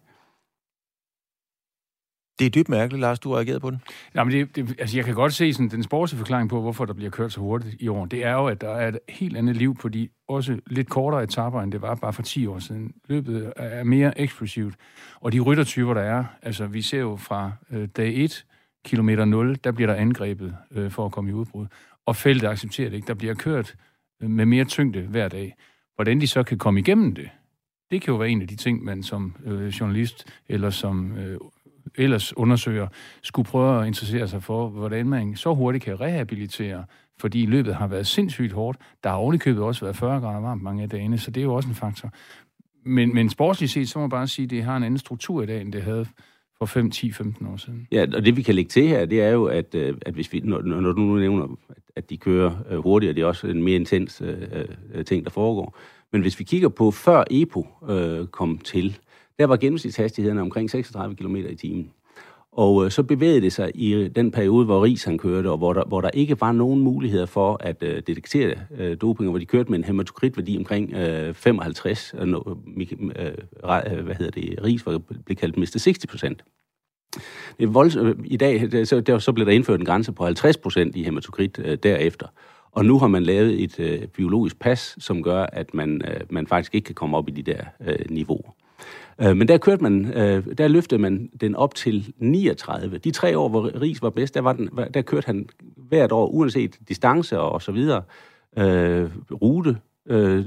Det 2.39 2.45
er 2.45 2.49
dybt 2.49 2.69
mærkeligt, 2.69 3.01
Lars, 3.01 3.19
du 3.19 3.29
har 3.29 3.37
reageret 3.37 3.61
på 3.61 3.71
den. 3.71 3.81
Jamen, 4.15 4.33
det, 4.33 4.55
det, 4.55 4.75
altså, 4.79 4.97
jeg 4.97 5.05
kan 5.05 5.15
godt 5.15 5.33
se 5.33 5.53
sådan, 5.53 5.69
den 5.69 5.83
sportslige 5.83 6.17
forklaring 6.17 6.49
på, 6.49 6.61
hvorfor 6.61 6.85
der 6.85 6.93
bliver 6.93 7.09
kørt 7.09 7.33
så 7.33 7.39
hurtigt 7.39 7.75
i 7.79 7.87
år. 7.87 8.05
Det 8.05 8.25
er 8.25 8.31
jo, 8.31 8.47
at 8.47 8.61
der 8.61 8.69
er 8.69 8.87
et 8.87 8.99
helt 9.09 9.37
andet 9.37 9.55
liv 9.55 9.75
på 9.75 9.89
de 9.89 10.09
også 10.27 10.59
lidt 10.67 10.89
kortere 10.89 11.23
etaper, 11.23 11.61
end 11.61 11.71
det 11.71 11.81
var 11.81 11.95
bare 11.95 12.13
for 12.13 12.21
10 12.21 12.47
år 12.47 12.59
siden. 12.59 12.93
Løbet 13.07 13.53
er 13.55 13.83
mere 13.83 14.19
eksplosivt. 14.19 14.75
Og 15.15 15.31
de 15.33 15.39
ryttertyper, 15.39 15.93
der 15.93 16.01
er, 16.01 16.23
altså 16.41 16.67
vi 16.67 16.81
ser 16.81 16.99
jo 16.99 17.15
fra 17.15 17.51
øh, 17.71 17.87
dag 17.97 18.13
1, 18.15 18.45
kilometer 18.85 19.25
0, 19.25 19.55
der 19.63 19.71
bliver 19.71 19.87
der 19.87 19.95
angrebet 19.95 20.55
øh, 20.71 20.91
for 20.91 21.05
at 21.05 21.11
komme 21.11 21.29
i 21.29 21.33
udbrud. 21.33 21.67
Og 22.05 22.15
feltet 22.15 22.47
accepterer 22.47 22.89
det 22.89 22.95
ikke. 22.95 23.07
Der 23.07 23.13
bliver 23.13 23.33
kørt 23.33 23.75
øh, 24.21 24.29
med 24.29 24.45
mere 24.45 24.65
tyngde 24.65 25.01
hver 25.01 25.27
dag. 25.27 25.55
Hvordan 25.95 26.21
de 26.21 26.27
så 26.27 26.43
kan 26.43 26.57
komme 26.57 26.79
igennem 26.79 27.15
det, 27.15 27.29
det 27.91 28.01
kan 28.01 28.11
jo 28.11 28.17
være 28.17 28.29
en 28.29 28.41
af 28.41 28.47
de 28.47 28.55
ting, 28.55 28.83
man 28.83 29.03
som 29.03 29.35
øh, 29.45 29.67
journalist 29.67 30.25
eller 30.47 30.69
som 30.69 31.17
øh, 31.17 31.39
ellers 31.97 32.37
undersøger, 32.37 32.87
skulle 33.23 33.45
prøve 33.45 33.81
at 33.81 33.87
interessere 33.87 34.27
sig 34.27 34.43
for, 34.43 34.67
hvordan 34.67 35.09
man 35.09 35.35
så 35.35 35.53
hurtigt 35.53 35.83
kan 35.83 36.01
rehabilitere, 36.01 36.85
fordi 37.19 37.45
løbet 37.45 37.75
har 37.75 37.87
været 37.87 38.07
sindssygt 38.07 38.53
hårdt. 38.53 38.77
Der 39.03 39.09
har 39.09 39.17
ovenikøbet 39.17 39.63
også 39.63 39.85
været 39.85 39.95
40 39.95 40.19
grader 40.19 40.39
varmt 40.39 40.63
mange 40.63 40.83
af 40.83 40.89
dagene, 40.89 41.17
så 41.17 41.31
det 41.31 41.41
er 41.41 41.45
jo 41.45 41.53
også 41.53 41.69
en 41.69 41.75
faktor. 41.75 42.09
Men, 42.85 43.13
men 43.13 43.29
sportsligt 43.29 43.71
set, 43.71 43.89
så 43.89 43.99
må 43.99 44.03
man 44.03 44.09
bare 44.09 44.27
sige, 44.27 44.43
at 44.43 44.49
det 44.49 44.63
har 44.63 44.77
en 44.77 44.83
anden 44.83 44.97
struktur 44.97 45.43
i 45.43 45.45
dag, 45.45 45.61
end 45.61 45.73
det 45.73 45.83
havde 45.83 46.05
for 46.59 46.65
5, 46.65 46.91
10, 46.91 47.11
15 47.11 47.47
år 47.47 47.57
siden. 47.57 47.87
Ja, 47.91 48.05
og 48.13 48.25
det 48.25 48.37
vi 48.37 48.41
kan 48.41 48.55
lægge 48.55 48.69
til 48.69 48.87
her, 48.87 49.05
det 49.05 49.21
er 49.21 49.29
jo, 49.29 49.45
at, 49.45 49.75
øh, 49.75 49.97
at 50.01 50.13
hvis 50.13 50.33
vi, 50.33 50.39
når, 50.39 50.61
når 50.61 50.91
du 50.91 51.01
nu 51.01 51.15
nævner, 51.15 51.57
at 51.95 52.09
de 52.09 52.17
kører 52.17 52.51
øh, 52.69 52.77
hurtigere, 52.77 53.15
det 53.15 53.21
er 53.21 53.25
også 53.25 53.47
en 53.47 53.63
mere 53.63 53.75
intens 53.75 54.21
øh, 54.25 54.65
øh, 54.93 55.05
ting, 55.05 55.23
der 55.25 55.31
foregår. 55.31 55.77
Men 56.11 56.21
hvis 56.21 56.39
vi 56.39 56.43
kigger 56.43 56.69
på 56.69 56.91
før 56.91 57.23
EPO 57.31 57.67
øh, 57.89 58.27
kom 58.27 58.57
til, 58.57 58.99
der 59.39 59.45
var 59.45 59.57
gennemsnitshastigheden 59.57 60.37
omkring 60.37 60.69
36 60.69 61.15
km 61.15 61.35
i 61.35 61.55
timen. 61.55 61.91
Og 62.51 62.85
øh, 62.85 62.91
så 62.91 63.03
bevægede 63.03 63.41
det 63.41 63.53
sig 63.53 63.71
i 63.75 63.93
øh, 63.93 64.09
den 64.15 64.31
periode, 64.31 64.65
hvor 64.65 64.83
Ries 64.83 65.03
han 65.03 65.17
kørte, 65.17 65.51
og 65.51 65.57
hvor 65.57 65.73
der, 65.73 65.83
hvor 65.87 66.01
der 66.01 66.09
ikke 66.13 66.41
var 66.41 66.51
nogen 66.51 66.79
muligheder 66.79 67.25
for 67.25 67.57
at 67.59 67.83
øh, 67.83 68.01
detektere 68.07 68.55
øh, 68.77 68.97
doping, 69.01 69.29
hvor 69.29 69.39
de 69.39 69.45
kørte 69.45 69.71
med 69.71 69.79
en 69.79 69.83
hematokritværdi 69.83 70.57
omkring 70.57 70.93
øh, 70.93 71.33
55. 71.33 72.13
Øh, 72.19 72.29
øh, 72.29 72.35
øh, 73.15 74.05
hvad 74.05 74.15
hedder 74.15 74.41
det? 74.41 74.59
Ries 74.63 74.85
var, 74.85 74.97
blev 75.25 75.35
kaldt 75.35 75.57
Mr. 75.57 75.79
60 75.79 76.07
procent. 76.07 76.43
Det. 77.59 77.97
Øh, 77.97 78.15
I 78.25 78.37
dag 78.37 78.71
der, 78.71 78.83
så, 78.83 79.01
der, 79.01 79.19
så 79.19 79.31
blev 79.33 79.45
der 79.45 79.51
indført 79.51 79.79
en 79.79 79.85
grænse 79.85 80.11
på 80.11 80.25
50 80.25 80.57
procent 80.57 80.95
i 80.95 81.03
hematokrit 81.03 81.59
øh, 81.63 81.77
derefter. 81.83 82.27
Og 82.71 82.85
nu 82.85 82.99
har 82.99 83.07
man 83.07 83.23
lavet 83.23 83.63
et 83.63 83.79
øh, 83.79 84.07
biologisk 84.07 84.59
pas, 84.59 84.95
som 84.99 85.23
gør, 85.23 85.43
at 85.43 85.73
man, 85.73 86.01
øh, 86.07 86.19
man 86.29 86.47
faktisk 86.47 86.75
ikke 86.75 86.85
kan 86.85 86.95
komme 86.95 87.17
op 87.17 87.29
i 87.29 87.31
de 87.31 87.51
der 87.51 87.63
øh, 87.87 88.05
niveauer. 88.09 88.55
Øh, 89.21 89.37
men 89.37 89.47
der 89.47 89.57
kørte 89.57 89.83
man, 89.83 90.13
øh, 90.13 90.57
der 90.57 90.67
løftede 90.67 91.01
man 91.01 91.29
den 91.41 91.55
op 91.55 91.75
til 91.75 92.13
39. 92.17 92.97
De 92.97 93.11
tre 93.11 93.37
år, 93.37 93.49
hvor 93.49 93.81
Ries 93.81 94.01
var 94.01 94.09
bedst, 94.09 94.33
der, 94.33 94.41
var 94.41 94.53
den, 94.53 94.69
der 94.93 95.01
kørte 95.01 95.25
han 95.25 95.49
hvert 95.77 96.11
år, 96.11 96.27
uanset 96.27 96.79
distance 96.87 97.39
og 97.39 97.51
og 97.51 97.61
så 97.61 97.71
videre, 97.71 98.03
øh, 98.57 99.11
rute, 99.41 99.77
øh, 100.07 100.45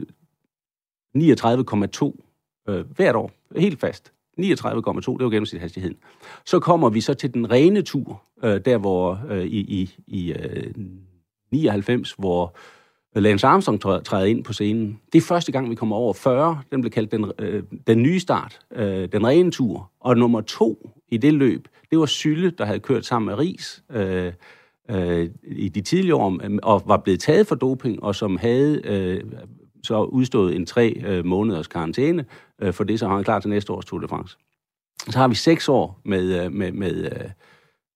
39,2 1.14 2.22
øh, 2.68 2.90
hvert 2.96 3.16
år, 3.16 3.30
helt 3.56 3.80
fast. 3.80 4.12
39,2, 4.40 4.42
det 4.42 5.06
var 5.06 5.30
gennemsnitshastigheden. 5.30 5.96
Så 6.46 6.60
kommer 6.60 6.88
vi 6.90 7.00
så 7.00 7.14
til 7.14 7.34
den 7.34 7.50
rene 7.50 7.82
tur, 7.82 8.22
øh, 8.44 8.60
der 8.64 8.78
hvor 8.78 9.20
øh, 9.30 9.44
i, 9.44 9.60
i, 9.60 9.90
i 10.06 10.32
øh, 10.32 10.74
99, 11.50 12.12
hvor 12.12 12.56
Lance 13.20 13.46
Armstrong 13.46 13.81
træder 13.81 14.25
ind 14.25 14.44
på 14.44 14.53
scenen. 14.53 15.01
Det 15.12 15.18
er 15.18 15.22
første 15.22 15.53
gang, 15.53 15.70
vi 15.70 15.75
kommer 15.75 15.96
over 15.96 16.12
40. 16.12 16.61
Den 16.72 16.81
blev 16.81 16.90
kaldt 16.90 17.12
den, 17.12 17.33
øh, 17.38 17.62
den 17.87 18.03
nye 18.03 18.20
start, 18.20 18.59
øh, 18.75 19.09
den 19.12 19.27
rene 19.27 19.51
tur. 19.51 19.90
Og 20.01 20.16
nummer 20.16 20.40
to 20.40 20.90
i 21.09 21.16
det 21.16 21.35
løb, 21.35 21.68
det 21.90 21.98
var 21.98 22.07
Sylle, 22.07 22.51
der 22.51 22.64
havde 22.64 22.81
kørt 22.81 23.07
sammen 23.07 23.27
med 23.27 23.38
Ries 23.38 23.85
øh, 23.90 24.33
øh, 24.90 25.29
i 25.44 25.68
de 25.68 25.81
tidligere 25.81 26.16
år, 26.16 26.40
øh, 26.44 26.59
og 26.62 26.83
var 26.87 26.96
blevet 26.96 27.20
taget 27.20 27.46
for 27.46 27.55
doping, 27.55 28.03
og 28.03 28.14
som 28.14 28.37
havde 28.37 28.81
øh, 28.85 29.25
så 29.83 30.03
udstået 30.03 30.57
en 30.57 30.66
tre 30.66 31.03
øh, 31.07 31.25
måneders 31.25 31.66
karantæne 31.66 32.25
øh, 32.62 32.72
for 32.72 32.85
det, 32.85 32.98
så 32.98 33.09
han 33.09 33.25
klar 33.25 33.40
til 33.40 33.51
næste 33.51 33.72
års 33.72 33.85
Tour 33.85 34.01
de 34.01 34.09
France. 34.09 34.37
Så 35.11 35.18
har 35.18 35.29
vi 35.29 35.35
seks 35.35 35.68
år 35.68 36.01
med, 36.05 36.44
øh, 36.44 36.53
med, 36.53 36.72
med, 36.72 37.05
øh, 37.05 37.31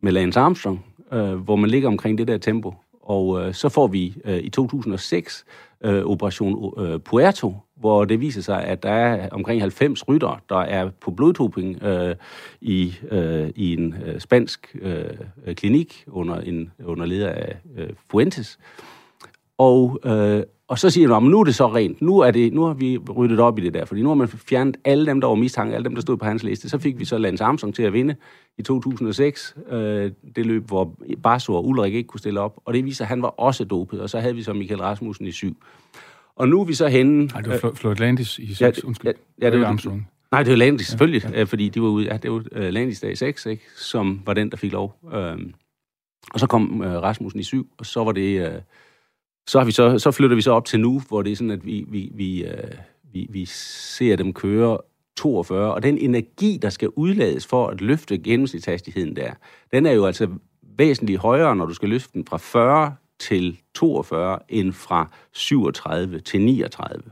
med 0.03 0.13
Lance 0.13 0.41
Armstrong, 0.41 0.85
øh, 1.13 1.35
hvor 1.35 1.57
man 1.57 1.71
ligger 1.71 1.89
omkring 1.89 2.19
det 2.19 2.29
der 2.29 2.39
tempo. 2.39 2.75
Og 3.07 3.40
øh, 3.40 3.55
så 3.55 3.69
får 3.69 3.87
vi 3.87 4.16
øh, 4.25 4.38
i 4.38 4.51
2006 4.51 5.45
øh, 5.85 6.05
Operation 6.05 6.75
øh, 6.79 7.01
Puerto, 7.01 7.55
hvor 7.77 8.05
det 8.05 8.21
viser 8.21 8.42
sig, 8.42 8.64
at 8.64 8.83
der 8.83 8.90
er 8.90 9.29
omkring 9.29 9.61
90 9.61 10.09
rytter, 10.09 10.42
der 10.49 10.59
er 10.59 10.90
på 11.01 11.11
bloddoping 11.11 11.83
øh, 11.83 12.16
i, 12.61 12.95
øh, 13.11 13.51
i 13.57 13.73
en 13.73 13.95
øh, 14.07 14.21
spansk 14.21 14.77
øh, 14.83 15.55
klinik 15.55 16.05
under, 16.07 16.40
en, 16.40 16.73
under 16.85 17.07
leder 17.07 17.31
af 17.31 17.57
øh, 17.77 17.90
Fuentes. 18.11 18.59
Og, 19.59 20.01
øh, 20.05 20.42
og 20.69 20.79
så 20.79 20.91
siger 20.91 21.21
man, 21.21 21.31
nu 21.31 21.41
er 21.41 21.45
det 21.45 21.55
så 21.55 21.75
rent. 21.75 22.03
Nu, 22.03 22.19
er 22.19 22.31
det, 22.31 22.53
nu 22.53 22.63
har 22.63 22.75
vi 22.75 22.99
ryddet 22.99 23.41
op 23.41 23.59
i 23.59 23.63
det 23.63 23.75
der, 23.75 23.85
fordi 23.85 24.03
nu 24.03 24.09
har 24.09 24.15
man 24.15 24.29
fjernet 24.29 24.77
alle 24.85 25.07
dem, 25.07 25.21
der 25.21 25.29
var 25.29 25.35
mistanke, 25.35 25.75
alle 25.75 25.85
dem, 25.85 25.95
der 25.95 26.03
stod 26.03 26.17
på 26.17 26.25
hans 26.25 26.43
liste. 26.43 26.69
Så 26.69 26.79
fik 26.79 26.99
vi 26.99 27.05
så 27.05 27.19
Lance 27.19 27.45
Armstrong 27.45 27.75
til 27.75 27.83
at 27.83 27.93
vinde 27.93 28.17
i 28.59 28.63
2006. 28.63 29.57
Øh, 29.71 30.13
det 30.37 30.47
løb, 30.47 30.67
hvor 30.67 30.95
Basso 31.23 31.55
og 31.55 31.67
Ulrik 31.67 31.95
ikke 31.95 32.07
kunne 32.07 32.21
stille 32.21 32.41
op. 32.41 32.57
Og 32.65 32.75
det 32.75 32.85
viser, 32.85 33.05
at 33.05 33.09
han 33.09 33.23
var 33.23 33.29
også 33.29 33.65
dopet. 33.65 34.01
Og 34.01 34.11
så 34.11 34.21
havde 34.21 34.35
vi 34.35 34.43
så 34.43 34.53
Michael 34.53 34.81
Rasmussen 34.81 35.27
i 35.27 35.33
syv. 35.33 35.57
Og 36.37 36.49
nu 36.49 36.61
er 36.61 36.65
vi 36.65 36.75
så 36.75 36.87
henne... 36.87 37.25
Nej, 37.25 37.41
det 37.41 37.63
var 37.63 37.73
Floyd 37.75 37.97
Landis 37.97 38.39
i 38.39 38.55
6, 38.55 38.61
ja, 38.61 38.87
undskyld. 38.87 39.13
Ja, 39.41 39.47
ja, 39.47 39.51
det 39.51 39.61
var 39.61 39.67
Armstrong. 39.67 40.09
Nej, 40.33 40.43
det 40.43 40.51
var 40.51 40.57
Landis, 40.57 40.87
selvfølgelig, 40.87 41.25
ja, 41.25 41.39
ja. 41.39 41.43
fordi 41.43 41.69
de 41.69 41.83
var 41.83 41.89
ude, 41.89 42.07
ja, 42.07 42.17
det 42.17 42.31
var 42.31 42.37
uh, 42.57 42.63
Landis 42.63 43.01
dag 43.01 43.13
i 43.13 43.17
6, 43.17 43.47
ikke, 43.47 43.63
som 43.77 44.21
var 44.27 44.35
den, 44.35 44.51
der 44.51 44.57
fik 44.57 44.73
lov. 44.73 44.99
Um, 45.03 45.55
og 46.35 46.41
så 46.41 46.47
kom 46.47 46.81
uh, 46.81 46.87
Rasmussen 46.87 47.41
i 47.41 47.43
7, 47.43 47.69
og 47.79 47.87
så 47.87 48.05
var 48.05 48.13
det... 48.13 48.49
Uh, 48.49 48.63
så, 49.47 49.59
har 49.59 49.65
vi 49.65 49.73
så, 49.73 49.99
så 49.99 50.11
flytter 50.11 50.37
vi 50.37 50.43
så 50.43 50.53
op 50.53 50.65
til 50.65 50.81
nu, 50.81 51.03
hvor 51.09 51.23
det 51.23 51.33
er 51.33 51.37
sådan, 51.37 51.51
at 51.51 51.67
vi, 51.67 51.85
vi, 51.89 52.11
vi, 52.15 52.45
øh, 52.45 52.73
vi, 53.13 53.27
vi 53.31 53.45
ser 53.45 54.17
dem 54.17 54.33
køre 54.33 54.79
42, 55.17 55.75
og 55.75 55.83
den 55.83 55.99
energi, 55.99 56.59
der 56.63 56.71
skal 56.71 56.89
udlades 56.89 57.47
for 57.47 57.67
at 57.67 57.81
løfte 57.81 58.19
gennemsnitshastigheden 58.19 59.17
der, 59.17 59.31
den 59.73 59.87
er 59.87 59.93
jo 59.93 60.07
altså 60.07 60.29
væsentligt 60.79 61.21
højere, 61.21 61.57
når 61.57 61.67
du 61.67 61.75
skal 61.75 61.89
løfte 61.89 62.13
den 62.13 62.27
fra 62.27 62.37
40 62.37 62.95
til 63.19 63.61
42, 63.75 64.39
end 64.49 64.73
fra 64.73 65.11
37 65.33 66.21
til 66.21 66.41
39. 66.41 67.03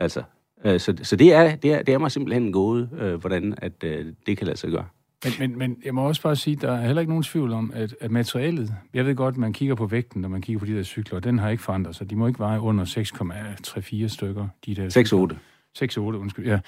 Altså, 0.00 0.22
øh, 0.64 0.80
så, 0.80 0.94
så 1.02 1.16
det, 1.16 1.32
er, 1.32 1.56
det, 1.56 1.72
er, 1.72 1.82
det 1.82 1.94
er 1.94 1.98
mig 1.98 2.12
simpelthen 2.12 2.52
gået, 2.52 2.88
øh, 2.98 3.14
hvordan 3.14 3.54
at, 3.56 3.84
øh, 3.84 4.06
det 4.26 4.38
kan 4.38 4.46
lade 4.46 4.56
sig 4.56 4.70
gøre. 4.70 4.86
Men, 5.24 5.32
men, 5.38 5.58
men 5.58 5.76
jeg 5.84 5.94
må 5.94 6.08
også 6.08 6.22
bare 6.22 6.36
sige, 6.36 6.56
der 6.56 6.72
er 6.72 6.86
heller 6.86 7.00
ikke 7.00 7.10
nogen 7.10 7.22
tvivl 7.22 7.52
om, 7.52 7.72
at, 7.74 7.96
at 8.00 8.10
materialet, 8.10 8.74
jeg 8.94 9.06
ved 9.06 9.14
godt, 9.14 9.36
man 9.36 9.52
kigger 9.52 9.74
på 9.74 9.86
vægten, 9.86 10.22
når 10.22 10.28
man 10.28 10.40
kigger 10.40 10.58
på 10.58 10.66
de 10.66 10.76
der 10.76 10.82
cykler, 10.82 11.20
den 11.20 11.38
har 11.38 11.48
ikke 11.48 11.62
forandret 11.62 11.96
sig. 11.96 12.10
De 12.10 12.16
må 12.16 12.26
ikke 12.26 12.38
veje 12.38 12.60
under 12.60 12.84
6,34 12.84 14.08
stykker. 14.08 14.48
De 14.66 14.74
der 14.74 15.32
6,8. 15.32 15.36
6,8, 15.84 16.00
undskyld, 16.00 16.46
ja. 16.46 16.58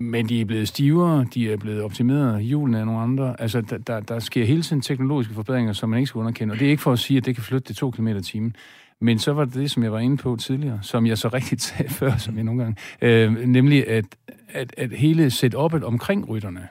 Men 0.00 0.28
de 0.28 0.40
er 0.40 0.44
blevet 0.44 0.68
stivere, 0.68 1.26
de 1.34 1.52
er 1.52 1.56
blevet 1.56 1.82
optimeret, 1.82 2.42
hjulene 2.42 2.78
er 2.78 2.84
nogle 2.84 3.00
andre. 3.00 3.40
Altså, 3.40 3.60
der, 3.60 3.78
der, 3.78 4.00
der 4.00 4.18
sker 4.18 4.44
hele 4.44 4.62
tiden 4.62 4.82
teknologiske 4.82 5.34
forbedringer, 5.34 5.72
som 5.72 5.88
man 5.88 5.98
ikke 5.98 6.06
skal 6.06 6.18
underkende. 6.18 6.52
Og 6.52 6.58
det 6.58 6.66
er 6.66 6.70
ikke 6.70 6.82
for 6.82 6.92
at 6.92 6.98
sige, 6.98 7.16
at 7.16 7.24
det 7.24 7.34
kan 7.34 7.44
flytte 7.44 7.68
det 7.68 7.76
2 7.76 7.90
km 7.90 8.08
i 8.08 8.22
timen. 8.22 8.56
Men 9.00 9.18
så 9.18 9.32
var 9.32 9.44
det 9.44 9.54
det, 9.54 9.70
som 9.70 9.82
jeg 9.82 9.92
var 9.92 9.98
inde 9.98 10.16
på 10.16 10.36
tidligere, 10.36 10.78
som 10.82 11.06
jeg 11.06 11.18
så 11.18 11.28
rigtigt 11.28 11.62
sagde 11.68 11.90
før, 11.90 12.16
som 12.16 12.36
jeg 12.36 12.44
nogle 12.44 12.62
gange, 12.62 12.76
øh, 13.02 13.48
nemlig 13.48 13.88
at, 13.88 14.04
at, 14.48 14.74
at 14.76 14.90
hele 14.92 15.26
setup'et 15.26 15.82
omkring 15.82 16.28
rytterne, 16.28 16.68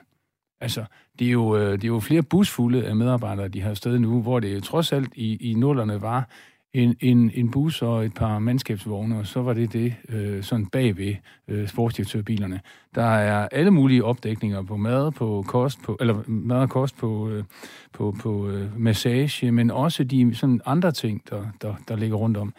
altså, 0.64 0.84
det 1.18 1.26
er, 1.26 1.32
jo, 1.32 1.56
øh, 1.56 1.72
det 1.72 1.84
er 1.84 1.88
jo 1.88 2.00
flere 2.00 2.22
busfulde 2.22 2.86
af 2.86 2.96
medarbejdere, 2.96 3.48
de 3.48 3.60
har 3.60 3.74
sted 3.74 3.98
nu, 3.98 4.22
hvor 4.22 4.40
det 4.40 4.64
trods 4.64 4.92
alt 4.92 5.12
i, 5.14 5.50
i 5.50 5.54
nullerne 5.54 6.02
var 6.02 6.28
en, 6.74 6.96
en, 7.00 7.30
en 7.34 7.50
bus 7.50 7.82
og 7.82 8.04
et 8.04 8.14
par 8.14 8.38
mandskabsvogne, 8.38 9.18
og 9.18 9.26
så 9.26 9.42
var 9.42 9.52
det 9.52 9.72
det 9.72 9.94
øh, 10.08 10.42
sådan 10.42 10.66
bagved 10.66 11.14
øh, 11.48 11.68
sportsdirektørbilerne. 11.68 12.60
Der 12.94 13.04
er 13.04 13.48
alle 13.52 13.70
mulige 13.70 14.04
opdækninger 14.04 14.62
på 14.62 14.76
mad, 14.76 15.12
på 15.12 15.44
kost, 15.48 15.82
på, 15.82 15.96
eller 16.00 16.22
mad 16.26 16.56
og 16.56 16.70
kost 16.70 16.96
på, 16.96 17.28
øh, 17.28 17.44
på, 17.92 18.16
på 18.20 18.48
øh, 18.48 18.80
massage, 18.80 19.52
men 19.52 19.70
også 19.70 20.04
de 20.04 20.34
sådan 20.34 20.60
andre 20.66 20.92
ting, 20.92 21.22
der, 21.30 21.46
der, 21.62 21.74
der 21.88 21.96
ligger 21.96 22.16
rundt 22.16 22.36
om. 22.36 22.54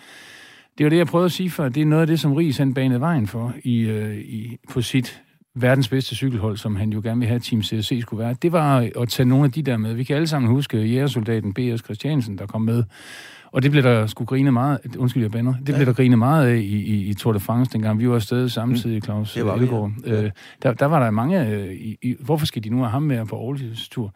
Det 0.78 0.84
var 0.84 0.90
det, 0.90 0.98
jeg 0.98 1.08
prøvede 1.08 1.26
at 1.26 1.32
sige 1.32 1.50
før. 1.50 1.70
Det 1.70 1.82
er 1.82 1.86
noget 1.86 2.02
af 2.02 2.08
det, 2.08 2.20
som 2.20 2.34
Ries 2.34 2.58
han 2.58 2.74
banede 2.74 3.00
vejen 3.00 3.28
for 3.28 3.54
i, 3.64 3.80
øh, 3.80 4.18
i, 4.18 4.58
på 4.70 4.82
sit 4.82 5.24
verdens 5.56 5.88
bedste 5.88 6.16
cykelhold, 6.16 6.58
som 6.58 6.76
han 6.76 6.90
jo 6.94 7.02
gerne 7.04 7.20
vil 7.20 7.28
have, 7.28 7.40
Team 7.40 7.64
CSC 7.64 8.00
skulle 8.02 8.24
være. 8.24 8.36
Det 8.42 8.52
var 8.52 8.90
at 9.02 9.10
tage 9.10 9.30
nogle 9.30 9.46
af 9.46 9.52
de 9.52 9.62
der 9.62 9.78
med. 9.78 9.94
Vi 9.94 10.04
kan 10.04 10.16
alle 10.16 10.28
sammen 10.28 10.52
huske 10.52 10.78
jægersoldaten 10.78 11.54
B.S. 11.54 11.84
Christiansen, 11.84 12.38
der 12.38 12.46
kom 12.46 12.62
med 12.62 12.84
og 13.56 13.64
det 13.64 13.72
blev 13.72 13.84
der 13.84 14.08
skulle 14.08 14.28
grine 14.28 14.52
meget, 14.52 14.80
undskyld 14.98 15.24
jeg 15.24 15.32
bander, 15.32 15.54
det 15.54 15.70
ja. 15.70 15.76
blev 15.76 15.86
der 15.86 15.94
grine 15.94 16.18
meget 16.18 16.48
af 16.48 16.56
i, 16.56 16.60
i, 16.60 17.06
i 17.06 17.14
Tour 17.14 17.34
de 17.34 17.40
France 17.40 17.74
dengang. 17.74 18.00
Vi 18.00 18.10
var 18.10 18.16
afsted 18.16 18.50
samtidig, 18.50 18.96
mm. 18.96 19.02
Claus 19.02 19.34
det 19.34 19.46
var 19.46 19.56
Elgaard. 19.56 19.92
Vi, 20.04 20.10
ja. 20.10 20.24
øh, 20.24 20.32
der, 20.64 20.74
der 20.74 20.86
var 20.86 21.04
der 21.04 21.12
mange, 21.12 21.48
øh, 21.50 21.74
i, 21.74 21.98
i, 22.02 22.16
hvorfor 22.20 22.46
skal 22.46 22.64
de 22.64 22.70
nu 22.70 22.78
have 22.78 22.90
ham 22.90 23.02
med 23.02 23.26
på 23.26 23.36
Aarhus 23.36 23.90
tur? 23.90 24.14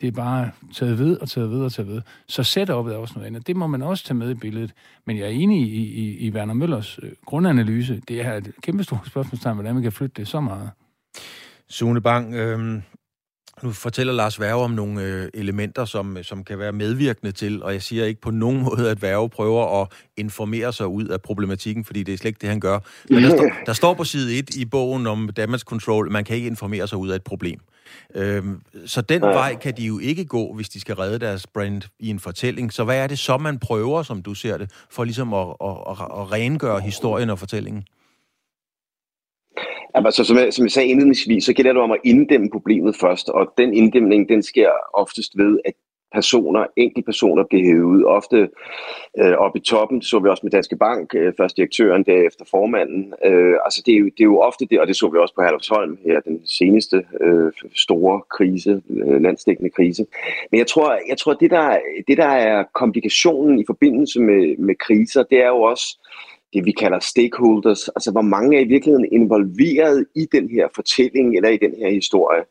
Det 0.00 0.06
er 0.06 0.12
bare 0.12 0.50
taget 0.74 0.98
ved 0.98 1.16
og 1.16 1.28
taget 1.28 1.50
ved 1.50 1.60
og 1.60 1.72
taget 1.72 1.88
ved. 1.88 2.02
Så 2.26 2.42
setupet 2.42 2.94
er 2.94 2.98
også 2.98 3.14
noget 3.14 3.26
andet. 3.26 3.46
Det 3.46 3.56
må 3.56 3.66
man 3.66 3.82
også 3.82 4.04
tage 4.04 4.18
med 4.18 4.30
i 4.30 4.34
billedet. 4.34 4.72
Men 5.06 5.18
jeg 5.18 5.24
er 5.24 5.30
enig 5.30 5.60
i, 5.60 5.84
i, 5.84 6.18
i 6.18 6.30
Werner 6.30 6.54
Møllers 6.54 6.98
øh, 7.02 7.10
grundanalyse. 7.24 8.02
Det 8.08 8.20
er 8.20 8.34
et 8.34 8.52
kæmpe 8.62 8.84
stort 8.84 9.06
spørgsmålstegn, 9.06 9.54
hvordan 9.54 9.74
man 9.74 9.82
kan 9.82 9.92
flytte 9.92 10.14
det 10.16 10.28
så 10.28 10.40
meget. 10.40 10.70
Sune 11.68 12.00
Bang, 12.00 12.34
øh, 12.34 12.82
nu 13.62 13.72
fortæller 13.72 14.12
Lars 14.12 14.40
Værge 14.40 14.64
om 14.64 14.70
nogle 14.70 15.02
øh, 15.02 15.28
elementer, 15.34 15.84
som, 15.84 16.16
øh, 16.16 16.24
som 16.24 16.44
kan 16.44 16.58
være 16.58 16.72
medvirkende 16.72 17.32
til, 17.32 17.62
og 17.62 17.72
jeg 17.72 17.82
siger 17.82 18.04
ikke 18.04 18.20
på 18.20 18.30
nogen 18.30 18.62
måde, 18.68 18.90
at 18.90 19.02
Værge 19.02 19.30
prøver 19.30 19.82
at 19.82 19.88
informere 20.16 20.72
sig 20.72 20.86
ud 20.86 21.04
af 21.06 21.22
problematikken, 21.22 21.84
fordi 21.84 22.02
det 22.02 22.14
er 22.14 22.18
slet 22.18 22.28
ikke 22.28 22.40
det, 22.40 22.48
han 22.48 22.60
gør. 22.60 22.78
Men 23.10 23.22
der, 23.22 23.28
står, 23.36 23.50
der 23.66 23.72
står 23.72 23.94
på 23.94 24.04
side 24.04 24.38
1 24.38 24.56
i 24.56 24.64
bogen 24.64 25.06
om 25.06 25.28
damage 25.28 25.58
control, 25.58 26.10
man 26.10 26.24
kan 26.24 26.36
ikke 26.36 26.48
informere 26.48 26.88
sig 26.88 26.98
ud 26.98 27.08
af 27.08 27.16
et 27.16 27.24
problem. 27.24 27.60
Øhm, 28.14 28.62
så 28.86 29.00
den 29.00 29.22
ja. 29.22 29.28
vej 29.28 29.54
kan 29.54 29.76
de 29.76 29.82
jo 29.82 29.98
ikke 29.98 30.24
gå, 30.24 30.54
hvis 30.54 30.68
de 30.68 30.80
skal 30.80 30.94
redde 30.94 31.18
deres 31.18 31.46
brand 31.46 31.82
i 31.98 32.10
en 32.10 32.20
fortælling. 32.20 32.72
Så 32.72 32.84
hvad 32.84 32.98
er 32.98 33.06
det 33.06 33.18
så, 33.18 33.36
man 33.36 33.58
prøver, 33.58 34.02
som 34.02 34.22
du 34.22 34.34
ser 34.34 34.58
det, 34.58 34.70
for 34.90 35.04
ligesom 35.04 35.34
at, 35.34 35.48
at, 35.48 35.76
at, 35.90 35.96
at 36.00 36.32
rengøre 36.32 36.80
historien 36.80 37.30
og 37.30 37.38
fortællingen? 37.38 37.84
Altså, 39.94 40.24
som, 40.24 40.36
jeg, 40.36 40.52
som 40.52 40.64
jeg 40.64 40.72
sagde 40.72 40.88
indledningsvis, 40.88 41.44
så 41.44 41.52
gælder 41.52 41.72
det 41.72 41.82
om 41.82 41.90
at 41.90 42.00
inddæmme 42.04 42.50
problemet 42.50 42.96
først, 43.00 43.28
og 43.28 43.52
den 43.58 43.74
inddæmning, 43.74 44.28
den 44.28 44.42
sker 44.42 44.70
oftest 44.94 45.38
ved, 45.38 45.58
at 45.64 45.74
personer, 46.12 46.66
enkeltpersoner 46.76 47.44
blev 47.44 47.62
hævet 47.62 47.82
ud, 47.82 48.04
ofte 48.04 48.48
øh, 49.18 49.32
op 49.32 49.56
i 49.56 49.60
toppen, 49.60 50.02
så 50.02 50.18
vi 50.18 50.28
også 50.28 50.40
med 50.42 50.50
Danske 50.50 50.76
Bank, 50.76 51.14
øh, 51.14 51.32
først 51.36 51.56
direktøren, 51.56 52.02
derefter 52.04 52.44
formanden. 52.50 53.14
Øh, 53.24 53.54
altså 53.64 53.82
det 53.86 53.94
er, 53.94 53.98
jo, 53.98 54.04
det 54.04 54.20
er 54.20 54.24
jo 54.24 54.40
ofte 54.40 54.66
det, 54.70 54.80
og 54.80 54.86
det 54.86 54.96
så 54.96 55.08
vi 55.08 55.18
også 55.18 55.34
på 55.34 55.42
Herlufsholm 55.42 55.98
her, 56.04 56.20
den 56.20 56.46
seneste 56.46 57.04
øh, 57.20 57.52
store 57.74 58.20
krise, 58.36 58.82
øh, 58.90 59.22
landsdækkende 59.22 59.70
krise. 59.70 60.06
Men 60.50 60.58
jeg 60.58 60.66
tror, 60.66 60.98
jeg 61.08 61.18
tror 61.18 61.34
det, 61.34 61.50
der, 61.50 61.78
det 62.08 62.16
der 62.16 62.32
er 62.50 62.64
komplikationen 62.74 63.58
i 63.58 63.64
forbindelse 63.66 64.20
med, 64.20 64.56
med 64.58 64.74
kriser, 64.74 65.22
det 65.22 65.38
er 65.42 65.48
jo 65.48 65.62
også, 65.62 65.98
det, 66.52 66.64
vi 66.64 66.72
kalder 66.72 66.98
stakeholders, 66.98 67.88
altså 67.88 68.10
hvor 68.12 68.22
mange 68.22 68.56
er 68.56 68.60
i 68.60 68.68
virkeligheden 68.68 69.08
involveret 69.12 70.06
i 70.14 70.26
den 70.32 70.50
her 70.50 70.68
fortælling 70.74 71.36
eller 71.36 71.48
i 71.48 71.56
den 71.56 71.74
her 71.78 71.90
historie. 71.90 72.44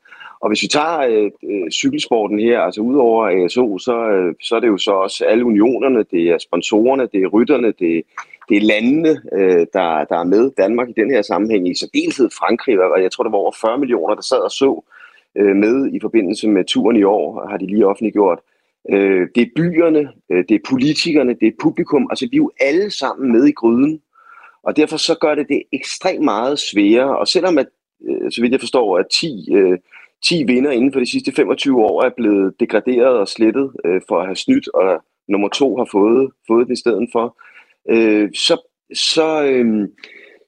Og 0.46 0.50
hvis 0.50 0.64
vi 0.64 0.68
tager 0.68 1.00
øh, 1.00 1.32
øh 1.50 1.72
cykelsporten 1.72 2.39
her, 2.39 2.60
altså 2.60 2.82
udover 2.82 3.46
ASO, 3.46 3.78
så, 3.78 4.10
øh, 4.10 4.36
så 4.41 4.56
er 4.56 4.60
det 4.60 4.68
jo 4.68 4.78
så 4.78 4.91
også 4.91 5.26
alle 5.26 5.46
unionerne, 5.46 6.04
det 6.12 6.24
er 6.30 6.38
sponsorerne, 6.38 7.08
det 7.14 7.24
er 7.24 7.28
rytterne, 7.28 7.68
det, 7.68 8.04
det 8.50 8.58
er 8.58 8.62
landene, 8.62 9.22
øh, 9.34 9.66
der, 9.74 10.06
der 10.10 10.18
er 10.20 10.24
med 10.24 10.52
Danmark 10.58 10.89
i 10.89 11.00
den 11.02 11.12
her 11.12 11.22
sammenhæng, 11.22 11.70
i 11.70 11.76
særdeleshed 11.76 12.30
Frankrig, 12.39 12.80
og 12.80 13.02
jeg 13.02 13.12
tror, 13.12 13.24
der 13.24 13.32
var 13.32 13.38
over 13.38 13.52
40 13.62 13.78
millioner, 13.78 14.16
der 14.16 14.22
sad 14.22 14.38
og 14.38 14.52
så 14.52 14.84
øh, 15.38 15.56
med 15.56 15.93
i 15.93 16.00
forbindelse 16.02 16.48
med 16.48 16.64
turen 16.66 16.98
i 16.98 17.04
år, 17.04 17.48
har 17.50 17.58
de 17.58 17.68
lige 17.68 17.88
offentliggjort. 17.88 18.39
Øh, 18.91 19.28
det 19.36 19.41
er 19.41 19.56
byerne, 19.56 20.10
øh, 20.32 20.43
det 20.50 20.56
er 20.56 20.70
politikerne, 20.70 21.34
det 21.41 21.48
er 21.48 21.62
publikum. 21.62 22.08
Altså, 22.12 22.28
vi 22.32 22.38
er 22.38 22.43
jo 22.46 22.52
alle 22.60 22.91
sammen 22.91 23.32
med 23.32 23.46
i 23.46 23.52
gryden. 23.52 24.02
Og 24.64 24.78
derfor 24.78 24.98
så 24.98 25.16
gør 25.22 25.36
det 25.36 25.48
det 25.50 25.64
ekstremt 25.74 26.24
meget 26.24 26.60
sværere. 26.60 27.18
Og 27.18 27.28
selvom 27.28 27.58
at 27.58 27.68
øh, 28.10 28.32
så 28.32 28.41
vidt 28.41 28.52
jeg 28.52 28.60
forstår, 28.60 28.98
at 28.98 29.06
10, 29.12 29.54
øh, 29.56 29.78
10 30.28 30.43
vinder 30.43 30.71
inden 30.71 30.93
for 30.93 30.99
de 30.99 31.11
sidste 31.11 31.32
25 31.32 31.82
år 31.82 32.03
er 32.03 32.09
blevet 32.17 32.53
degraderet 32.59 33.19
og 33.19 33.28
slettet 33.28 33.71
øh, 33.86 34.01
for 34.07 34.19
at 34.19 34.26
have 34.26 34.36
snydt, 34.36 34.67
og 34.67 35.03
nummer 35.28 35.49
to 35.49 35.78
har 35.78 35.88
fået, 35.91 36.32
fået 36.47 36.67
det 36.67 36.73
i 36.73 36.80
stedet 36.80 37.09
for, 37.11 37.38
øh, 37.89 38.30
så, 38.34 38.61
så, 38.93 39.43
øh, 39.43 39.88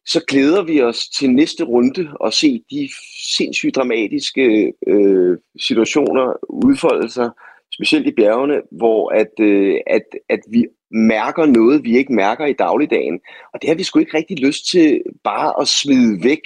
så 0.06 0.26
glæder 0.28 0.64
vi 0.64 0.82
os 0.82 1.10
til 1.10 1.32
næste 1.32 1.64
runde 1.64 2.10
og 2.20 2.34
se 2.34 2.64
de 2.72 2.90
sindssygt 3.38 3.76
dramatiske 3.76 4.74
øh, 4.88 5.38
situationer 5.60 6.34
udfolde 6.50 7.10
sig, 7.10 7.30
specielt 7.74 8.08
i 8.08 8.12
bjergene, 8.12 8.62
hvor 8.72 9.10
at, 9.10 9.32
øh, 9.40 9.76
at, 9.88 10.04
at 10.30 10.40
vi 10.52 10.66
mærker 10.92 11.46
noget, 11.46 11.84
vi 11.84 11.98
ikke 11.98 12.14
mærker 12.14 12.46
i 12.46 12.54
dagligdagen. 12.54 13.20
Og 13.54 13.62
det 13.62 13.70
har 13.70 13.76
vi 13.76 13.84
sgu 13.84 14.00
ikke 14.00 14.18
rigtig 14.18 14.40
lyst 14.40 14.70
til 14.72 15.02
bare 15.24 15.62
at 15.62 15.68
smide 15.68 16.24
væk 16.24 16.42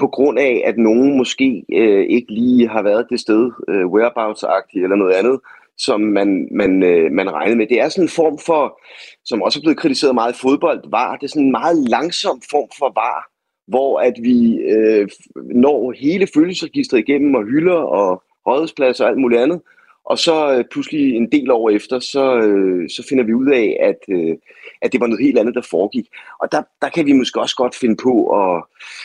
på 0.00 0.06
grund 0.06 0.38
af, 0.38 0.62
at 0.66 0.78
nogen 0.78 1.16
måske 1.18 1.64
øh, 1.72 2.06
ikke 2.08 2.32
lige 2.32 2.68
har 2.68 2.82
været 2.82 3.06
det 3.10 3.20
sted, 3.20 3.50
øh, 3.68 3.86
whereabouts-agtigt 3.92 4.82
eller 4.84 4.96
noget 4.96 5.14
andet, 5.14 5.40
som 5.78 6.00
man, 6.00 6.48
man, 6.50 6.82
øh, 6.82 7.12
man 7.12 7.32
regnede 7.32 7.56
med. 7.56 7.66
Det 7.66 7.80
er 7.80 7.88
sådan 7.88 8.04
en 8.04 8.16
form 8.20 8.38
for, 8.46 8.80
som 9.24 9.42
også 9.42 9.58
er 9.58 9.62
blevet 9.62 9.78
kritiseret 9.78 10.14
meget 10.14 10.34
i 10.34 10.40
fodbold, 10.42 10.80
var 10.90 11.16
det 11.16 11.24
er 11.24 11.28
sådan 11.28 11.46
en 11.46 11.58
meget 11.60 11.76
langsom 11.76 12.42
form 12.50 12.68
for 12.78 12.92
var, 12.94 13.30
hvor 13.66 13.98
at 13.98 14.14
vi 14.22 14.56
øh, 14.56 15.08
når 15.54 15.92
hele 15.92 16.26
følelsesregistret 16.34 16.98
igennem 16.98 17.34
og 17.34 17.44
hylder 17.44 17.80
og 17.98 18.22
rådhuspladser 18.46 19.04
og 19.04 19.10
alt 19.10 19.20
muligt 19.20 19.40
andet, 19.40 19.60
og 20.04 20.18
så 20.18 20.36
øh, 20.54 20.64
pludselig 20.70 21.16
en 21.16 21.32
del 21.32 21.50
år 21.50 21.70
efter, 21.70 21.98
så, 21.98 22.36
øh, 22.36 22.90
så 22.90 23.06
finder 23.08 23.24
vi 23.24 23.34
ud 23.34 23.50
af, 23.50 23.76
at, 23.80 24.00
øh, 24.08 24.36
at 24.82 24.92
det 24.92 25.00
var 25.00 25.06
noget 25.06 25.24
helt 25.24 25.38
andet, 25.38 25.54
der 25.54 25.62
foregik. 25.70 26.06
Og 26.40 26.52
der, 26.52 26.62
der 26.82 26.88
kan 26.88 27.06
vi 27.06 27.12
måske 27.12 27.40
også 27.40 27.56
godt 27.56 27.74
finde 27.74 27.96
på 28.02 28.12
at 28.40 28.64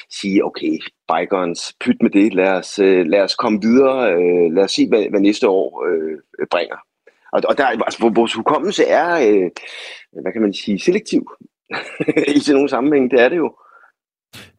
sige, 0.09 0.45
okay, 0.45 0.79
bygons, 1.11 1.75
pyt 1.79 2.01
med 2.01 2.09
det, 2.09 2.33
lad 2.33 2.49
os, 2.49 2.79
øh, 2.79 3.05
lad 3.05 3.21
os 3.21 3.35
komme 3.35 3.61
videre, 3.61 4.13
øh, 4.13 4.53
lad 4.55 4.63
os 4.63 4.71
se, 4.71 4.87
hvad, 4.87 5.09
hvad 5.09 5.19
næste 5.19 5.49
år 5.49 5.85
øh, 5.87 6.47
bringer. 6.51 6.77
Og, 7.33 7.41
og 7.49 7.57
der, 7.57 7.65
altså, 7.65 8.09
vores 8.15 8.33
hukommelse 8.33 8.83
er, 8.85 9.09
øh, 9.29 9.49
hvad 10.21 10.31
kan 10.33 10.41
man 10.41 10.53
sige, 10.53 10.79
selektiv 10.79 11.31
i 12.35 12.39
sådan 12.39 12.55
nogle 12.55 12.69
sammenhæng, 12.69 13.11
det 13.11 13.21
er 13.21 13.29
det 13.29 13.37
jo. 13.37 13.55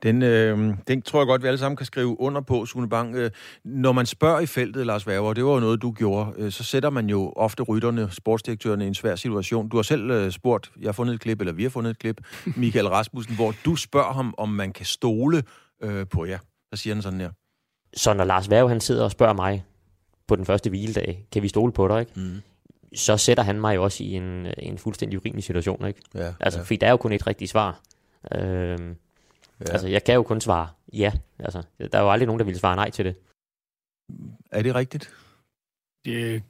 Den, 0.03 0.22
øh, 0.22 0.74
den 0.89 1.03
tror 1.03 1.20
jeg 1.20 1.27
godt, 1.27 1.43
vi 1.43 1.49
alle 1.49 1.59
sammen 1.59 1.77
kan 1.77 1.87
skrive 1.87 2.20
under 2.20 2.41
på, 2.41 2.66
Sune 2.66 2.89
Bang. 2.89 3.14
Øh, 3.14 3.31
når 3.64 3.93
man 3.93 4.07
spørger 4.07 4.41
i 4.41 4.47
feltet, 4.47 4.87
Lars 4.87 5.07
Værger, 5.07 5.33
det 5.33 5.45
var 5.45 5.53
jo 5.53 5.61
noget, 5.61 5.83
du 5.83 5.93
gjorde, 5.93 6.33
øh, 6.37 6.53
så 6.53 6.64
sætter 6.64 6.91
man 6.91 7.11
jo 7.11 7.33
ofte 7.37 7.62
rytterne, 7.62 8.11
sportsdirektørerne 8.11 8.85
i 8.85 8.87
en 8.87 8.95
svær 8.95 9.16
situation. 9.16 9.68
Du 9.68 9.77
har 9.77 9.83
selv 9.83 10.11
øh, 10.11 10.33
spurgt, 10.33 10.70
jeg 10.81 10.89
har 10.89 10.93
fundet 10.93 11.14
et 11.14 11.20
klip, 11.20 11.41
eller 11.41 11.53
vi 11.53 11.62
har 11.62 11.70
fundet 11.70 11.91
et 11.91 11.99
klip, 11.99 12.20
Michael 12.57 12.89
Rasmussen, 12.89 13.35
hvor 13.35 13.55
du 13.64 13.77
spørger 13.77 14.12
ham, 14.12 14.35
om 14.39 14.49
man 14.49 14.72
kan 14.72 14.87
stole 14.87 15.43
øh, 15.83 16.07
på 16.07 16.24
jer. 16.24 16.39
Så 16.74 16.83
siger 16.83 16.95
han 16.95 17.03
sådan 17.03 17.20
her. 17.20 17.31
Så 17.97 18.14
når 18.14 18.24
Lars 18.24 18.51
Værge, 18.51 18.68
han 18.68 18.81
sidder 18.81 19.05
og 19.05 19.11
spørger 19.11 19.35
mig 19.35 19.64
på 20.29 20.37
den 20.37 20.47
første 20.47 20.70
hviledag, 20.70 21.27
kan 21.33 21.43
vi 21.43 21.49
stole 21.49 21.72
på 21.72 21.89
dig, 21.89 22.01
ikke? 22.01 22.12
Mm 22.16 22.43
så 22.97 23.16
sætter 23.16 23.43
han 23.43 23.61
mig 23.61 23.74
jo 23.74 23.83
også 23.83 24.05
i 24.05 24.12
en, 24.12 24.47
en 24.59 24.79
fuldstændig 24.79 25.18
urimelig 25.18 25.45
situation, 25.45 25.87
ikke? 25.87 26.01
Ja, 26.14 26.33
altså, 26.41 26.59
ja. 26.59 26.64
fordi 26.64 26.77
der 26.77 26.87
er 26.87 26.91
jo 26.91 26.97
kun 26.97 27.12
et 27.12 27.27
rigtigt 27.27 27.51
svar. 27.51 27.81
Øhm, 28.35 28.97
Ja. 29.61 29.72
Altså, 29.72 29.88
jeg 29.88 30.04
kan 30.04 30.14
jo 30.14 30.22
kun 30.22 30.40
svare 30.40 30.68
ja. 30.92 31.12
Altså, 31.38 31.62
der 31.92 31.98
er 31.98 32.02
jo 32.02 32.11
aldrig 32.11 32.26
nogen, 32.26 32.38
der 32.38 32.44
vil 32.46 32.59
svare 32.59 32.76
nej 32.76 32.90
til 32.90 33.04
det. 33.04 33.14
Er 34.50 34.62
det 34.62 34.74
rigtigt? 34.74 35.11
Det, 36.04 36.42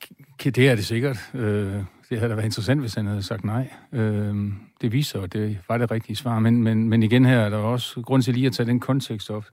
det 0.44 0.68
er 0.68 0.74
det 0.74 0.86
sikkert. 0.86 1.30
Øh, 1.34 1.74
det 2.11 2.18
havde 2.18 2.30
da 2.30 2.34
været 2.34 2.44
interessant, 2.44 2.80
hvis 2.80 2.94
han 2.94 3.07
havde 3.07 3.22
sagt 3.22 3.44
nej. 3.44 3.72
Øh, 3.92 4.52
det 4.80 4.92
viser, 4.92 5.22
at 5.22 5.32
det 5.32 5.59
var 5.68 5.78
det 5.78 5.90
rigtige 5.90 6.16
svar. 6.16 6.38
Men, 6.38 6.62
men, 6.62 6.88
men 6.88 7.02
igen 7.02 7.24
her 7.24 7.38
er 7.38 7.50
der 7.50 7.57
også 7.57 8.02
grund 8.02 8.22
til 8.22 8.34
lige 8.34 8.46
at 8.46 8.52
tage 8.52 8.66
den 8.66 8.80
kontekst 8.80 9.30
op. 9.30 9.44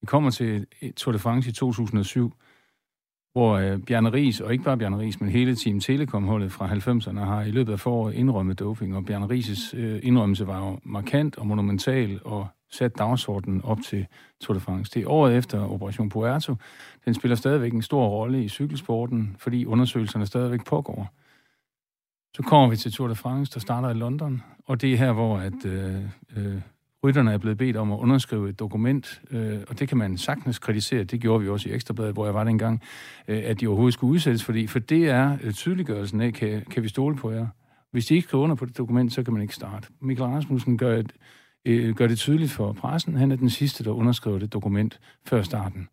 Vi 0.00 0.06
kommer 0.06 0.30
til 0.30 0.66
Tour 0.96 1.12
de 1.12 1.18
France 1.18 1.50
i 1.50 1.52
2007, 1.52 2.34
hvor 3.38 3.56
øh, 3.56 3.78
Bjarne 3.78 4.12
Ries, 4.12 4.40
og 4.40 4.52
ikke 4.52 4.64
bare 4.64 4.78
Bjarne 4.78 4.98
Ries, 4.98 5.20
men 5.20 5.30
hele 5.30 5.56
Team 5.56 5.80
Telekom-holdet 5.80 6.52
fra 6.52 6.66
90'erne 6.66 7.20
har 7.20 7.42
i 7.42 7.50
løbet 7.50 7.72
af 7.72 7.80
foråret 7.80 8.14
indrømmet 8.14 8.58
doping, 8.58 8.96
og 8.96 9.04
Bjarne 9.04 9.26
Ries' 9.26 9.76
øh, 9.76 10.00
indrømmelse 10.02 10.46
var 10.46 10.66
jo 10.66 10.78
markant 10.82 11.38
og 11.38 11.46
monumental 11.46 12.20
og 12.24 12.46
sat 12.70 12.98
dagsordenen 12.98 13.64
op 13.64 13.78
til 13.84 14.06
Tour 14.40 14.54
de 14.54 14.60
France. 14.60 14.94
Det 14.94 15.02
er 15.02 15.10
året 15.10 15.36
efter 15.36 15.70
Operation 15.70 16.08
Puerto. 16.08 16.54
Den 17.04 17.14
spiller 17.14 17.34
stadigvæk 17.34 17.72
en 17.72 17.82
stor 17.82 18.08
rolle 18.08 18.44
i 18.44 18.48
cykelsporten, 18.48 19.36
fordi 19.38 19.66
undersøgelserne 19.66 20.26
stadigvæk 20.26 20.64
pågår. 20.64 21.08
Så 22.36 22.42
kommer 22.42 22.68
vi 22.68 22.76
til 22.76 22.92
Tour 22.92 23.08
de 23.08 23.14
France, 23.14 23.54
der 23.54 23.60
starter 23.60 23.90
i 23.90 23.94
London, 23.94 24.42
og 24.66 24.80
det 24.80 24.92
er 24.92 24.96
her, 24.96 25.12
hvor 25.12 25.38
at, 25.38 25.64
øh, 25.64 26.02
øh, 26.36 26.60
rytterne 27.04 27.32
er 27.32 27.38
blevet 27.38 27.58
bedt 27.58 27.76
om 27.76 27.92
at 27.92 27.98
underskrive 27.98 28.48
et 28.48 28.58
dokument, 28.58 29.20
øh, 29.30 29.58
og 29.68 29.78
det 29.78 29.88
kan 29.88 29.98
man 29.98 30.18
sagtens 30.18 30.58
kritisere, 30.58 31.04
det 31.04 31.20
gjorde 31.20 31.42
vi 31.42 31.48
også 31.48 31.68
i 31.68 31.72
Ekstrabladet, 31.72 32.12
hvor 32.12 32.24
jeg 32.24 32.34
var 32.34 32.44
dengang, 32.44 32.82
øh, 33.28 33.42
at 33.44 33.60
de 33.60 33.66
overhovedet 33.66 33.94
skulle 33.94 34.12
udsættes, 34.12 34.44
fordi 34.44 34.66
for 34.66 34.78
det 34.78 35.08
er 35.08 35.38
øh, 35.42 35.52
tydeliggørelsen 35.52 36.20
af, 36.20 36.32
kan, 36.32 36.62
kan 36.70 36.82
vi 36.82 36.88
stole 36.88 37.16
på 37.16 37.30
jer? 37.30 37.46
Hvis 37.90 38.06
de 38.06 38.14
ikke 38.14 38.28
skriver 38.28 38.44
under 38.44 38.56
på 38.56 38.64
det 38.64 38.78
dokument, 38.78 39.12
så 39.12 39.22
kan 39.22 39.32
man 39.32 39.42
ikke 39.42 39.54
starte. 39.54 39.88
Michael 40.00 40.30
Rasmussen 40.30 40.78
gør 40.78 40.96
et 40.96 41.12
øh, 41.64 41.94
gør 41.94 42.06
det 42.06 42.18
tydeligt 42.18 42.52
for 42.52 42.72
pressen. 42.72 43.16
Han 43.16 43.32
er 43.32 43.36
den 43.36 43.50
sidste, 43.50 43.84
der 43.84 43.90
underskriver 43.90 44.38
det 44.38 44.52
dokument 44.52 45.00
før 45.26 45.42
starten. 45.42 45.88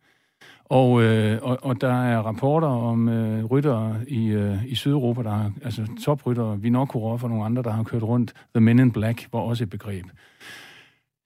Og, 0.66 1.03
øh, 1.03 1.39
og, 1.41 1.58
og 1.62 1.82
der 1.82 2.03
er 2.03 2.18
rapporter 2.18 2.68
om 2.68 3.10
øh, 3.10 3.45
ryttere 3.45 3.99
i, 4.08 4.28
øh, 4.28 4.66
i 4.66 4.76
Sydeuropa, 4.76 5.24
der 5.24 5.30
har, 5.30 5.51
altså 5.64 5.88
topryttere, 6.06 6.62
Vinokurov 6.62 7.20
og 7.24 7.30
nogle 7.30 7.45
andre, 7.45 7.64
der 7.64 7.72
har 7.72 7.84
kørt 7.84 8.03
rundt. 8.03 8.34
The 8.56 8.62
Men 8.62 8.80
in 8.80 8.91
Black 8.91 9.28
var 9.32 9.39
også 9.39 9.64
et 9.64 9.70
begreb. 9.70 10.06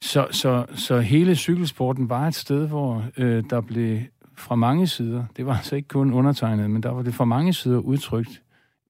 Så, 0.02 0.28
så, 0.32 0.66
så 0.76 1.00
hele 1.00 1.36
cykelsporten 1.36 2.10
var 2.10 2.28
et 2.28 2.36
sted, 2.36 2.68
hvor 2.68 3.06
øh, 3.18 3.44
der 3.50 3.62
blev 3.62 4.00
fra 4.38 4.56
mange 4.56 4.88
sider, 4.88 5.26
det 5.38 5.46
var 5.46 5.58
altså 5.58 5.76
ikke 5.76 5.88
kun 5.88 6.14
undertegnet, 6.14 6.72
men 6.72 6.84
der 6.84 6.90
var 6.90 7.02
det 7.02 7.14
fra 7.14 7.26
mange 7.26 7.54
sider 7.54 7.78
udtrykt 7.78 8.42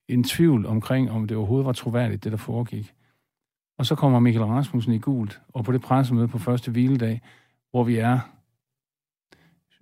en 0.07 0.23
tvivl 0.23 0.65
omkring, 0.65 1.11
om 1.11 1.27
det 1.27 1.37
overhovedet 1.37 1.65
var 1.65 1.73
troværdigt, 1.73 2.23
det 2.23 2.31
der 2.31 2.37
foregik. 2.37 2.93
Og 3.77 3.85
så 3.85 3.95
kommer 3.95 4.19
Michael 4.19 4.45
Rasmussen 4.45 4.93
i 4.93 4.99
gult, 4.99 5.41
og 5.53 5.65
på 5.65 5.71
det 5.71 5.81
pressemøde 5.81 6.27
på 6.27 6.37
første 6.37 6.71
hviledag, 6.71 7.21
hvor 7.71 7.83
vi 7.83 7.97
er, 7.97 8.19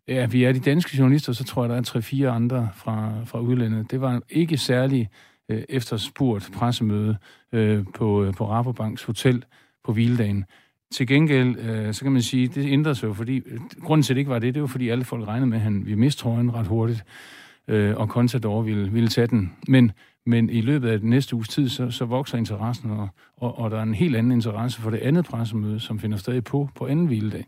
ja, 0.07 0.25
vi 0.25 0.43
er 0.43 0.51
de 0.51 0.59
danske 0.59 0.97
journalister, 0.97 1.33
så 1.33 1.43
tror 1.43 1.63
jeg, 1.63 1.69
der 1.69 1.75
er 1.75 1.81
tre-fire 1.81 2.29
andre 2.29 2.69
fra, 2.75 3.23
fra 3.23 3.39
udlandet. 3.39 3.91
Det 3.91 4.01
var 4.01 4.21
ikke 4.29 4.57
særlig 4.57 5.09
øh, 5.49 5.63
efterspurgt 5.69 6.49
pressemøde 6.53 7.17
øh, 7.51 7.85
på, 7.95 8.23
øh, 8.23 8.33
på 8.33 8.49
Rabobanks 8.49 9.03
hotel 9.03 9.45
på 9.83 9.93
hviledagen. 9.93 10.45
Til 10.91 11.07
gengæld, 11.07 11.59
øh, 11.59 11.93
så 11.93 12.03
kan 12.03 12.11
man 12.11 12.21
sige, 12.21 12.47
det 12.47 12.71
ændrede 12.71 12.95
sig 12.95 13.07
jo, 13.07 13.13
fordi 13.13 13.37
øh, 13.45 13.59
grunden 13.81 14.03
til, 14.03 14.13
at 14.13 14.15
det 14.15 14.19
ikke 14.19 14.31
var 14.31 14.39
det, 14.39 14.53
det 14.53 14.61
var, 14.61 14.67
fordi 14.67 14.89
alle 14.89 15.03
folk 15.03 15.27
regnede 15.27 15.49
med, 15.49 15.57
at 15.57 15.63
han 15.63 15.85
ville 15.85 15.99
miste 15.99 16.21
trøjen 16.21 16.53
ret 16.53 16.67
hurtigt, 16.67 17.03
øh, 17.67 17.97
og 17.97 18.07
Contador 18.07 18.61
ville, 18.61 18.91
ville 18.91 19.09
tage 19.09 19.27
den. 19.27 19.53
Men 19.67 19.91
men 20.27 20.49
i 20.49 20.61
løbet 20.61 20.89
af 20.89 20.99
den 20.99 21.09
næste 21.09 21.35
uges 21.35 21.47
tid, 21.47 21.69
så, 21.69 21.91
så 21.91 22.05
vokser 22.05 22.37
interessen, 22.37 22.91
og, 22.91 23.09
og, 23.37 23.59
og 23.59 23.71
der 23.71 23.77
er 23.77 23.83
en 23.83 23.93
helt 23.93 24.15
anden 24.15 24.31
interesse 24.31 24.81
for 24.81 24.89
det 24.89 24.97
andet 24.97 25.25
pressemøde, 25.25 25.79
som 25.79 25.99
finder 25.99 26.17
sted 26.17 26.41
på, 26.41 26.69
på 26.75 26.87
anden 26.87 27.05
hviledag. 27.05 27.45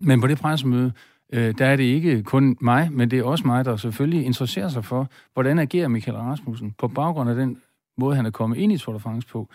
Men 0.00 0.20
på 0.20 0.26
det 0.26 0.38
pressemøde, 0.38 0.92
øh, 1.32 1.54
der 1.58 1.66
er 1.66 1.76
det 1.76 1.84
ikke 1.84 2.22
kun 2.22 2.56
mig, 2.60 2.92
men 2.92 3.10
det 3.10 3.18
er 3.18 3.24
også 3.24 3.46
mig, 3.46 3.64
der 3.64 3.76
selvfølgelig 3.76 4.24
interesserer 4.24 4.68
sig 4.68 4.84
for, 4.84 5.10
hvordan 5.32 5.58
agerer 5.58 5.88
Michael 5.88 6.16
Rasmussen 6.16 6.74
på 6.78 6.88
baggrund 6.88 7.30
af 7.30 7.36
den 7.36 7.58
måde, 7.98 8.16
han 8.16 8.26
er 8.26 8.30
kommet 8.30 8.56
ind 8.56 8.72
i 8.72 8.78
Tour 8.78 8.94
de 8.94 9.00
France 9.00 9.28
på, 9.28 9.48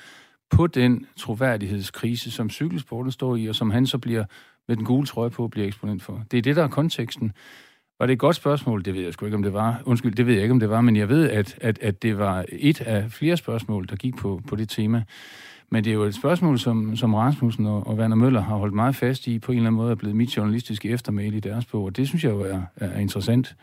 på 0.49 0.67
den 0.67 1.05
troværdighedskrise, 1.17 2.31
som 2.31 2.49
cykelsporten 2.49 3.11
står 3.11 3.35
i, 3.35 3.47
og 3.47 3.55
som 3.55 3.71
han 3.71 3.87
så 3.87 3.97
bliver 3.97 4.25
med 4.67 4.75
den 4.75 4.85
gule 4.85 5.07
trøje 5.07 5.29
på, 5.29 5.47
bliver 5.47 5.67
eksponent 5.67 6.03
for. 6.03 6.23
Det 6.31 6.37
er 6.37 6.41
det, 6.41 6.55
der 6.55 6.63
er 6.63 6.67
konteksten. 6.67 7.31
Var 7.99 8.05
det 8.05 8.13
et 8.13 8.19
godt 8.19 8.35
spørgsmål? 8.35 8.85
Det 8.85 8.93
ved 8.93 9.01
jeg 9.01 9.13
sgu 9.13 9.25
ikke, 9.25 9.35
om 9.35 9.43
det 9.43 9.53
var. 9.53 9.81
Undskyld, 9.85 10.15
det 10.15 10.27
ved 10.27 10.33
jeg 10.33 10.43
ikke, 10.43 10.53
om 10.53 10.59
det 10.59 10.69
var, 10.69 10.81
men 10.81 10.95
jeg 10.95 11.09
ved, 11.09 11.29
at, 11.29 11.57
at, 11.61 11.79
at 11.81 12.03
det 12.03 12.17
var 12.17 12.45
et 12.49 12.81
af 12.81 13.11
flere 13.11 13.37
spørgsmål, 13.37 13.87
der 13.89 13.95
gik 13.95 14.15
på, 14.15 14.41
på 14.47 14.55
det 14.55 14.69
tema. 14.69 15.03
Men 15.69 15.83
det 15.83 15.89
er 15.89 15.93
jo 15.93 16.03
et 16.03 16.15
spørgsmål, 16.15 16.59
som, 16.59 16.95
som 16.95 17.13
Rasmussen 17.13 17.65
og, 17.65 17.87
og 17.87 17.95
Werner 17.95 18.15
Møller 18.15 18.41
har 18.41 18.55
holdt 18.55 18.73
meget 18.73 18.95
fast 18.95 19.27
i, 19.27 19.39
på 19.39 19.51
en 19.51 19.57
eller 19.57 19.67
anden 19.67 19.77
måde 19.77 19.91
er 19.91 19.95
blevet 19.95 20.15
mit 20.15 20.37
journalistiske 20.37 20.89
eftermæle 20.89 21.37
i 21.37 21.39
deres 21.39 21.65
bog, 21.65 21.83
og 21.83 21.97
det 21.97 22.07
synes 22.07 22.23
jeg 22.23 22.29
jo 22.29 22.41
er, 22.41 22.61
er 22.75 22.99
interessant. 22.99 23.55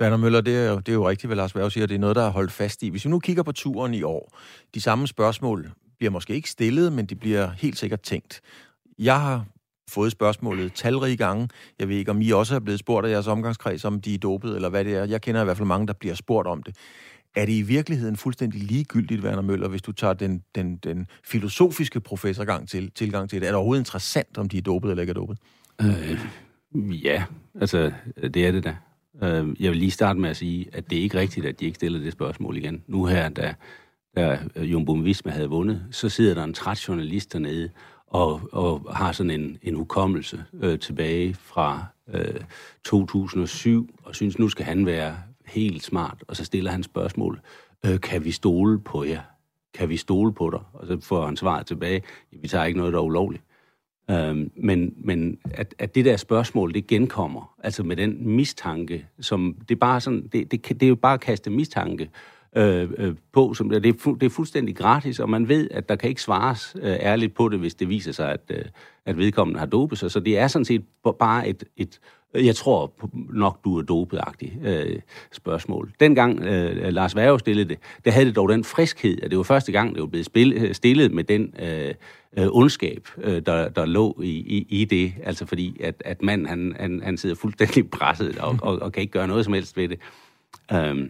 Werner 0.00 0.16
Møller, 0.16 0.40
det 0.40 0.56
er, 0.56 0.70
jo, 0.70 0.78
det 0.78 0.88
er 0.88 0.92
jo 0.92 1.08
rigtigt, 1.08 1.28
hvad 1.28 1.36
Lars 1.36 1.56
Værge 1.56 1.70
siger, 1.70 1.86
det 1.86 1.94
er 1.94 1.98
noget, 1.98 2.16
der 2.16 2.22
er 2.22 2.30
holdt 2.30 2.52
fast 2.52 2.82
i. 2.82 2.88
Hvis 2.88 3.04
vi 3.04 3.10
nu 3.10 3.18
kigger 3.18 3.42
på 3.42 3.52
turen 3.52 3.94
i 3.94 4.02
år, 4.02 4.38
de 4.74 4.80
samme 4.80 5.06
spørgsmål 5.06 5.70
bliver 6.02 6.12
måske 6.12 6.34
ikke 6.34 6.50
stillet, 6.50 6.92
men 6.92 7.06
de 7.06 7.14
bliver 7.14 7.50
helt 7.50 7.78
sikkert 7.78 8.00
tænkt. 8.00 8.40
Jeg 8.98 9.20
har 9.20 9.44
fået 9.88 10.12
spørgsmålet 10.12 10.72
talrige 10.74 11.16
gange. 11.16 11.48
Jeg 11.78 11.88
ved 11.88 11.96
ikke, 11.96 12.10
om 12.10 12.20
I 12.20 12.30
også 12.30 12.54
er 12.54 12.58
blevet 12.60 12.80
spurgt 12.80 13.06
af 13.06 13.10
jeres 13.10 13.26
omgangskreds, 13.26 13.84
om 13.84 14.00
de 14.00 14.14
er 14.14 14.18
dopet, 14.18 14.54
eller 14.54 14.68
hvad 14.68 14.84
det 14.84 14.94
er. 14.94 15.04
Jeg 15.04 15.20
kender 15.20 15.40
i 15.40 15.44
hvert 15.44 15.56
fald 15.56 15.66
mange, 15.66 15.86
der 15.86 15.92
bliver 15.92 16.14
spurgt 16.14 16.48
om 16.48 16.62
det. 16.62 16.76
Er 17.36 17.46
det 17.46 17.52
i 17.52 17.62
virkeligheden 17.62 18.16
fuldstændig 18.16 18.62
ligegyldigt, 18.62 19.24
Werner 19.24 19.42
Møller, 19.42 19.68
hvis 19.68 19.82
du 19.82 19.92
tager 19.92 20.12
den, 20.12 20.42
den, 20.54 20.76
den 20.76 21.06
filosofiske 21.24 22.00
professorgang 22.00 22.68
til, 22.68 22.90
tilgang 22.90 23.30
til 23.30 23.40
det? 23.40 23.46
Er 23.46 23.50
det 23.50 23.56
overhovedet 23.56 23.80
interessant, 23.80 24.38
om 24.38 24.48
de 24.48 24.58
er 24.58 24.62
dopet 24.62 24.90
eller 24.90 25.00
ikke 25.02 25.10
er 25.10 25.14
dopet? 25.14 25.38
Øh, 25.80 27.04
ja, 27.04 27.24
altså 27.60 27.92
det 28.34 28.46
er 28.46 28.52
det 28.52 28.64
da. 28.64 28.76
Øh, 29.22 29.62
jeg 29.62 29.70
vil 29.70 29.78
lige 29.78 29.90
starte 29.90 30.20
med 30.20 30.30
at 30.30 30.36
sige, 30.36 30.66
at 30.72 30.90
det 30.90 30.98
er 30.98 31.02
ikke 31.02 31.18
rigtigt, 31.18 31.46
at 31.46 31.60
de 31.60 31.64
ikke 31.64 31.76
stiller 31.76 31.98
det 31.98 32.12
spørgsmål 32.12 32.56
igen. 32.56 32.82
Nu 32.86 33.04
her, 33.04 33.28
da, 33.28 33.54
da 34.16 34.38
øh, 34.56 34.72
Jumbo 34.72 34.92
Visma 34.92 35.30
havde 35.30 35.48
vundet, 35.48 35.82
så 35.90 36.08
sidder 36.08 36.34
der 36.34 36.44
en 36.44 36.54
træt 36.54 36.88
journalist 36.88 37.32
dernede 37.32 37.70
og, 38.06 38.40
og 38.52 38.96
har 38.96 39.12
sådan 39.12 39.30
en, 39.30 39.58
en 39.62 39.74
hukommelse 39.74 40.44
øh, 40.62 40.78
tilbage 40.78 41.34
fra 41.34 41.84
øh, 42.08 42.40
2007, 42.84 43.98
og 44.02 44.14
synes, 44.14 44.38
nu 44.38 44.48
skal 44.48 44.64
han 44.64 44.86
være 44.86 45.16
helt 45.46 45.82
smart, 45.82 46.24
og 46.28 46.36
så 46.36 46.44
stiller 46.44 46.70
han 46.70 46.82
spørgsmål, 46.82 47.40
øh, 47.86 48.00
kan 48.00 48.24
vi 48.24 48.30
stole 48.30 48.80
på 48.80 49.04
jer? 49.04 49.20
Kan 49.74 49.88
vi 49.88 49.96
stole 49.96 50.32
på 50.32 50.50
dig? 50.50 50.60
Og 50.72 50.86
så 50.86 51.00
får 51.00 51.26
han 51.26 51.36
svaret 51.36 51.66
tilbage, 51.66 52.02
vi 52.32 52.48
tager 52.48 52.64
ikke 52.64 52.78
noget, 52.78 52.92
der 52.92 52.98
er 52.98 53.04
ulovligt. 53.04 53.42
Øh, 54.10 54.46
men 54.56 54.94
men 54.96 55.38
at, 55.50 55.74
at 55.78 55.94
det 55.94 56.04
der 56.04 56.16
spørgsmål, 56.16 56.74
det 56.74 56.86
genkommer, 56.86 57.54
altså 57.62 57.82
med 57.82 57.96
den 57.96 58.28
mistanke, 58.28 59.06
som 59.20 59.56
det 59.68 59.74
er 59.74 59.78
bare 59.78 60.00
sådan, 60.00 60.28
det, 60.32 60.50
det, 60.50 60.68
det 60.68 60.82
er 60.82 60.88
jo 60.88 60.94
bare 60.94 61.14
at 61.14 61.20
kaste 61.20 61.50
mistanke 61.50 62.10
øh, 62.56 62.90
øh, 62.98 63.14
på, 63.32 63.54
som 63.54 63.70
det 63.70 63.86
er, 63.86 63.92
fu, 63.98 64.14
det 64.14 64.26
er 64.26 64.30
fuldstændig 64.30 64.76
gratis, 64.76 65.20
og 65.20 65.30
man 65.30 65.48
ved, 65.48 65.68
at 65.70 65.88
der 65.88 65.96
kan 65.96 66.08
ikke 66.08 66.22
svares 66.22 66.76
øh, 66.82 66.96
ærligt 67.00 67.34
på 67.34 67.48
det, 67.48 67.58
hvis 67.58 67.74
det 67.74 67.88
viser 67.88 68.12
sig, 68.12 68.32
at, 68.32 68.40
øh, 68.50 68.64
at 69.06 69.18
vedkommende 69.18 69.58
har 69.58 69.66
dopet 69.66 69.98
sig. 69.98 70.10
Så 70.10 70.20
det 70.20 70.38
er 70.38 70.46
sådan 70.46 70.64
set 70.64 70.84
bare 71.18 71.48
et, 71.48 71.64
et 71.76 72.00
jeg 72.34 72.56
tror 72.56 72.92
nok, 73.32 73.64
du 73.64 73.78
er 73.78 73.82
dopet 73.82 74.20
øh, 74.62 75.00
spørgsmål. 75.32 75.92
Dengang 76.00 76.42
øh, 76.42 76.92
Lars 76.92 77.16
Værge 77.16 77.38
stillede 77.38 77.68
det, 77.68 77.78
der 78.04 78.10
havde 78.10 78.26
det 78.26 78.36
dog 78.36 78.48
den 78.48 78.64
friskhed, 78.64 79.22
at 79.22 79.30
det 79.30 79.38
var 79.38 79.44
første 79.44 79.72
gang, 79.72 79.94
det 79.94 80.00
var 80.00 80.06
blevet 80.06 80.26
spil, 80.26 80.52
øh, 80.52 80.74
stillet 80.74 81.12
med 81.12 81.24
den 81.24 81.54
øh, 81.58 81.94
øh, 82.38 82.48
ondskab, 82.50 83.08
øh, 83.22 83.42
der, 83.46 83.68
der 83.68 83.86
lå 83.86 84.20
i, 84.22 84.30
i, 84.30 84.66
i 84.68 84.84
det. 84.84 85.12
Altså 85.24 85.46
fordi, 85.46 85.80
at, 85.80 86.02
at 86.04 86.22
manden, 86.22 86.46
han, 86.46 86.76
han, 86.80 87.00
han 87.04 87.16
sidder 87.16 87.36
fuldstændig 87.36 87.90
presset 87.90 88.38
og, 88.38 88.58
og, 88.62 88.82
og 88.82 88.92
kan 88.92 89.00
ikke 89.00 89.12
gøre 89.12 89.28
noget 89.28 89.44
som 89.44 89.54
helst 89.54 89.76
ved 89.76 89.88
det. 89.88 89.98
Øh, 90.72 91.08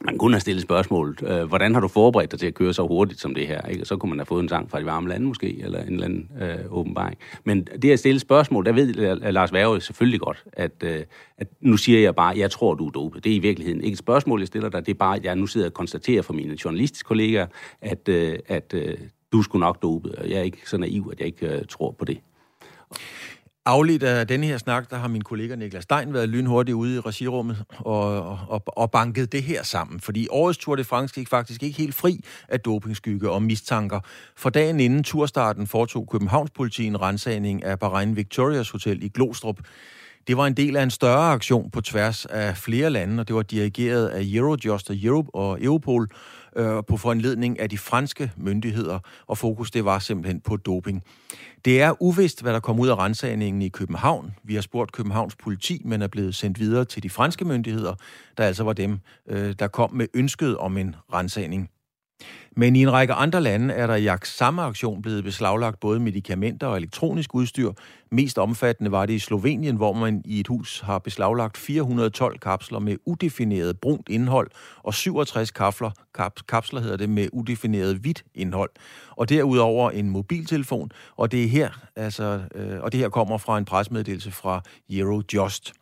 man 0.00 0.18
kunne 0.18 0.34
have 0.34 0.40
stillet 0.40 0.62
spørgsmålet, 0.62 1.22
øh, 1.22 1.44
hvordan 1.44 1.74
har 1.74 1.80
du 1.80 1.88
forberedt 1.88 2.30
dig 2.30 2.38
til 2.38 2.46
at 2.46 2.54
køre 2.54 2.74
så 2.74 2.86
hurtigt 2.86 3.20
som 3.20 3.34
det 3.34 3.46
her? 3.46 3.66
Ikke? 3.66 3.84
så 3.84 3.96
kunne 3.96 4.10
man 4.10 4.18
have 4.18 4.26
fået 4.26 4.42
en 4.42 4.48
sang 4.48 4.70
fra 4.70 4.80
de 4.80 4.86
varme 4.86 5.08
lande 5.08 5.26
måske, 5.26 5.62
eller 5.62 5.82
en 5.82 5.92
eller 5.92 6.04
anden 6.04 6.30
øh, 6.42 6.58
åbenbaring. 6.70 7.18
Men 7.44 7.64
det 7.82 7.90
at 7.90 7.98
stille 7.98 8.20
spørgsmål, 8.20 8.64
der 8.64 8.72
ved 8.72 8.94
Lars 9.32 9.52
Værge 9.52 9.80
selvfølgelig 9.80 10.20
godt, 10.20 10.44
at, 10.52 10.72
øh, 10.82 11.02
at 11.38 11.48
nu 11.60 11.76
siger 11.76 12.00
jeg 12.00 12.14
bare, 12.14 12.38
jeg 12.38 12.50
tror, 12.50 12.74
du 12.74 12.86
er 12.86 12.90
dopet. 12.90 13.24
Det 13.24 13.32
er 13.32 13.36
i 13.36 13.38
virkeligheden 13.38 13.80
ikke 13.80 13.94
et 13.94 13.98
spørgsmål, 13.98 14.40
jeg 14.40 14.46
stiller 14.46 14.68
dig, 14.68 14.86
det 14.86 14.92
er 14.92 14.98
bare, 14.98 15.16
at 15.16 15.24
jeg 15.24 15.36
nu 15.36 15.46
sidder 15.46 15.66
og 15.66 15.74
konstaterer 15.74 16.22
for 16.22 16.32
mine 16.32 16.56
journalistiske 16.64 17.06
kolleger, 17.06 17.46
at, 17.80 18.08
øh, 18.08 18.38
at 18.48 18.74
øh, 18.74 18.94
du 19.32 19.42
skulle 19.42 19.60
nok 19.60 19.82
dopet, 19.82 20.14
og 20.14 20.30
jeg 20.30 20.38
er 20.38 20.42
ikke 20.42 20.70
så 20.70 20.76
naiv, 20.76 21.08
at 21.12 21.18
jeg 21.18 21.26
ikke 21.26 21.48
øh, 21.48 21.62
tror 21.68 21.90
på 21.90 22.04
det. 22.04 22.18
Afledt 23.66 24.02
af 24.02 24.26
denne 24.26 24.46
her 24.46 24.58
snak, 24.58 24.90
der 24.90 24.96
har 24.96 25.08
min 25.08 25.22
kollega 25.22 25.54
Niklas 25.54 25.82
Stein 25.82 26.14
været 26.14 26.28
lynhurtigt 26.28 26.74
ude 26.74 26.96
i 26.96 27.00
regirummet 27.00 27.64
og, 27.78 28.38
og, 28.48 28.62
og 28.66 28.90
banket 28.90 29.32
det 29.32 29.42
her 29.42 29.62
sammen. 29.62 30.00
Fordi 30.00 30.28
årets 30.30 30.58
Tour 30.58 30.76
de 30.76 30.84
France 30.84 31.14
gik 31.14 31.28
faktisk 31.28 31.62
ikke 31.62 31.78
helt 31.78 31.94
fri 31.94 32.24
af 32.48 32.60
dopingskygge 32.60 33.30
og 33.30 33.42
mistanker. 33.42 34.00
For 34.36 34.50
dagen 34.50 34.80
inden 34.80 35.02
turstarten 35.02 35.66
foretog 35.66 36.08
Københavns 36.12 36.50
politi 36.50 36.84
en 36.84 37.00
rensagning 37.00 37.64
af 37.64 37.78
Bahrain 37.78 38.16
Victorias 38.16 38.70
Hotel 38.70 39.02
i 39.02 39.08
Glostrup. 39.08 39.60
Det 40.26 40.36
var 40.36 40.46
en 40.46 40.54
del 40.54 40.76
af 40.76 40.82
en 40.82 40.90
større 40.90 41.32
aktion 41.32 41.70
på 41.70 41.80
tværs 41.80 42.26
af 42.26 42.56
flere 42.56 42.90
lande, 42.90 43.20
og 43.20 43.28
det 43.28 43.36
var 43.36 43.42
dirigeret 43.42 44.08
af 44.08 44.22
Eurojust 44.24 44.90
og, 44.90 44.96
Europe 45.02 45.34
og 45.34 45.62
Europol 45.62 46.08
øh, 46.56 46.82
på 46.88 46.96
foranledning 46.96 47.60
af 47.60 47.70
de 47.70 47.78
franske 47.78 48.32
myndigheder, 48.36 48.98
og 49.26 49.38
fokus 49.38 49.70
det 49.70 49.84
var 49.84 49.98
simpelthen 49.98 50.40
på 50.40 50.56
doping. 50.56 51.02
Det 51.64 51.82
er 51.82 52.02
uvist, 52.02 52.42
hvad 52.42 52.52
der 52.52 52.60
kom 52.60 52.80
ud 52.80 52.88
af 52.88 52.98
rensagningen 52.98 53.62
i 53.62 53.68
København. 53.68 54.34
Vi 54.44 54.54
har 54.54 54.62
spurgt 54.62 54.92
Københavns 54.92 55.36
politi, 55.36 55.82
men 55.84 56.02
er 56.02 56.08
blevet 56.08 56.34
sendt 56.34 56.60
videre 56.60 56.84
til 56.84 57.02
de 57.02 57.10
franske 57.10 57.44
myndigheder, 57.44 57.94
der 58.38 58.44
altså 58.44 58.64
var 58.64 58.72
dem, 58.72 58.98
øh, 59.28 59.54
der 59.58 59.68
kom 59.68 59.92
med 59.92 60.06
ønsket 60.14 60.56
om 60.56 60.78
en 60.78 60.96
rensagning. 61.12 61.70
Men 62.56 62.76
i 62.76 62.82
en 62.82 62.92
række 62.92 63.14
andre 63.14 63.40
lande 63.40 63.74
er 63.74 63.86
der 63.86 63.94
i 63.94 64.18
samme 64.24 64.62
aktion 64.62 65.02
blevet 65.02 65.24
beslaglagt 65.24 65.80
både 65.80 66.00
medicamenter 66.00 66.66
og 66.66 66.76
elektronisk 66.76 67.34
udstyr. 67.34 67.72
Mest 68.10 68.38
omfattende 68.38 68.90
var 68.90 69.06
det 69.06 69.12
i 69.12 69.18
Slovenien, 69.18 69.76
hvor 69.76 69.92
man 69.92 70.22
i 70.24 70.40
et 70.40 70.48
hus 70.48 70.80
har 70.80 70.98
beslaglagt 70.98 71.56
412 71.56 72.38
kapsler 72.38 72.78
med 72.78 72.96
udefineret 73.06 73.80
brunt 73.80 74.08
indhold 74.08 74.50
og 74.82 74.94
67 74.94 75.50
kapsler, 75.50 75.90
kap, 76.14 76.32
kapsler 76.48 76.80
hedder 76.80 76.96
det, 76.96 77.08
med 77.08 77.28
udefineret 77.32 77.96
hvidt 77.96 78.24
indhold. 78.34 78.70
Og 79.10 79.28
derudover 79.28 79.90
en 79.90 80.10
mobiltelefon, 80.10 80.90
og 81.16 81.32
det 81.32 81.44
er 81.44 81.48
her, 81.48 81.70
altså, 81.96 82.40
øh, 82.54 82.80
og 82.80 82.92
det 82.92 83.00
her 83.00 83.08
kommer 83.08 83.38
fra 83.38 83.58
en 83.58 83.64
presmeddelelse 83.64 84.30
fra 84.30 84.62
Eurojust. 84.90 85.72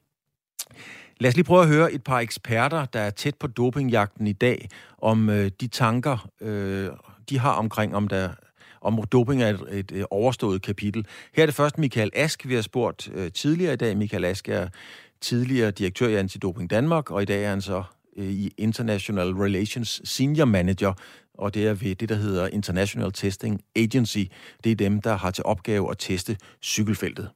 Lad 1.23 1.29
os 1.29 1.35
lige 1.35 1.45
prøve 1.45 1.63
at 1.63 1.69
høre 1.69 1.93
et 1.93 2.05
par 2.05 2.19
eksperter, 2.19 2.85
der 2.85 3.01
er 3.01 3.11
tæt 3.11 3.35
på 3.35 3.47
dopingjagten 3.47 4.27
i 4.27 4.33
dag, 4.33 4.69
om 4.99 5.31
øh, 5.31 5.51
de 5.61 5.67
tanker, 5.67 6.29
øh, 6.41 6.89
de 7.29 7.39
har 7.39 7.53
omkring, 7.53 7.97
om 7.97 8.09
der 8.09 8.29
om 8.81 9.03
doping 9.13 9.43
er 9.43 9.49
et, 9.49 9.61
et, 9.71 9.93
et 9.93 10.07
overstået 10.11 10.63
kapitel. 10.63 11.07
Her 11.35 11.43
er 11.43 11.47
det 11.47 11.55
først 11.55 11.79
Michael 11.79 12.11
Ask, 12.15 12.49
vi 12.49 12.55
har 12.55 12.63
spurgt 12.63 13.11
øh, 13.15 13.33
tidligere 13.33 13.73
i 13.73 13.77
dag. 13.77 13.97
Michael 13.97 14.25
Ask 14.25 14.49
er 14.49 14.69
tidligere 15.21 15.71
direktør 15.71 16.09
i 16.09 16.15
Antidoping 16.15 16.71
Danmark, 16.71 17.11
og 17.11 17.23
i 17.23 17.25
dag 17.25 17.45
er 17.45 17.51
han 17.51 17.61
så 17.61 17.83
øh, 18.17 18.31
i 18.31 18.53
International 18.59 19.29
Relations 19.29 20.01
Senior 20.05 20.45
Manager, 20.47 20.93
og 21.35 21.55
det 21.55 21.67
er 21.67 21.75
ved 21.75 21.95
det, 21.95 22.09
der 22.09 22.15
hedder 22.15 22.49
International 22.49 23.13
Testing 23.13 23.61
Agency. 23.77 24.25
Det 24.65 24.73
er 24.73 24.77
dem, 24.77 25.01
der 25.01 25.17
har 25.17 25.31
til 25.31 25.45
opgave 25.45 25.91
at 25.91 25.97
teste 25.99 26.37
cykelfeltet. 26.63 27.31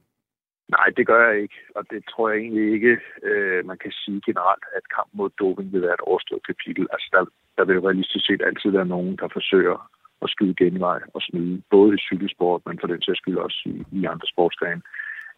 Nej, 0.75 0.87
det 0.97 1.07
gør 1.07 1.29
jeg 1.29 1.41
ikke, 1.41 1.59
og 1.75 1.83
det 1.91 2.03
tror 2.11 2.29
jeg 2.29 2.37
egentlig 2.39 2.73
ikke, 2.73 2.99
øh, 3.23 3.65
man 3.65 3.77
kan 3.77 3.91
sige 3.91 4.21
generelt, 4.25 4.65
at 4.77 4.89
kamp 4.95 5.09
mod 5.13 5.29
doping 5.39 5.73
vil 5.73 5.81
være 5.81 5.93
et 5.93 6.07
overstået 6.09 6.47
kapitel. 6.47 6.87
Altså, 6.93 7.07
der, 7.11 7.21
der 7.57 7.65
vil 7.65 7.75
jo 7.75 7.87
realistisk 7.87 8.25
set 8.25 8.41
altid 8.41 8.69
være 8.71 8.93
nogen, 8.95 9.15
der 9.21 9.27
forsøger 9.27 9.89
at 10.21 10.29
skyde 10.29 10.55
genvej 10.55 10.99
og 11.13 11.21
snyde, 11.21 11.61
både 11.69 11.95
i 11.95 12.03
cykelsport, 12.07 12.61
men 12.65 12.79
for 12.79 12.87
den 12.87 13.01
sags 13.01 13.17
skyld 13.17 13.37
også 13.37 13.61
i, 13.65 13.85
i 13.91 14.05
andre 14.05 14.27
sportsgrene. 14.27 14.81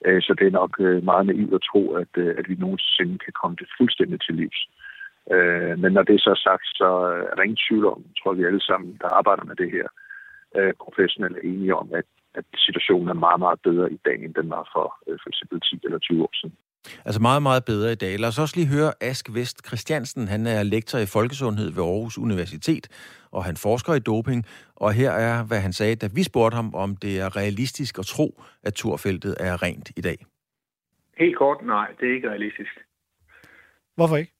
Øh, 0.05 0.21
så 0.21 0.33
det 0.39 0.47
er 0.47 0.59
nok 0.61 0.73
øh, 0.79 1.03
meget 1.03 1.25
naivt 1.25 1.53
at 1.53 1.65
tro, 1.71 1.93
at, 1.93 2.13
øh, 2.17 2.35
at 2.39 2.49
vi 2.49 2.55
nogensinde 2.55 3.17
kan 3.25 3.33
komme 3.41 3.55
det 3.59 3.67
fuldstændig 3.77 4.21
til 4.21 4.35
livs. 4.35 4.69
Øh, 5.33 5.79
men 5.79 5.91
når 5.93 6.03
det 6.03 6.15
er 6.15 6.27
så 6.29 6.41
sagt, 6.43 6.65
så 6.79 6.89
er 7.29 7.35
der 7.35 7.43
ingen 7.43 7.63
tvivl 7.69 7.85
om, 7.85 8.05
tror 8.19 8.33
vi 8.33 8.43
alle 8.43 8.61
sammen, 8.61 8.97
der 9.01 9.07
arbejder 9.19 9.43
med 9.43 9.55
det 9.55 9.71
her, 9.71 9.87
øh, 10.57 10.73
professionelle 10.85 11.37
er 11.37 11.49
enige 11.53 11.75
om, 11.75 11.87
at 11.93 12.05
at 12.35 12.45
situationen 12.55 13.07
er 13.09 13.13
meget, 13.13 13.39
meget 13.39 13.59
bedre 13.61 13.91
i 13.91 13.99
dag, 14.05 14.23
end 14.25 14.33
den 14.33 14.49
var 14.49 14.69
for 14.73 14.87
øh, 15.07 15.17
for 15.23 15.29
eksempel 15.29 15.61
10 15.61 15.79
eller 15.83 15.99
20 15.99 16.23
år 16.23 16.33
siden. 16.33 16.55
Altså 17.05 17.21
meget, 17.21 17.43
meget 17.43 17.65
bedre 17.65 17.91
i 17.91 17.95
dag. 17.95 18.19
Lad 18.19 18.29
os 18.29 18.39
også 18.39 18.55
lige 18.57 18.73
høre 18.75 18.91
Ask 19.01 19.25
Vest 19.33 19.67
Christiansen. 19.67 20.27
Han 20.27 20.47
er 20.47 20.63
lektor 20.63 20.99
i 20.99 21.05
folkesundhed 21.05 21.69
ved 21.75 21.83
Aarhus 21.83 22.17
Universitet, 22.17 22.85
og 23.31 23.43
han 23.43 23.55
forsker 23.57 23.93
i 23.93 23.99
doping. 23.99 24.45
Og 24.75 24.93
her 24.93 25.11
er, 25.11 25.45
hvad 25.47 25.59
han 25.59 25.73
sagde, 25.73 25.95
da 25.95 26.07
vi 26.15 26.23
spurgte 26.23 26.55
ham, 26.55 26.75
om 26.75 26.95
det 26.95 27.19
er 27.19 27.35
realistisk 27.35 27.99
at 27.99 28.05
tro, 28.05 28.43
at 28.63 28.73
turfeltet 28.73 29.35
er 29.39 29.63
rent 29.63 29.89
i 29.97 30.01
dag. 30.01 30.17
Helt 31.17 31.37
kort, 31.37 31.65
nej, 31.65 31.87
det 31.99 32.09
er 32.09 32.13
ikke 32.13 32.29
realistisk. 32.29 32.73
Hvorfor 33.95 34.17
ikke? 34.17 34.31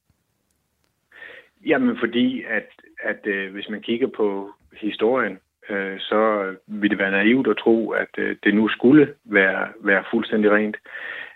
Jamen, 1.66 1.98
fordi 2.00 2.44
at, 2.44 2.70
at 3.04 3.28
øh, 3.28 3.54
hvis 3.54 3.70
man 3.70 3.82
kigger 3.82 4.08
på 4.08 4.50
historien, 4.82 5.40
øh, 5.70 6.00
så 6.00 6.54
ville 6.68 6.90
det 6.90 7.00
være 7.00 7.12
naivt 7.12 7.48
at 7.48 7.58
tro, 7.58 7.92
at 7.92 8.14
øh, 8.18 8.36
det 8.44 8.56
nu 8.56 8.68
skulle 8.68 9.14
være, 9.26 9.68
være 9.80 10.04
fuldstændig 10.12 10.52
rent. 10.52 10.78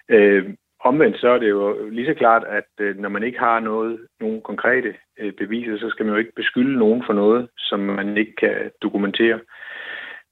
Øh, 0.10 0.54
omvendt 0.80 1.20
så 1.20 1.30
er 1.30 1.38
det 1.38 1.50
jo 1.50 1.90
lige 1.90 2.08
så 2.08 2.14
klart, 2.14 2.44
at 2.44 2.70
øh, 2.80 2.98
når 2.98 3.10
man 3.10 3.24
ikke 3.24 3.40
har 3.40 3.60
noget, 3.60 4.00
nogen 4.20 4.42
konkrete 4.42 4.94
øh, 5.20 5.34
beviser, 5.34 5.78
så 5.78 5.90
skal 5.90 6.06
man 6.06 6.14
jo 6.14 6.20
ikke 6.20 6.36
beskylde 6.36 6.80
nogen 6.80 7.04
for 7.06 7.14
noget, 7.14 7.50
som 7.58 7.80
man 7.80 8.18
ikke 8.18 8.36
kan 8.36 8.72
dokumentere. 8.82 9.40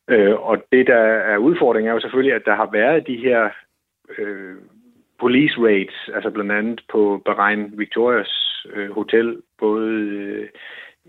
Øh, 0.09 0.35
og 0.35 0.63
det, 0.71 0.87
der 0.87 1.03
er 1.33 1.37
udfordringen, 1.37 1.89
er 1.89 1.93
jo 1.93 1.99
selvfølgelig, 1.99 2.35
at 2.35 2.45
der 2.45 2.55
har 2.55 2.69
været 2.71 3.07
de 3.07 3.17
her 3.17 3.49
øh, 4.17 4.55
police 5.19 5.59
raids, 5.59 6.09
altså 6.15 6.29
blandt 6.29 6.51
andet 6.51 6.81
på 6.91 7.21
Bahrain 7.25 7.73
Victorias 7.77 8.65
øh, 8.73 8.91
Hotel, 8.91 9.41
både 9.59 9.89
øh, 9.89 10.47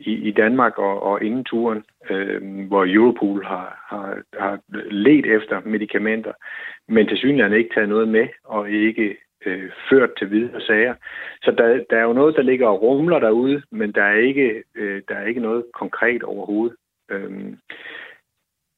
i, 0.06 0.12
i 0.28 0.30
Danmark 0.30 0.78
og, 0.78 1.02
og 1.02 1.22
inden 1.22 1.44
turen, 1.44 1.84
øh, 2.10 2.66
hvor 2.68 2.84
Europol 2.88 3.44
har, 3.44 3.86
har, 3.88 4.22
har 4.38 4.58
let 4.90 5.26
efter 5.26 5.60
medicamenter, 5.64 6.32
men 6.88 7.06
til 7.06 7.18
synligheden 7.18 7.58
ikke 7.58 7.74
taget 7.74 7.88
noget 7.88 8.08
med 8.08 8.28
og 8.44 8.70
ikke 8.70 9.16
øh, 9.46 9.70
ført 9.90 10.10
til 10.18 10.30
videre 10.30 10.60
sager. 10.60 10.94
Så 11.42 11.50
der, 11.50 11.84
der 11.90 11.96
er 11.96 12.02
jo 12.02 12.12
noget, 12.12 12.36
der 12.36 12.42
ligger 12.42 12.66
og 12.66 12.82
rumler 12.82 13.18
derude, 13.18 13.62
men 13.70 13.92
der 13.92 14.02
er 14.02 14.18
ikke, 14.18 14.62
øh, 14.74 15.02
der 15.08 15.14
er 15.14 15.26
ikke 15.26 15.40
noget 15.40 15.64
konkret 15.74 16.22
overhovedet. 16.22 16.76
Øh, 17.10 17.56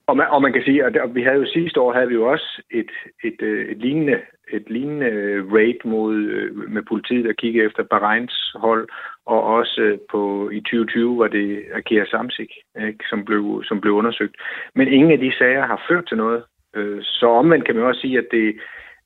og 0.06 0.16
man, 0.16 0.26
og 0.28 0.42
man 0.42 0.52
kan 0.52 0.62
sige, 0.62 0.84
at 0.84 1.14
vi 1.14 1.22
havde 1.22 1.36
jo 1.36 1.46
sidste 1.46 1.80
år 1.80 1.92
havde 1.92 2.08
vi 2.08 2.14
jo 2.14 2.30
også 2.30 2.62
et, 2.70 2.90
et, 3.24 3.42
øh, 3.42 3.68
et 3.68 3.78
lignende 3.78 4.20
et 4.52 4.70
lignende 4.70 5.10
raid 5.52 5.84
mod, 5.84 6.14
øh, 6.16 6.70
med 6.70 6.82
politiet, 6.82 7.24
der 7.24 7.32
kiggede 7.32 7.66
efter 7.66 7.82
Bahreins 7.82 8.52
hold, 8.54 8.88
og 9.26 9.42
også 9.42 9.80
øh, 9.80 9.98
på 10.10 10.50
i 10.50 10.60
2020 10.60 11.18
var 11.18 11.28
det 11.28 11.64
Akira 11.74 12.06
Samsik, 12.06 12.50
ikke, 12.86 13.04
som, 13.10 13.24
blev, 13.24 13.62
som 13.64 13.80
blev 13.80 13.92
undersøgt. 13.92 14.36
Men 14.74 14.88
ingen 14.88 15.12
af 15.12 15.18
de 15.18 15.32
sager 15.38 15.66
har 15.66 15.84
ført 15.88 16.06
til 16.06 16.16
noget. 16.16 16.42
Øh, 16.76 16.98
så 17.02 17.26
omvendt 17.26 17.64
kan 17.66 17.74
man 17.76 17.84
også 17.84 18.00
sige, 18.00 18.18
at 18.18 18.26
det, 18.30 18.56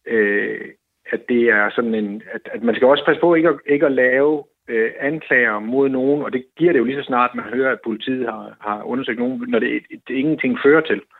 øh, 0.07 0.61
at 1.11 1.29
det 1.29 1.43
er 1.43 1.71
sådan 1.71 1.95
en, 1.95 2.23
at, 2.33 2.41
at 2.53 2.63
man 2.63 2.75
skal 2.75 2.89
også 2.89 3.05
passe 3.05 3.21
på 3.21 3.35
ikke 3.35 3.49
at, 3.49 3.59
ikke 3.67 3.87
at 3.87 3.93
lave 3.93 4.45
øh, 4.69 4.91
anklager 5.01 5.59
mod 5.59 5.89
nogen, 5.89 6.23
og 6.23 6.33
det 6.33 6.45
giver 6.57 6.73
det 6.73 6.79
jo 6.79 6.85
lige 6.85 7.03
så 7.03 7.07
snart, 7.07 7.35
man 7.35 7.45
hører, 7.45 7.73
at 7.73 7.81
politiet 7.85 8.27
har, 8.27 8.57
har 8.61 8.83
undersøgt 8.83 9.19
nogen, 9.19 9.45
når 9.49 9.59
det, 9.59 9.83
det 10.09 10.15
ingenting 10.15 10.59
fører 10.65 10.81
til. 10.81 10.97
Øh, 10.97 11.18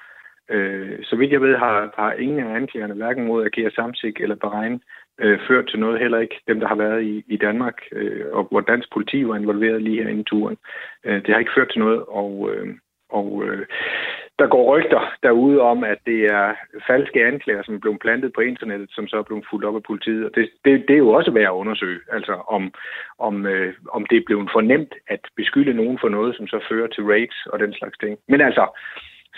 Øh, 0.51 0.99
så 1.03 1.17
vidt 1.17 1.33
jeg 1.33 1.41
ved, 1.41 1.57
har, 1.57 1.93
har 1.97 2.13
ingen 2.13 2.41
af 2.41 2.57
anklagerne, 2.57 2.95
hverken 2.95 3.27
mod 3.27 3.45
Agere 3.45 3.71
Samsik 3.71 4.21
eller 4.21 4.35
Bahrein, 4.37 4.81
øh, 5.21 5.39
ført 5.49 5.67
til 5.69 5.79
noget, 5.79 6.01
heller 6.01 6.19
ikke 6.19 6.41
dem, 6.49 6.61
der 6.61 6.69
har 6.69 6.75
været 6.75 7.03
i, 7.03 7.25
i 7.27 7.37
Danmark, 7.37 7.79
øh, 7.93 8.25
og 8.33 8.49
hvor 8.51 8.61
dansk 8.61 8.93
politi 8.93 9.29
var 9.29 9.37
involveret 9.37 9.83
lige 9.83 10.03
her 10.03 10.11
inden 10.11 10.25
turen. 10.25 10.57
Øh, 11.05 11.23
det 11.23 11.29
har 11.29 11.39
ikke 11.39 11.57
ført 11.57 11.71
til 11.71 11.81
noget, 11.81 12.03
og, 12.09 12.51
øh, 12.53 12.69
og 13.11 13.45
øh, 13.47 13.67
der 14.39 14.47
går 14.47 14.77
rygter 14.77 15.15
derude 15.23 15.61
om, 15.61 15.85
at 15.85 15.99
det 16.07 16.21
er 16.25 16.55
falske 16.87 17.27
anklager, 17.27 17.63
som 17.63 17.75
er 17.75 17.79
blevet 17.79 18.01
plantet 18.01 18.33
på 18.33 18.41
internettet, 18.41 18.91
som 18.93 19.09
så 19.09 19.17
er 19.17 19.23
blevet 19.23 19.45
fuldt 19.51 19.65
op 19.65 19.77
af 19.77 19.83
politiet. 19.83 20.25
Og 20.25 20.31
det, 20.35 20.51
det, 20.65 20.85
det 20.89 20.95
er 20.95 21.05
jo 21.07 21.09
også 21.09 21.31
værd 21.31 21.53
at 21.53 21.61
undersøge, 21.63 22.01
altså 22.13 22.33
om, 22.33 22.73
om, 23.19 23.47
øh, 23.47 23.75
om 23.93 24.07
det 24.07 24.17
er 24.19 24.27
blevet 24.27 24.49
fornemt 24.53 24.95
at 25.09 25.21
beskylde 25.37 25.75
nogen 25.75 25.99
for 26.01 26.09
noget, 26.09 26.37
som 26.37 26.47
så 26.47 26.65
fører 26.69 26.87
til 26.87 27.05
raids 27.05 27.47
og 27.47 27.59
den 27.59 27.73
slags 27.73 27.99
ting. 27.99 28.19
Men 28.29 28.41
altså, 28.41 28.67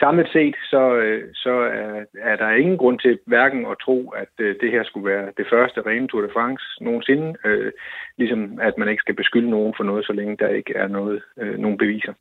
samlet 0.02 0.28
set, 0.32 0.56
så, 0.72 0.82
øh, 1.02 1.22
så 1.34 1.54
er, 1.80 2.04
er 2.30 2.36
der 2.36 2.50
ingen 2.50 2.78
grund 2.78 2.98
til 2.98 3.18
hverken 3.26 3.66
at 3.72 3.76
tro, 3.84 3.98
at 4.22 4.32
øh, 4.38 4.56
det 4.60 4.70
her 4.70 4.84
skulle 4.84 5.10
være 5.12 5.26
det 5.36 5.46
første 5.52 5.80
rene 5.86 6.08
Tour 6.08 6.22
de 6.22 6.32
France 6.32 6.64
nogensinde, 6.80 7.28
øh, 7.44 7.72
ligesom 8.18 8.58
at 8.62 8.74
man 8.78 8.88
ikke 8.88 9.00
skal 9.00 9.16
beskylde 9.16 9.50
nogen 9.50 9.74
for 9.76 9.84
noget, 9.84 10.06
så 10.06 10.12
længe 10.12 10.36
der 10.36 10.48
ikke 10.48 10.74
er 10.74 10.88
noget, 10.88 11.22
øh, 11.40 11.58
nogen 11.58 11.78
beviser. 11.78 12.12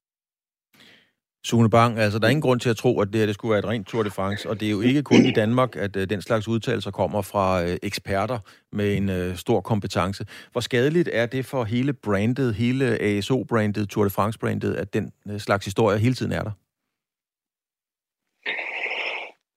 Sune 1.43 1.69
Bang, 1.69 1.99
altså 1.99 2.19
der 2.19 2.25
er 2.25 2.29
ingen 2.29 2.41
grund 2.41 2.59
til 2.59 2.69
at 2.69 2.77
tro, 2.77 3.01
at 3.01 3.07
det 3.07 3.19
her 3.19 3.25
det 3.25 3.35
skulle 3.35 3.49
være 3.49 3.59
et 3.59 3.67
rent 3.67 3.87
Tour 3.87 4.03
de 4.03 4.09
France, 4.09 4.49
og 4.49 4.59
det 4.59 4.67
er 4.67 4.71
jo 4.71 4.81
ikke 4.81 5.03
kun 5.03 5.25
i 5.25 5.31
Danmark, 5.31 5.75
at 5.75 5.95
uh, 5.95 6.03
den 6.03 6.21
slags 6.21 6.47
udtalelser 6.47 6.91
kommer 6.91 7.21
fra 7.21 7.63
uh, 7.63 7.69
eksperter 7.83 8.39
med 8.71 8.97
en 8.97 9.09
uh, 9.09 9.35
stor 9.35 9.61
kompetence. 9.61 10.25
Hvor 10.51 10.61
skadeligt 10.61 11.09
er 11.13 11.25
det 11.25 11.45
for 11.45 11.63
hele 11.63 11.93
brandet, 11.93 12.55
hele 12.55 13.01
ASO-brandet, 13.01 13.89
Tour 13.89 14.03
de 14.03 14.09
France-brandet, 14.09 14.73
at 14.73 14.93
den 14.93 15.11
uh, 15.25 15.37
slags 15.37 15.65
historier 15.65 15.97
hele 15.97 16.13
tiden 16.13 16.31
er 16.31 16.43
der? 16.43 16.51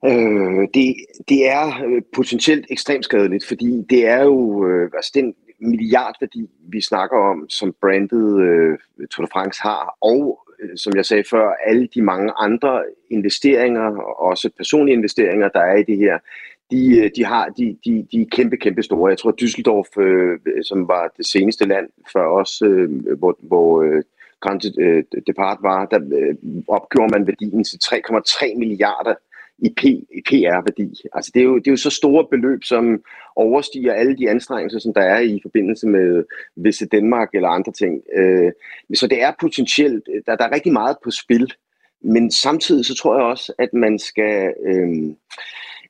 Øh, 0.05 0.69
det, 0.75 0.97
det 1.29 1.49
er 1.49 1.85
øh, 1.87 2.03
potentielt 2.15 2.67
ekstremt 2.71 3.05
skadeligt, 3.05 3.47
fordi 3.47 3.85
det 3.91 4.07
er 4.07 4.23
jo 4.23 4.67
øh, 4.67 4.91
altså 4.97 5.11
den 5.15 5.35
milliardværdi, 5.61 6.51
vi 6.69 6.81
snakker 6.81 7.19
om, 7.19 7.49
som 7.49 7.75
brandet 7.81 8.41
øh, 8.41 8.79
Tour 9.11 9.27
de 9.27 9.31
France 9.33 9.63
har, 9.63 9.97
og 10.01 10.43
Øh, 10.63 10.77
som 10.77 10.93
jeg 10.97 11.07
sagde 11.07 11.25
før, 11.31 11.53
alle 11.67 11.89
de 11.95 12.03
mange 12.03 12.33
andre 12.37 12.83
investeringer, 13.11 13.97
og 13.97 14.21
også 14.21 14.51
personlige 14.57 14.97
investeringer, 14.97 15.49
der 15.49 15.61
er 15.61 15.77
i 15.77 15.83
det 15.83 15.99
her, 15.99 16.19
de, 16.71 16.99
øh, 16.99 17.11
de, 17.17 17.25
har, 17.25 17.49
de, 17.49 17.77
de, 17.85 18.07
de 18.13 18.23
er 18.23 18.27
kæmpe, 18.33 18.57
kæmpe 18.57 18.83
store. 18.83 19.11
Jeg 19.11 19.19
tror, 19.19 19.35
Düsseldorf, 19.43 20.01
øh, 20.01 20.39
som 20.65 20.89
var 20.89 21.13
det 21.17 21.27
seneste 21.27 21.65
land 21.65 21.89
før 22.13 22.27
os, 22.27 22.63
øh, 22.63 23.17
hvor, 23.19 23.39
hvor 23.41 23.83
øh, 23.83 24.03
Grand 24.41 24.79
øh, 24.79 25.05
Depart 25.27 25.59
var, 25.63 25.87
der 25.87 26.01
øh, 26.13 26.35
opgjorde 26.69 27.13
man 27.13 27.27
værdien 27.27 27.65
til 27.65 27.79
3,3 27.85 28.59
milliarder 28.59 29.15
i, 29.63 29.69
P, 29.77 29.85
i 30.19 30.23
PR-værdi. 30.27 30.89
Altså 31.13 31.31
det 31.35 31.41
er, 31.41 31.45
jo, 31.45 31.59
det 31.59 31.67
er 31.67 31.71
jo 31.73 31.77
så 31.77 31.91
store 31.91 32.27
beløb, 32.31 32.65
som 32.65 33.03
overstiger 33.37 33.93
alle 33.93 34.17
de 34.17 34.31
anstrengelser, 34.31 34.79
som 34.79 34.95
der 34.95 35.01
er 35.01 35.21
i 35.21 35.39
forbindelse 35.43 35.87
med 35.87 36.25
Visse 36.57 36.87
Danmark 36.87 37.29
eller 37.35 37.49
andre 37.49 37.73
ting. 37.73 38.03
Øh, 38.17 38.53
så 38.95 39.07
det 39.07 39.23
er 39.23 39.33
potentielt, 39.41 40.09
øh, 40.15 40.23
der, 40.27 40.37
der 40.37 40.45
er 40.45 40.55
rigtig 40.55 40.73
meget 40.73 40.97
på 41.05 41.11
spil, 41.11 41.53
men 42.01 42.31
samtidig 42.31 42.85
så 42.85 42.95
tror 42.95 43.17
jeg 43.17 43.25
også, 43.25 43.53
at 43.59 43.75
man 43.75 43.99
skal... 43.99 44.55
Øh, 44.67 44.89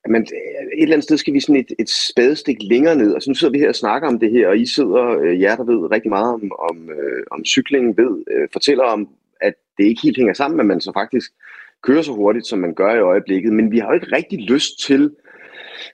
men 0.09 0.23
øh, 0.23 0.79
et 0.79 0.83
eller 0.83 0.95
andet 0.95 1.05
sted 1.05 1.17
skal 1.17 1.35
vi 1.35 1.41
sådan 1.41 1.57
et, 1.57 1.73
et 1.79 1.91
spadestik 1.91 2.57
længere 2.61 2.97
ned, 2.97 3.15
og 3.15 3.23
så 3.23 3.31
nu 3.31 3.35
sidder 3.35 3.53
vi 3.53 3.59
her 3.59 3.69
og 3.69 3.75
snakker 3.75 4.09
om 4.09 4.19
det 4.19 4.31
her, 4.31 4.49
og 4.49 4.59
I 4.59 4.67
sidder, 4.67 5.19
øh, 5.21 5.41
jer 5.41 5.57
der 5.57 5.65
ved 5.65 5.91
rigtig 5.91 6.09
meget 6.09 6.35
om, 6.35 6.53
om, 6.59 6.91
øh, 6.91 7.23
om 7.31 7.45
cykling, 7.45 7.97
ved, 7.97 8.25
øh, 8.31 8.49
fortæller 8.53 8.85
om, 8.85 9.09
at 9.41 9.55
det 9.79 9.85
ikke 9.85 10.03
helt 10.03 10.17
hænger 10.17 10.35
sammen, 10.35 10.57
men 10.57 10.67
man 10.67 10.81
så 10.81 10.93
faktisk 10.95 11.33
kører 11.83 12.03
så 12.03 12.13
hurtigt, 12.13 12.47
som 12.47 12.59
man 12.59 12.75
gør 12.75 12.95
i 12.95 13.01
øjeblikket. 13.01 13.53
Men 13.53 13.71
vi 13.73 13.79
har 13.79 13.87
jo 13.87 13.95
ikke 13.95 14.17
rigtig 14.17 14.39
lyst 14.39 14.81
til 14.81 15.11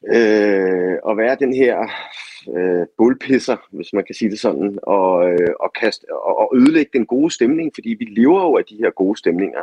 øh, 0.06 0.94
at 1.08 1.16
være 1.16 1.36
den 1.40 1.54
her 1.54 1.76
øh, 2.56 2.86
bullpisser, 2.98 3.56
hvis 3.70 3.92
man 3.92 4.04
kan 4.04 4.14
sige 4.14 4.30
det 4.30 4.40
sådan, 4.40 4.78
og, 4.82 5.30
øh, 5.30 5.48
og, 5.60 5.72
kaste, 5.80 6.04
og, 6.12 6.38
og 6.38 6.52
ødelægge 6.56 6.90
den 6.92 7.06
gode 7.06 7.30
stemning, 7.30 7.70
fordi 7.74 7.96
vi 7.98 8.04
lever 8.04 8.42
jo 8.42 8.56
af 8.56 8.64
de 8.64 8.76
her 8.76 8.90
gode 8.90 9.18
stemninger. 9.18 9.62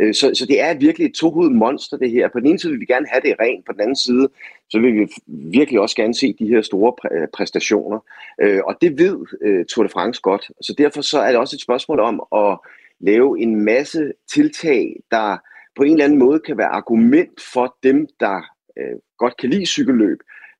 Øh, 0.00 0.14
så, 0.14 0.30
så 0.34 0.46
det 0.46 0.60
er 0.60 0.74
virkelig 0.74 1.06
et 1.06 1.14
tohovedet 1.14 1.56
monster, 1.56 1.96
det 1.96 2.10
her. 2.10 2.28
På 2.28 2.40
den 2.40 2.46
ene 2.46 2.58
side 2.58 2.72
vil 2.72 2.80
vi 2.80 2.86
gerne 2.86 3.06
have 3.10 3.22
det 3.24 3.36
rent, 3.40 3.66
på 3.66 3.72
den 3.72 3.80
anden 3.80 3.96
side, 3.96 4.28
så 4.70 4.80
vil 4.80 4.94
vi 4.94 5.08
virkelig 5.26 5.80
også 5.80 5.96
gerne 5.96 6.14
se 6.14 6.36
de 6.38 6.48
her 6.48 6.62
store 6.62 6.92
præ- 7.00 7.14
øh, 7.14 7.28
præstationer. 7.34 7.98
Øh, 8.40 8.60
og 8.64 8.76
det 8.80 8.98
ved 8.98 9.18
øh, 9.42 9.64
Tour 9.64 9.82
de 9.82 9.88
France 9.88 10.20
godt. 10.20 10.50
Så 10.60 10.74
derfor 10.78 11.00
så 11.00 11.18
er 11.18 11.28
det 11.28 11.36
også 11.36 11.56
et 11.56 11.60
spørgsmål 11.60 12.00
om 12.00 12.22
at 12.36 12.58
lave 13.00 13.40
en 13.40 13.64
masse 13.64 14.12
tiltag, 14.34 14.96
der 15.10 15.36
på 15.78 15.84
en 15.84 15.92
eller 15.92 16.04
anden 16.04 16.18
måde 16.18 16.40
kan 16.40 16.58
være 16.58 16.76
argument 16.80 17.40
for 17.52 17.76
dem, 17.82 18.06
der 18.20 18.36
øh, 18.78 18.96
godt 19.18 19.36
kan 19.36 19.50
lide 19.50 19.66
cykelløb, 19.66 20.18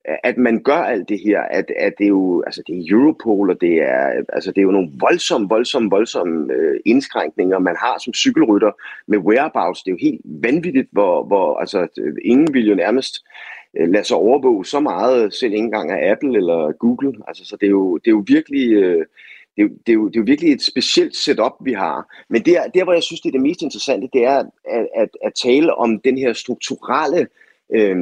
øh, 0.09 0.17
at 0.25 0.37
man 0.37 0.63
gør 0.63 0.83
alt 0.93 1.09
det 1.09 1.21
her, 1.21 1.41
at, 1.41 1.67
at 1.77 1.93
det 1.99 2.05
er 2.05 2.09
jo 2.09 2.43
altså 2.47 2.63
det 2.67 2.75
er 2.77 2.87
Europol, 2.91 3.51
og 3.51 3.61
det 3.61 3.75
er, 3.83 4.23
altså 4.29 4.51
det 4.53 4.59
er 4.59 4.63
jo 4.63 4.71
nogle 4.71 4.91
voldsomme, 5.01 5.49
voldsomme, 5.49 5.91
voldsomme 5.91 6.53
øh, 6.53 6.81
indskrænkninger, 6.87 7.59
man 7.59 7.77
har 7.77 7.99
som 8.05 8.15
cykelrytter 8.15 8.73
med 9.07 9.19
whereabouts. 9.19 9.83
Det 9.83 9.91
er 9.91 9.95
jo 9.95 10.07
helt 10.09 10.21
vanvittigt, 10.25 10.89
hvor, 10.93 11.25
hvor 11.25 11.59
altså, 11.59 11.79
ingen 12.25 12.55
vil 12.55 12.69
jo 12.69 12.75
nærmest 12.75 13.15
øh, 13.79 13.89
lade 13.89 14.05
sig 14.05 14.17
overvåge 14.17 14.65
så 14.65 14.81
meget, 14.81 15.35
selv 15.35 15.53
ikke 15.53 15.65
engang 15.65 15.91
af 15.91 16.11
Apple 16.13 16.37
eller 16.37 16.73
Google. 16.73 17.13
Altså, 17.29 17.45
så 17.45 17.57
det 17.61 17.67
er 17.67 17.71
jo, 17.71 17.97
det 17.97 18.07
er 18.07 18.17
jo 18.19 18.25
virkelig... 18.27 18.73
Øh, 18.73 19.07
det, 19.59 19.65
er, 19.65 19.69
det, 19.87 19.93
er 19.93 19.95
jo, 19.95 20.09
det 20.09 20.17
er 20.17 20.21
jo 20.21 20.25
virkelig 20.27 20.53
et 20.53 20.63
specielt 20.63 21.17
setup, 21.17 21.53
vi 21.61 21.73
har. 21.73 22.15
Men 22.29 22.43
der, 22.43 22.69
der, 22.75 22.85
hvor 22.85 22.93
jeg 22.93 23.03
synes, 23.03 23.21
det 23.21 23.29
er 23.29 23.33
det 23.33 23.41
mest 23.41 23.63
interessante, 23.63 24.09
det 24.13 24.25
er 24.25 24.39
at, 24.39 24.47
at, 24.97 25.09
at 25.25 25.33
tale 25.35 25.75
om 25.75 26.01
den 26.01 26.19
her 26.19 26.33
strukturelle 26.33 27.27
øh, 27.75 27.97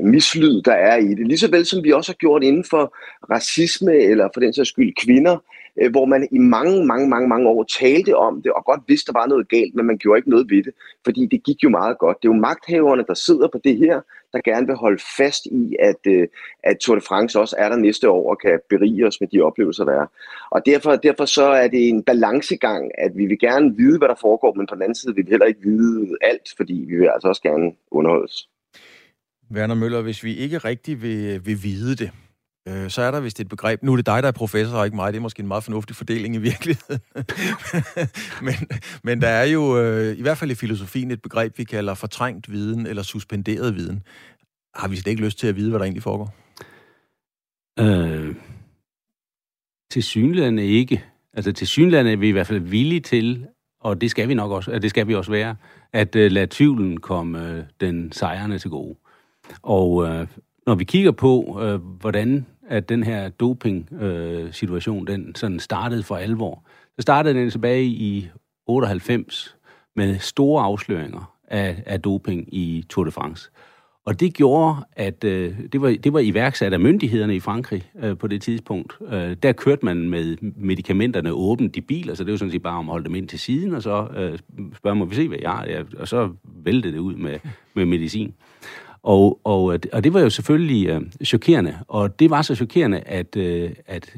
mislyd, 0.00 0.62
der 0.62 0.72
er 0.72 0.96
i 0.96 1.08
det. 1.08 1.28
Ligeså 1.28 1.50
vel 1.50 1.66
som 1.66 1.84
vi 1.84 1.92
også 1.92 2.12
har 2.12 2.16
gjort 2.16 2.42
inden 2.42 2.64
for 2.70 2.96
racisme, 3.30 3.94
eller 3.94 4.28
for 4.34 4.40
den 4.40 4.52
sags 4.52 4.68
skyld 4.68 4.94
kvinder, 5.04 5.38
øh, 5.80 5.90
hvor 5.90 6.04
man 6.04 6.28
i 6.32 6.38
mange, 6.38 6.86
mange, 6.86 7.08
mange, 7.08 7.28
mange 7.28 7.48
år 7.48 7.62
talte 7.62 8.16
om 8.16 8.42
det, 8.42 8.52
og 8.52 8.64
godt 8.64 8.80
vidste, 8.88 9.12
der 9.12 9.18
var 9.18 9.26
noget 9.26 9.48
galt, 9.48 9.74
men 9.74 9.86
man 9.86 9.98
gjorde 9.98 10.18
ikke 10.18 10.30
noget 10.30 10.50
ved 10.50 10.62
det, 10.62 10.74
fordi 11.04 11.26
det 11.26 11.42
gik 11.42 11.64
jo 11.64 11.68
meget 11.68 11.98
godt. 11.98 12.16
Det 12.22 12.28
er 12.28 12.34
jo 12.34 12.40
magthaverne, 12.40 13.04
der 13.08 13.14
sidder 13.14 13.48
på 13.48 13.58
det 13.64 13.76
her, 13.76 14.00
der 14.32 14.40
gerne 14.50 14.66
vil 14.66 14.76
holde 14.76 15.02
fast 15.16 15.46
i, 15.46 15.76
at, 15.80 16.02
øh, 16.06 16.28
at 16.62 16.76
Tour 16.78 16.94
de 16.94 17.00
France 17.00 17.40
også 17.40 17.56
er 17.58 17.68
der 17.68 17.76
næste 17.76 18.10
år 18.10 18.30
og 18.30 18.38
kan 18.38 18.60
berige 18.70 19.06
os 19.06 19.20
med 19.20 19.28
de 19.28 19.40
oplevelser, 19.40 19.84
der 19.84 19.92
er. 20.02 20.06
Og 20.50 20.66
derfor, 20.66 20.96
derfor 20.96 21.24
så 21.24 21.44
er 21.44 21.68
det 21.68 21.88
en 21.88 22.02
balancegang, 22.02 22.90
at 22.98 23.12
vi 23.16 23.26
vil 23.26 23.38
gerne 23.38 23.76
vide, 23.76 23.98
hvad 23.98 24.08
der 24.08 24.14
foregår, 24.20 24.54
men 24.54 24.66
på 24.66 24.74
den 24.74 24.82
anden 24.82 24.94
side 24.94 25.14
vil 25.14 25.26
vi 25.26 25.30
heller 25.30 25.46
ikke 25.46 25.62
vide 25.62 26.16
alt, 26.20 26.48
fordi 26.56 26.84
vi 26.88 26.96
vil 26.96 27.08
altså 27.14 27.28
også 27.28 27.42
gerne 27.42 27.72
underholdes. 27.90 28.48
Werner 29.54 29.74
Møller, 29.74 30.02
hvis 30.02 30.24
vi 30.24 30.36
ikke 30.36 30.58
rigtig 30.58 31.02
vil, 31.02 31.46
vil 31.46 31.58
vide 31.62 31.96
det, 31.96 32.10
øh, 32.68 32.90
så 32.90 33.02
er 33.02 33.10
der 33.10 33.20
vist 33.20 33.40
et 33.40 33.48
begreb. 33.48 33.82
Nu 33.82 33.92
er 33.92 33.96
det 33.96 34.06
dig, 34.06 34.22
der 34.22 34.28
er 34.28 34.32
professor, 34.32 34.78
og 34.78 34.84
ikke 34.84 34.96
mig. 34.96 35.12
Det 35.12 35.18
er 35.18 35.22
måske 35.22 35.40
en 35.40 35.48
meget 35.48 35.64
fornuftig 35.64 35.96
fordeling 35.96 36.34
i 36.34 36.38
virkeligheden. 36.38 37.00
men, 38.46 38.54
men 39.02 39.20
der 39.20 39.28
er 39.28 39.44
jo 39.44 39.78
øh, 39.78 40.18
i 40.18 40.22
hvert 40.22 40.38
fald 40.38 40.50
i 40.50 40.54
filosofien 40.54 41.10
et 41.10 41.22
begreb, 41.22 41.58
vi 41.58 41.64
kalder 41.64 41.94
fortrængt 41.94 42.52
viden 42.52 42.86
eller 42.86 43.02
suspenderet 43.02 43.74
viden. 43.74 44.02
Har 44.74 44.88
vi 44.88 44.96
slet 44.96 45.10
ikke 45.10 45.24
lyst 45.24 45.38
til 45.38 45.46
at 45.46 45.56
vide, 45.56 45.70
hvad 45.70 45.78
der 45.78 45.84
egentlig 45.84 46.02
foregår? 46.02 46.34
Øh, 47.80 48.34
til 49.90 50.02
synlande 50.02 50.66
ikke. 50.66 51.04
Altså 51.32 51.52
til 51.52 51.66
synlande 51.66 52.12
er 52.12 52.16
vi 52.16 52.28
i 52.28 52.32
hvert 52.32 52.46
fald 52.46 52.60
villige 52.60 53.00
til, 53.00 53.46
og 53.80 54.00
det 54.00 54.10
skal 54.10 54.28
vi 54.28 54.34
nok 54.34 54.50
også, 54.50 54.78
det 54.78 54.90
skal 54.90 55.08
vi 55.08 55.14
også 55.14 55.30
være, 55.30 55.56
at 55.92 56.16
øh, 56.16 56.30
lade 56.30 56.46
tvivlen 56.50 57.00
komme 57.00 57.48
øh, 57.48 57.64
den 57.80 58.12
sejrende 58.12 58.58
til 58.58 58.70
gode. 58.70 58.96
Og 59.62 60.04
øh, 60.06 60.26
når 60.66 60.74
vi 60.74 60.84
kigger 60.84 61.10
på, 61.10 61.60
øh, 61.62 61.80
hvordan 61.80 62.46
at 62.68 62.88
den 62.88 63.02
her 63.02 63.28
doping-situation, 63.28 65.08
øh, 65.08 65.14
den 65.14 65.34
sådan 65.34 65.60
startede 65.60 66.02
for 66.02 66.16
alvor, 66.16 66.62
så 66.96 67.02
startede 67.02 67.38
den 67.38 67.50
tilbage 67.50 67.84
i 67.84 68.28
98 68.66 69.56
med 69.96 70.18
store 70.18 70.62
afsløringer 70.62 71.34
af, 71.48 71.82
af 71.86 72.02
doping 72.02 72.54
i 72.54 72.84
Tour 72.88 73.04
de 73.04 73.10
France. 73.10 73.50
Og 74.06 74.20
det 74.20 74.34
gjorde, 74.34 74.76
at 74.92 75.24
øh, 75.24 75.54
det, 75.72 75.80
var, 75.80 75.96
det 76.04 76.12
var 76.12 76.18
iværksat 76.18 76.72
af 76.72 76.80
myndighederne 76.80 77.36
i 77.36 77.40
Frankrig 77.40 77.90
øh, 78.02 78.18
på 78.18 78.26
det 78.26 78.42
tidspunkt. 78.42 78.98
Øh, 79.12 79.36
der 79.42 79.52
kørte 79.52 79.84
man 79.84 80.10
med 80.10 80.36
medicamenterne 80.56 81.32
åbent 81.32 81.76
i 81.76 81.80
biler, 81.80 82.14
så 82.14 82.24
det 82.24 82.30
var 82.30 82.38
sådan 82.38 82.52
set 82.52 82.62
bare 82.62 82.78
om 82.78 82.88
at 82.88 82.92
holde 82.92 83.04
dem 83.04 83.14
ind 83.14 83.28
til 83.28 83.38
siden, 83.38 83.74
og 83.74 83.82
så 83.82 84.08
øh, 84.16 84.38
spørge, 84.76 84.96
må 84.96 85.04
vi 85.04 85.14
se, 85.14 85.28
hvad 85.28 85.38
jeg 85.42 85.50
har, 85.50 85.66
ja, 85.66 85.82
og 85.98 86.08
så 86.08 86.30
væltede 86.44 86.92
det 86.92 86.98
ud 86.98 87.14
med, 87.14 87.38
med 87.74 87.84
medicin. 87.84 88.34
Og, 89.04 89.40
og, 89.44 89.74
øh, 89.74 89.78
og 89.92 90.04
det 90.04 90.14
var 90.14 90.20
jo 90.20 90.30
selvfølgelig 90.30 90.88
øh, 90.88 91.00
chokerende, 91.24 91.78
og 91.88 92.18
det 92.18 92.30
var 92.30 92.42
så 92.42 92.54
chokerende, 92.54 93.00
at, 93.00 93.36
øh, 93.36 93.70
at 93.86 94.16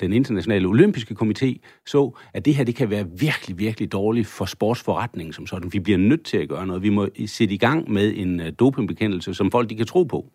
den 0.00 0.12
internationale 0.12 0.68
olympiske 0.68 1.16
komité 1.22 1.58
så, 1.86 2.16
at 2.32 2.44
det 2.44 2.54
her 2.54 2.64
det 2.64 2.74
kan 2.74 2.90
være 2.90 3.06
virkelig, 3.18 3.58
virkelig 3.58 3.92
dårligt 3.92 4.26
for 4.26 4.44
sportsforretningen 4.44 5.32
som 5.32 5.46
sådan. 5.46 5.72
Vi 5.72 5.78
bliver 5.78 5.98
nødt 5.98 6.24
til 6.24 6.36
at 6.36 6.48
gøre 6.48 6.66
noget. 6.66 6.82
Vi 6.82 6.90
må 6.90 7.08
sætte 7.26 7.54
i 7.54 7.58
gang 7.58 7.90
med 7.90 8.12
en 8.16 8.40
øh, 8.40 8.52
dopingbekendelse, 8.58 9.34
som 9.34 9.50
folk 9.50 9.70
de 9.70 9.74
kan 9.76 9.86
tro 9.86 10.02
på. 10.02 10.26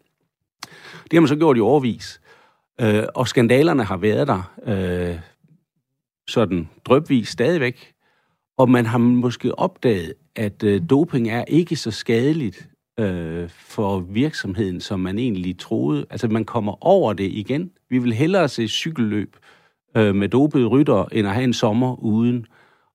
Det 1.04 1.14
har 1.14 1.20
man 1.20 1.28
så 1.28 1.36
gjort 1.36 1.58
i 1.58 1.60
overvis. 1.60 2.22
Øh, 2.82 3.04
og 3.16 3.28
skandalerne 3.28 3.84
har 3.84 3.98
været 3.98 4.28
der 4.28 4.54
øh, 4.68 5.20
sådan 6.28 6.70
drøbvis 6.86 7.30
stadigvæk. 7.30 7.94
Og 8.58 8.70
man 8.70 8.86
har 8.86 8.98
måske 8.98 9.60
opdaget, 9.60 10.14
at 10.36 10.64
øh, 10.64 10.82
doping 10.90 11.30
er 11.30 11.44
ikke 11.48 11.76
så 11.76 11.92
skadeligt 11.92 12.70
øh, 13.00 13.50
for 13.50 14.00
virksomheden, 14.00 14.82
som 14.82 15.00
man 15.00 15.20
egentlig 15.20 15.60
troede. 15.60 16.06
Altså, 16.10 16.28
man 16.28 16.46
kommer 16.46 16.86
over 16.86 17.14
det 17.14 17.32
igen. 17.32 17.72
Vi 17.90 17.98
vil 17.98 18.14
hellere 18.14 18.50
se 18.50 18.68
cykelløb 18.68 19.36
øh, 19.98 20.16
med 20.16 20.30
dopede 20.30 20.66
rytter, 20.66 21.06
end 21.12 21.28
at 21.28 21.34
have 21.34 21.44
en 21.44 21.54
sommer 21.54 22.04
uden. 22.04 22.46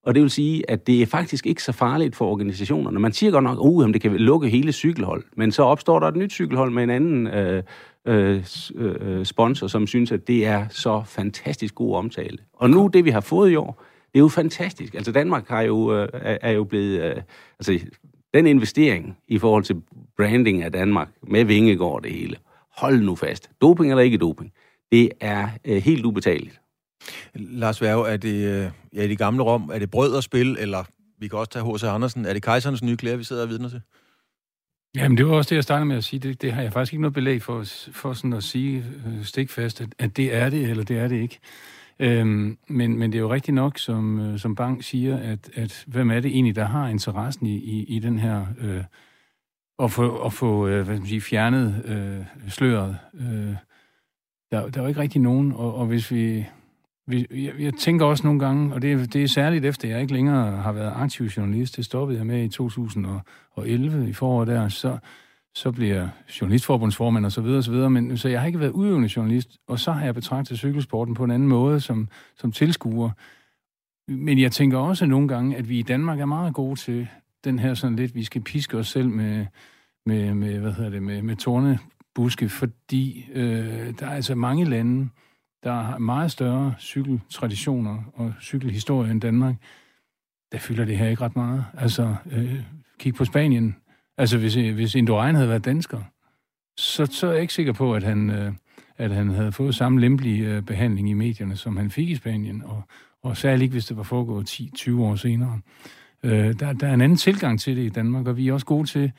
Og 0.03 0.15
det 0.15 0.21
vil 0.21 0.29
sige, 0.29 0.71
at 0.71 0.87
det 0.87 1.01
er 1.01 1.05
faktisk 1.05 1.45
ikke 1.45 1.63
så 1.63 1.71
farligt 1.71 2.15
for 2.15 2.25
organisationerne. 2.25 2.99
Man 2.99 3.13
siger 3.13 3.31
godt 3.31 3.43
nok, 3.43 3.57
at 3.57 3.61
uh, 3.61 3.93
det 3.93 4.01
kan 4.01 4.15
lukke 4.15 4.49
hele 4.49 4.71
cykelhold, 4.71 5.23
men 5.37 5.51
så 5.51 5.63
opstår 5.63 5.99
der 5.99 6.07
et 6.07 6.15
nyt 6.15 6.31
cykelhold 6.31 6.71
med 6.71 6.83
en 6.83 6.89
anden 6.89 7.27
øh 7.27 7.63
øh, 8.05 8.43
øh, 8.75 8.95
øh, 9.01 9.25
sponsor, 9.25 9.67
som 9.67 9.87
synes, 9.87 10.11
at 10.11 10.27
det 10.27 10.45
er 10.45 10.67
så 10.69 11.03
fantastisk 11.05 11.75
god 11.75 11.95
omtale. 11.95 12.37
Og 12.53 12.69
nu, 12.69 12.89
det 12.93 13.05
vi 13.05 13.09
har 13.09 13.21
fået 13.21 13.51
i 13.51 13.55
år, 13.55 13.83
det 14.13 14.19
er 14.19 14.19
jo 14.19 14.27
fantastisk. 14.27 14.93
Altså 14.95 15.11
Danmark 15.11 15.47
har 15.47 15.61
jo, 15.61 15.95
øh, 15.95 16.07
er 16.13 16.51
jo 16.51 16.63
blevet... 16.63 17.01
Øh, 17.01 17.21
altså 17.59 17.79
den 18.33 18.47
investering 18.47 19.17
i 19.27 19.37
forhold 19.37 19.63
til 19.63 19.81
branding 20.17 20.63
af 20.63 20.71
Danmark 20.71 21.09
med 21.23 21.45
Vingegård 21.45 22.03
det 22.03 22.11
hele, 22.11 22.35
hold 22.77 23.01
nu 23.01 23.15
fast. 23.15 23.49
Doping 23.61 23.91
eller 23.91 24.03
ikke 24.03 24.17
doping, 24.17 24.51
det 24.91 25.09
er 25.19 25.49
øh, 25.65 25.77
helt 25.77 26.05
ubetaleligt. 26.05 26.61
Lars 27.35 27.81
Værge, 27.81 28.07
er 28.07 28.17
det 28.17 28.45
øh, 28.47 28.71
ja, 28.95 29.03
i 29.03 29.07
det 29.07 29.17
gamle 29.17 29.43
Rom, 29.43 29.69
er 29.73 29.79
det 29.79 29.91
brød 29.91 30.13
og 30.13 30.23
spil, 30.23 30.57
eller 30.59 30.83
vi 31.19 31.27
kan 31.27 31.39
også 31.39 31.51
tage 31.51 31.73
H.C. 31.73 31.83
Andersen, 31.83 32.25
er 32.25 32.33
det 32.33 32.43
kejserens 32.43 32.83
nye 32.83 32.97
klæder, 32.97 33.17
vi 33.17 33.23
sidder 33.23 33.43
og 33.43 33.49
vidner 33.49 33.69
til? 33.69 33.81
Jamen, 34.95 35.17
det 35.17 35.27
var 35.27 35.35
også 35.35 35.49
det, 35.49 35.55
jeg 35.55 35.63
startede 35.63 35.85
med 35.85 35.97
at 35.97 36.03
sige. 36.03 36.19
Det, 36.19 36.41
det 36.41 36.53
har 36.53 36.61
jeg 36.61 36.73
faktisk 36.73 36.93
ikke 36.93 37.01
noget 37.01 37.13
belæg 37.13 37.41
for, 37.41 37.63
for 37.91 38.13
sådan 38.13 38.33
at 38.33 38.43
sige 38.43 38.85
øh, 39.07 39.25
stikfast, 39.25 39.81
at, 39.81 39.89
at 39.99 40.17
det 40.17 40.35
er 40.35 40.49
det, 40.49 40.69
eller 40.69 40.83
det 40.83 40.97
er 40.97 41.07
det 41.07 41.21
ikke. 41.21 41.39
Øhm, 42.01 42.57
men, 42.67 42.99
men 42.99 43.11
det 43.11 43.17
er 43.17 43.21
jo 43.21 43.33
rigtigt 43.33 43.55
nok, 43.55 43.77
som, 43.77 44.19
øh, 44.19 44.39
som 44.39 44.55
Bang 44.55 44.83
siger, 44.83 45.17
at, 45.17 45.49
at 45.55 45.83
hvem 45.87 46.11
er 46.11 46.19
det 46.19 46.31
egentlig, 46.31 46.55
der 46.55 46.65
har 46.65 46.87
interessen 46.87 47.47
i, 47.47 47.55
i, 47.55 47.83
i 47.83 47.99
den 47.99 48.19
her... 48.19 48.45
Øh, 48.61 48.83
at 49.79 49.91
få, 49.91 50.25
at 50.25 50.33
få 50.33 50.67
øh, 50.67 50.73
hvad 50.73 50.85
skal 50.85 50.99
man 50.99 51.07
sige, 51.07 51.21
fjernet 51.21 51.83
øh, 51.85 52.49
sløret. 52.49 52.97
Øh, 53.13 53.55
der, 54.51 54.69
der 54.69 54.79
er 54.79 54.81
jo 54.81 54.87
ikke 54.87 54.99
rigtig 54.99 55.21
nogen, 55.21 55.51
og, 55.51 55.75
og 55.75 55.85
hvis 55.85 56.11
vi... 56.11 56.45
vi 57.07 57.27
jeg, 57.31 57.53
jeg 57.59 57.73
tænker 57.73 58.05
også 58.05 58.23
nogle 58.23 58.39
gange, 58.39 58.73
og 58.73 58.81
det, 58.81 59.13
det 59.13 59.23
er 59.23 59.27
særligt 59.27 59.65
efter, 59.65 59.89
jeg 59.89 60.01
ikke 60.01 60.13
længere 60.13 60.57
har 60.57 60.71
været 60.71 60.93
aktiv 60.95 61.25
journalist, 61.25 61.77
det 61.77 61.85
stoppede 61.85 62.17
jeg 62.17 62.27
med 62.27 62.43
i 62.43 62.49
2011 62.49 64.09
i 64.09 64.13
foråret 64.13 64.47
der, 64.47 64.67
så, 64.67 64.97
så 65.55 65.71
bliver 65.71 65.95
jeg 65.95 66.09
journalistforbundsformand 66.41 67.25
og 67.25 67.31
så 67.31 67.41
videre, 67.41 67.57
og 67.57 67.63
så 67.63 67.71
videre, 67.71 67.89
men 67.89 68.17
så 68.17 68.29
jeg 68.29 68.39
har 68.39 68.47
ikke 68.47 68.59
været 68.59 68.71
udøvende 68.71 69.09
journalist, 69.15 69.57
og 69.67 69.79
så 69.79 69.91
har 69.91 70.05
jeg 70.05 70.15
betragtet 70.15 70.57
cykelsporten 70.57 71.13
på 71.13 71.23
en 71.23 71.31
anden 71.31 71.49
måde 71.49 71.79
som, 71.79 72.07
som 72.35 72.51
tilskuer. 72.51 73.09
Men 74.07 74.39
jeg 74.39 74.51
tænker 74.51 74.77
også 74.77 75.05
nogle 75.05 75.27
gange, 75.27 75.57
at 75.57 75.69
vi 75.69 75.79
i 75.79 75.81
Danmark 75.81 76.19
er 76.19 76.25
meget 76.25 76.53
gode 76.53 76.79
til 76.79 77.07
den 77.43 77.59
her 77.59 77.73
sådan 77.73 77.95
lidt, 77.95 78.15
vi 78.15 78.23
skal 78.23 78.41
piske 78.41 78.77
os 78.77 78.87
selv 78.87 79.09
med, 79.09 79.45
med, 80.05 80.33
med 80.33 80.59
hvad 80.59 80.73
hedder 80.73 80.89
det, 80.89 81.03
med, 81.03 81.21
med 81.21 81.35
tornebuske, 81.35 82.49
fordi 82.49 83.25
øh, 83.33 83.93
der 83.99 84.05
er 84.05 84.15
altså 84.15 84.35
mange 84.35 84.65
lande, 84.65 85.09
der 85.63 85.73
har 85.73 85.97
meget 85.97 86.31
større 86.31 86.73
cykeltraditioner 86.79 88.03
og 88.13 88.33
cykelhistorie 88.41 89.11
end 89.11 89.21
Danmark. 89.21 89.55
Der 90.51 90.57
fylder 90.57 90.85
det 90.85 90.97
her 90.97 91.07
ikke 91.07 91.21
ret 91.21 91.35
meget. 91.35 91.65
Altså, 91.73 92.15
øh, 92.31 92.63
kig 92.99 93.15
på 93.15 93.25
Spanien, 93.25 93.75
Altså, 94.17 94.37
hvis, 94.37 94.55
hvis 94.55 94.95
Indurain 94.95 95.35
havde 95.35 95.49
været 95.49 95.65
dansker, 95.65 96.01
så, 96.77 97.05
så 97.05 97.27
er 97.27 97.31
jeg 97.31 97.41
ikke 97.41 97.53
sikker 97.53 97.73
på, 97.73 97.95
at 97.95 98.03
han, 98.03 98.29
øh, 98.29 98.53
at 98.97 99.11
han 99.11 99.29
havde 99.29 99.51
fået 99.51 99.75
samme 99.75 100.01
lempelige 100.01 100.47
øh, 100.47 100.61
behandling 100.61 101.09
i 101.09 101.13
medierne, 101.13 101.55
som 101.55 101.77
han 101.77 101.91
fik 101.91 102.09
i 102.09 102.15
Spanien, 102.15 102.63
og, 102.65 102.83
og 103.23 103.37
særligt 103.37 103.61
ikke, 103.61 103.73
hvis 103.73 103.85
det 103.85 103.97
var 103.97 104.03
foregået 104.03 104.49
10-20 104.49 104.99
år 104.99 105.15
senere. 105.15 105.59
Øh, 106.23 106.59
der, 106.59 106.73
der 106.73 106.87
er 106.87 106.93
en 106.93 107.01
anden 107.01 107.17
tilgang 107.17 107.59
til 107.59 107.77
det 107.77 107.83
i 107.83 107.89
Danmark, 107.89 108.27
og 108.27 108.37
vi 108.37 108.47
er 108.47 108.53
også 108.53 108.65
gode 108.65 108.87
til 108.87 109.11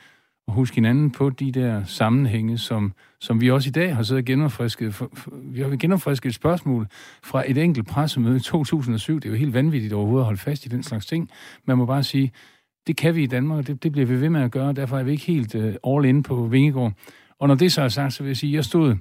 at 0.49 0.55
huske 0.55 0.75
hinanden 0.75 1.11
på 1.11 1.31
de 1.31 1.53
der 1.53 1.85
sammenhænge, 1.85 2.59
som, 2.59 2.93
som 3.21 3.41
vi 3.41 3.51
også 3.51 3.69
i 3.69 3.73
dag 3.73 3.97
har 3.97 4.03
siddet 4.03 4.23
og 4.23 4.25
genopfrisket. 4.25 4.95
For, 4.95 5.11
for, 5.15 5.31
vi 5.43 5.61
har 5.61 5.77
genopfrisket 5.77 6.29
et 6.29 6.35
spørgsmål 6.35 6.87
fra 7.23 7.51
et 7.51 7.59
enkelt 7.59 7.87
pressemøde 7.87 8.37
i 8.37 8.41
2007. 8.41 9.15
Det 9.15 9.25
er 9.25 9.31
jo 9.31 9.37
helt 9.37 9.55
vanvittigt 9.55 9.93
overhovedet 9.93 10.23
at 10.23 10.25
holde 10.25 10.41
fast 10.41 10.67
i 10.67 10.69
den 10.69 10.83
slags 10.83 11.07
ting. 11.07 11.31
Man 11.65 11.79
må 11.79 11.87
bare 11.87 12.03
sige, 12.03 12.33
det 12.87 12.97
kan 12.97 13.15
vi 13.15 13.23
i 13.23 13.27
Danmark, 13.27 13.59
og 13.59 13.67
det, 13.67 13.83
det 13.83 13.93
bliver 13.93 14.07
vi 14.07 14.21
ved 14.21 14.31
med 14.31 14.43
at 14.43 14.51
gøre, 14.51 14.73
derfor 14.73 14.99
er 14.99 15.03
vi 15.03 15.11
ikke 15.11 15.25
helt 15.25 15.55
uh, 15.55 15.97
all 15.97 16.05
in 16.05 16.23
på 16.23 16.47
Vingegård. 16.47 16.93
Og 17.39 17.49
når 17.49 17.55
det 17.55 17.73
så 17.73 17.83
er 17.83 17.89
sagt, 17.89 18.13
så 18.13 18.23
vil 18.23 18.31
jeg 18.31 18.37
sige, 18.37 18.51
at 18.51 18.55
jeg 18.55 18.65
stod 18.65 18.97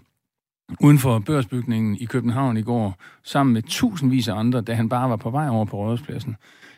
uden 0.79 0.97
for 0.97 1.19
børsbygningen 1.19 1.97
i 1.99 2.05
København 2.05 2.57
i 2.57 2.61
går, 2.61 2.97
sammen 3.23 3.53
med 3.53 3.61
tusindvis 3.61 4.27
af 4.27 4.35
andre, 4.35 4.61
da 4.61 4.73
han 4.73 4.89
bare 4.89 5.09
var 5.09 5.15
på 5.15 5.29
vej 5.29 5.49
over 5.49 5.65
på 5.65 5.77
Rådhuspladsen. 5.77 6.35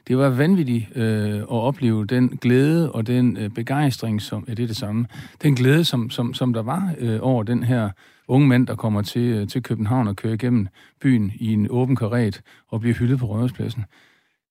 Det 0.08 0.18
var 0.18 0.30
vanvittigt 0.30 0.98
øh, 0.98 1.36
at 1.36 1.50
opleve 1.50 2.06
den 2.06 2.28
glæde 2.28 2.92
og 2.92 3.08
den 3.08 3.38
øh, 3.38 3.50
begejstring, 3.50 4.22
som 4.22 4.46
er 4.48 4.56
det 4.56 4.70
det 4.70 4.78
samme, 4.78 5.06
den 5.42 5.56
glæde, 5.56 5.84
som, 5.84 6.10
som, 6.10 6.34
som 6.34 6.54
der 6.54 6.62
var 6.62 6.94
øh, 7.00 7.20
over 7.22 7.44
den 7.44 7.64
her 7.64 7.90
unge 8.28 8.48
mand, 8.48 8.68
der 8.68 8.76
kommer 8.76 9.02
til, 9.02 9.22
øh, 9.22 9.48
til 9.48 9.64
København 9.64 10.08
og 10.08 10.16
kører 10.16 10.34
igennem 10.34 10.68
byen 11.02 11.32
i 11.36 11.54
en 11.54 11.68
åben 11.70 11.96
karret 11.96 12.42
og 12.68 12.80
bliver 12.80 12.96
hyldet 12.96 13.20
på 13.20 13.26
Rådhuspladsen 13.26 13.86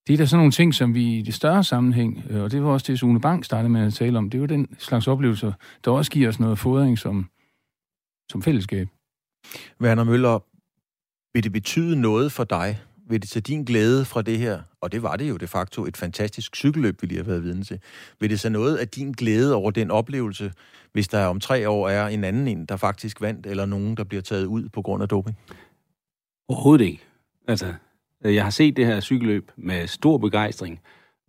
det 0.07 0.12
er 0.12 0.16
da 0.16 0.26
sådan 0.26 0.38
nogle 0.38 0.53
ting, 0.53 0.74
som 0.74 0.94
vi 0.94 1.18
i 1.18 1.22
det 1.22 1.34
større 1.34 1.64
sammenhæng, 1.64 2.24
øh, 2.30 2.42
og 2.42 2.50
det 2.50 2.62
var 2.62 2.70
også 2.70 2.92
det, 2.92 2.98
Sune 2.98 3.20
Bank 3.20 3.44
startede 3.44 3.68
med 3.68 3.86
at 3.86 3.94
tale 3.94 4.18
om, 4.18 4.30
det 4.30 4.38
er 4.38 4.40
jo 4.40 4.46
den 4.46 4.68
slags 4.78 5.07
oplevelser, 5.07 5.53
der 5.84 5.90
også 5.90 6.11
giver 6.11 6.28
os 6.28 6.40
noget 6.40 6.59
fodring 6.59 6.98
som, 6.98 7.28
som 8.30 8.42
fællesskab. 8.42 8.88
Werner 9.80 10.05
Møller, 10.05 10.38
vil 11.34 11.44
det 11.44 11.53
betyde 11.53 12.00
noget 12.00 12.32
for 12.32 12.44
dig? 12.44 12.80
Vil 13.09 13.22
det 13.22 13.30
tage 13.30 13.40
din 13.40 13.64
glæde 13.64 14.05
fra 14.05 14.22
det 14.22 14.38
her, 14.38 14.62
og 14.80 14.92
det 14.92 15.03
var 15.03 15.16
det 15.16 15.28
jo 15.28 15.36
de 15.36 15.46
facto, 15.46 15.84
et 15.84 15.96
fantastisk 15.96 16.57
cykelløb, 16.57 17.03
vi 17.03 17.07
lige 17.07 17.18
har 17.18 17.24
været 17.24 17.42
vidne 17.42 17.64
til. 17.64 17.80
Vil 18.20 18.30
det 18.30 18.40
så 18.40 18.48
noget 18.48 18.76
af 18.76 18.88
din 18.88 19.12
glæde 19.12 19.55
over 19.55 19.70
den 19.70 19.90
oplevelse, 19.90 20.53
hvis 20.92 21.09
der 21.09 21.26
om 21.26 21.40
tre 21.40 21.68
år 21.68 21.88
er 21.88 22.09
en 22.09 22.24
anden 22.24 22.48
en, 22.48 22.66
der 22.66 22.76
faktisk 22.76 23.20
vandt, 23.20 23.46
eller 23.46 23.66
nogen, 23.66 23.96
der 23.96 24.05
bliver 24.05 24.22
taget 24.22 24.46
ud 24.46 24.68
på 24.68 24.82
grund 24.82 25.03
af 25.03 25.09
doping? 25.09 25.38
Overhovedet 26.48 26.84
ikke. 26.84 27.03
Altså, 27.48 27.74
Øh, 28.25 28.35
jeg 28.35 28.43
har 28.45 28.51
set 28.51 28.77
det 28.77 28.87
her 28.87 29.01
cykelløb 29.01 29.51
med 29.57 29.87
stor 29.87 30.18
begejstring, 30.18 30.81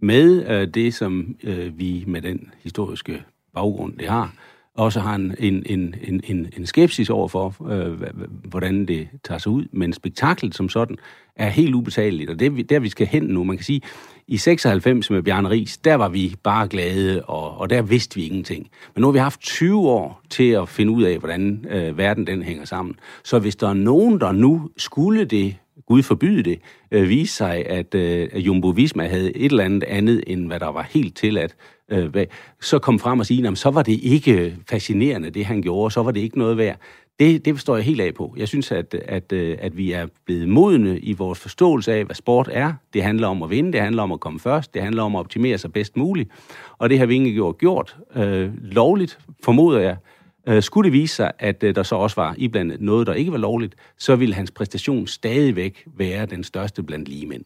med 0.02 0.50
øh, 0.50 0.68
det, 0.68 0.94
som 0.94 1.36
øh, 1.44 1.80
vi 1.80 2.04
med 2.08 2.22
den 2.22 2.52
historiske 2.64 3.24
baggrund, 3.54 3.98
det 3.98 4.10
har, 4.10 4.34
også 4.76 5.00
har 5.00 5.16
en, 5.16 5.36
en, 5.39 5.64
en, 5.66 6.22
en, 6.24 6.50
en 6.58 6.66
skepsis 6.66 7.10
over 7.10 7.28
for, 7.28 7.72
øh, 7.72 8.02
hvordan 8.44 8.86
det 8.86 9.08
tager 9.24 9.38
sig 9.38 9.52
ud. 9.52 9.66
Men 9.72 9.94
spektaklet 9.94 10.56
som 10.56 10.70
sådan 10.70 10.98
er 11.36 11.50
helt 11.50 11.76
ubetaleligt, 11.76 12.30
og 12.30 12.39
det 12.39 12.60
er 12.60 12.64
der, 12.64 12.80
vi 12.80 12.89
skal 12.89 13.08
hen 13.08 13.24
nu. 13.24 13.44
Man 13.44 13.58
kan 13.58 13.64
sige, 13.64 13.82
i 14.28 14.38
96 14.38 15.10
med 15.10 15.24
Bjarne 15.24 15.50
Ries, 15.50 15.78
der 15.78 15.96
var 15.96 16.10
vi 16.10 16.36
bare 16.44 16.68
glade, 16.68 17.22
og, 17.26 17.58
og 17.58 17.70
der 17.70 17.82
vidste 17.82 18.16
vi 18.16 18.26
ingenting. 18.26 18.70
Men 18.96 19.02
nu 19.02 19.08
har 19.08 19.12
vi 19.12 19.20
haft 19.20 19.41
20 19.41 19.80
år 19.80 20.22
til 20.30 20.50
at 20.52 20.70
finde 20.70 20.91
ud 20.91 21.04
af, 21.04 21.18
hvordan 21.18 21.66
øh, 21.70 21.98
verden 21.98 22.28
den 22.28 22.44
hænger 22.44 22.66
sammen. 22.66 22.96
Så 23.24 23.39
hvis 23.39 23.56
der 23.56 23.70
er 23.70 23.74
nogen, 23.74 24.20
der 24.20 24.32
nu 24.32 24.70
skulle 24.78 25.26
det 25.26 25.56
Gud 25.94 26.04
forbyde 26.04 26.44
det, 26.44 26.60
øh, 26.91 27.10
vise 27.10 27.36
sig, 27.36 27.66
at, 27.66 27.96
øh, 27.96 28.46
Jumbo 28.46 28.68
Visma 28.68 29.08
havde 29.08 29.38
et 29.38 29.52
eller 29.52 29.64
andet 29.64 29.84
andet, 29.84 30.24
end 30.28 30.48
hvad 30.48 30.60
der 30.60 30.72
var 30.72 30.88
helt 30.91 31.16
tilladt, 31.16 31.56
øh, 31.91 32.26
så 32.62 32.80
kom 32.80 33.00
frem 33.00 33.20
og 33.20 33.26
sige, 33.26 33.48
at 33.48 33.58
så 33.58 33.70
var 33.70 33.84
det 33.84 34.00
ikke 34.04 34.56
fascinerende, 34.70 35.30
det 35.30 35.46
han 35.46 35.62
gjorde, 35.62 35.94
så 35.94 36.04
var 36.04 36.12
det 36.12 36.22
ikke 36.22 36.38
noget 36.38 36.58
værd. 36.58 36.78
Det, 37.20 37.46
det 37.46 37.56
forstår 37.56 37.76
jeg 37.76 37.86
helt 37.86 38.02
af 38.02 38.14
på. 38.14 38.34
Jeg 38.38 38.48
synes, 38.48 38.72
at, 38.72 38.94
at, 38.94 39.32
øh, 39.32 39.58
at 39.62 39.78
vi 39.78 39.91
er 39.91 40.08
blevet 40.26 40.50
modne 40.50 41.00
i 41.00 41.14
vores 41.14 41.39
forståelse 41.39 41.94
af, 41.94 42.06
hvad 42.06 42.16
sport 42.16 42.50
er. 42.52 42.74
Det 42.94 43.04
handler 43.04 43.28
om 43.28 43.44
at 43.44 43.50
vinde, 43.50 43.74
det 43.74 43.82
handler 43.82 44.04
om 44.04 44.12
at 44.12 44.20
komme 44.20 44.39
først, 44.39 44.74
det 44.74 44.82
handler 44.82 45.04
om 45.04 45.16
at 45.16 45.20
optimere 45.20 45.58
sig 45.58 45.74
bedst 45.74 45.98
muligt. 45.98 46.30
Og 46.78 46.89
det 46.89 47.00
har 47.00 47.06
vi 47.06 47.14
ikke 47.14 47.34
gjort, 47.34 47.58
gjort 47.58 47.98
øh, 48.16 48.52
lovligt, 48.62 49.20
formoder 49.44 49.80
jeg, 49.80 49.98
Øh, 50.48 50.64
skulle 50.64 50.86
det 50.86 50.94
vise 50.94 51.16
sig, 51.16 51.32
at 51.39 51.64
øh, 51.64 51.76
der 51.76 51.84
så 51.84 51.96
også 51.96 52.16
var 52.16 52.36
iblandet 52.38 52.82
noget, 52.82 53.08
der 53.08 53.14
ikke 53.14 53.32
var 53.32 53.38
lovligt, 53.38 53.76
så 53.98 54.16
ville 54.16 54.36
hans 54.36 54.52
præstation 54.52 55.08
stadigvæk 55.08 55.88
være 55.98 56.26
den 56.26 56.44
største 56.44 56.84
blandt 56.84 57.08
lige 57.08 57.28
mænd. 57.28 57.44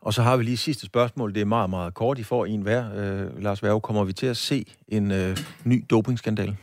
Og 0.00 0.14
så 0.14 0.22
har 0.22 0.36
vi 0.36 0.44
lige 0.44 0.56
sidste 0.56 0.86
spørgsmål. 0.86 1.34
Det 1.34 1.40
er 1.40 1.44
meget, 1.44 1.70
meget 1.70 1.94
kort. 1.94 2.18
I 2.18 2.22
får 2.22 2.46
en 2.46 2.62
hver. 2.62 2.94
Øh, 2.94 3.42
Lars 3.42 3.62
Værge, 3.62 3.80
kommer 3.80 4.04
vi 4.04 4.12
til 4.12 4.26
at 4.26 4.36
se 4.36 4.64
en 4.88 5.10
øh, 5.10 5.36
ny 5.64 5.84
dopingskandal? 5.90 6.56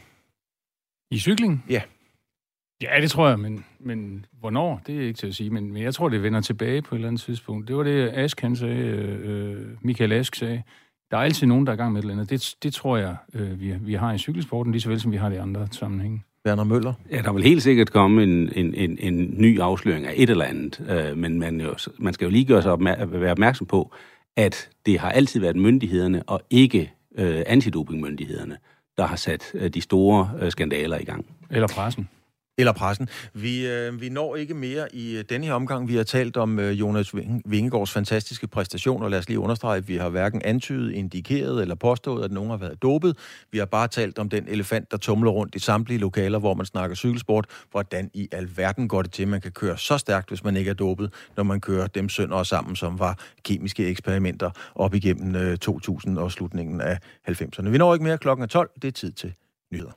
I 1.12 1.20
cykling? 1.20 1.66
Ja. 1.70 1.82
Ja, 2.82 3.02
det 3.02 3.12
tror 3.12 3.28
jeg, 3.28 3.40
men, 3.40 3.66
men 3.80 4.26
hvornår, 4.40 4.82
det 4.88 4.96
er 4.96 5.02
ikke 5.02 5.14
til 5.14 5.28
at 5.28 5.36
sige. 5.36 5.50
Men, 5.50 5.74
men 5.74 5.84
jeg 5.84 5.94
tror, 5.94 6.10
det 6.10 6.24
vender 6.24 6.42
tilbage 6.42 6.82
på 6.82 6.96
et 6.96 6.98
eller 6.98 7.08
andet 7.08 7.22
tidspunkt. 7.22 7.68
Det 7.68 7.76
var 7.76 7.84
det, 7.84 8.10
Ask 8.10 8.42
han 8.42 8.56
sagde, 8.56 8.76
øh, 8.76 9.68
Michael 9.82 10.12
Ask 10.12 10.36
sagde. 10.36 10.64
Der 11.12 11.18
er 11.18 11.22
altid 11.22 11.48
nogen, 11.48 11.66
der 11.66 11.72
er 11.72 11.76
i 11.76 11.78
gang 11.78 11.94
med 11.94 12.00
et 12.00 12.04
eller 12.04 12.14
andet. 12.14 12.30
Det, 12.30 12.56
det 12.64 12.74
tror 12.74 12.98
jeg, 12.98 13.16
øh, 13.34 13.62
vi, 13.62 13.74
vi 13.82 13.94
har 13.94 14.14
i 14.14 14.18
cykelsporten, 14.18 14.72
lige 14.72 14.82
så 14.82 14.90
vel 14.90 15.02
som 15.02 15.12
vi 15.12 15.18
har 15.18 15.30
det 15.30 15.36
i 15.36 15.40
andre 15.40 15.68
sammenhænge. 15.72 16.24
Werner 16.46 16.64
Møller? 16.64 16.94
Ja, 17.12 17.22
der 17.22 17.34
vil 17.34 17.44
helt 17.44 17.64
sikkert 17.64 17.92
komme 17.92 18.24
en, 18.24 18.52
en, 18.56 18.74
en, 18.76 18.98
en 19.00 19.36
ny 19.38 19.60
afsløring 19.60 20.08
af 20.08 20.14
et 20.16 20.30
eller 20.30 20.46
andet, 20.46 20.86
øh, 20.90 21.18
men 21.18 21.40
man, 21.40 21.62
jo, 21.62 21.76
man 22.00 22.14
skal 22.14 22.26
jo 22.26 22.32
lige 22.32 22.46
gøre 22.46 22.62
sig 22.62 22.72
opmær- 22.72 23.06
være 23.06 23.32
opmærksom 23.32 23.68
på, 23.68 23.94
at 24.36 24.70
det 24.86 25.00
har 25.00 25.10
altid 25.12 25.40
været 25.40 25.56
myndighederne 25.56 26.24
og 26.24 26.42
ikke 26.50 26.92
øh, 27.18 27.44
antidopingmyndighederne, 27.48 28.58
der 28.98 29.06
har 29.06 29.16
sat 29.16 29.52
øh, 29.54 29.70
de 29.70 29.82
store 29.82 30.32
øh, 30.42 30.52
skandaler 30.52 30.98
i 30.98 31.04
gang. 31.04 31.26
Eller 31.50 31.68
pressen. 31.68 32.10
Eller 32.60 32.72
pressen. 32.72 33.10
Vi, 33.34 33.68
øh, 33.68 34.02
vi 34.02 34.10
når 34.10 34.36
ikke 34.36 34.54
mere 34.54 34.96
i 34.96 35.18
øh, 35.18 35.24
denne 35.30 35.46
her 35.46 35.54
omgang. 35.54 35.88
Vi 35.88 35.96
har 35.96 36.04
talt 36.04 36.38
om 36.38 36.60
øh, 36.60 36.80
Jonas 36.80 37.16
Vingegaards 37.46 37.92
fantastiske 37.92 38.48
præstation, 38.48 39.04
og 39.04 39.12
lad 39.12 39.20
os 39.20 39.28
lige 39.28 39.40
understrege, 39.40 39.78
at 39.78 39.88
vi 39.88 39.98
har 39.98 40.10
hverken 40.10 40.42
antydet, 40.42 40.94
indikeret 40.94 41.62
eller 41.62 41.76
påstået, 41.76 42.26
at 42.26 42.32
nogen 42.32 42.50
har 42.50 42.58
været 42.58 42.82
dopet. 42.82 43.18
Vi 43.52 43.58
har 43.58 43.66
bare 43.66 43.88
talt 43.88 44.20
om 44.20 44.30
den 44.30 44.46
elefant, 44.48 44.92
der 44.92 44.98
tumler 44.98 45.32
rundt 45.32 45.56
i 45.56 45.60
samtlige 45.60 45.98
lokaler, 45.98 46.40
hvor 46.40 46.54
man 46.54 46.66
snakker 46.66 46.96
cykelsport. 46.96 47.46
Hvordan 47.72 48.10
i 48.14 48.28
alverden 48.32 48.88
går 48.88 49.02
det 49.02 49.12
til, 49.12 49.24
at 49.24 49.30
man 49.30 49.42
kan 49.42 49.52
køre 49.52 49.78
så 49.78 49.98
stærkt, 49.98 50.30
hvis 50.30 50.44
man 50.44 50.58
ikke 50.58 50.70
er 50.70 50.76
dopet, 50.76 51.14
når 51.36 51.44
man 51.44 51.62
kører 51.62 51.88
dem 51.88 52.10
sønder 52.10 52.44
sammen, 52.44 52.76
som 52.76 53.00
var 53.00 53.20
kemiske 53.44 53.88
eksperimenter 53.88 54.52
op 54.76 54.94
igennem 54.94 55.36
øh, 55.36 55.58
2000 55.58 56.18
og 56.18 56.32
slutningen 56.32 56.82
af 56.82 57.00
90'erne. 57.30 57.70
Vi 57.70 57.78
når 57.78 57.94
ikke 57.94 58.04
mere 58.04 58.18
klokken 58.18 58.44
er 58.44 58.48
12. 58.48 58.70
Det 58.82 58.88
er 58.88 58.92
tid 58.92 59.12
til 59.12 59.34
nyheder. 59.72 59.92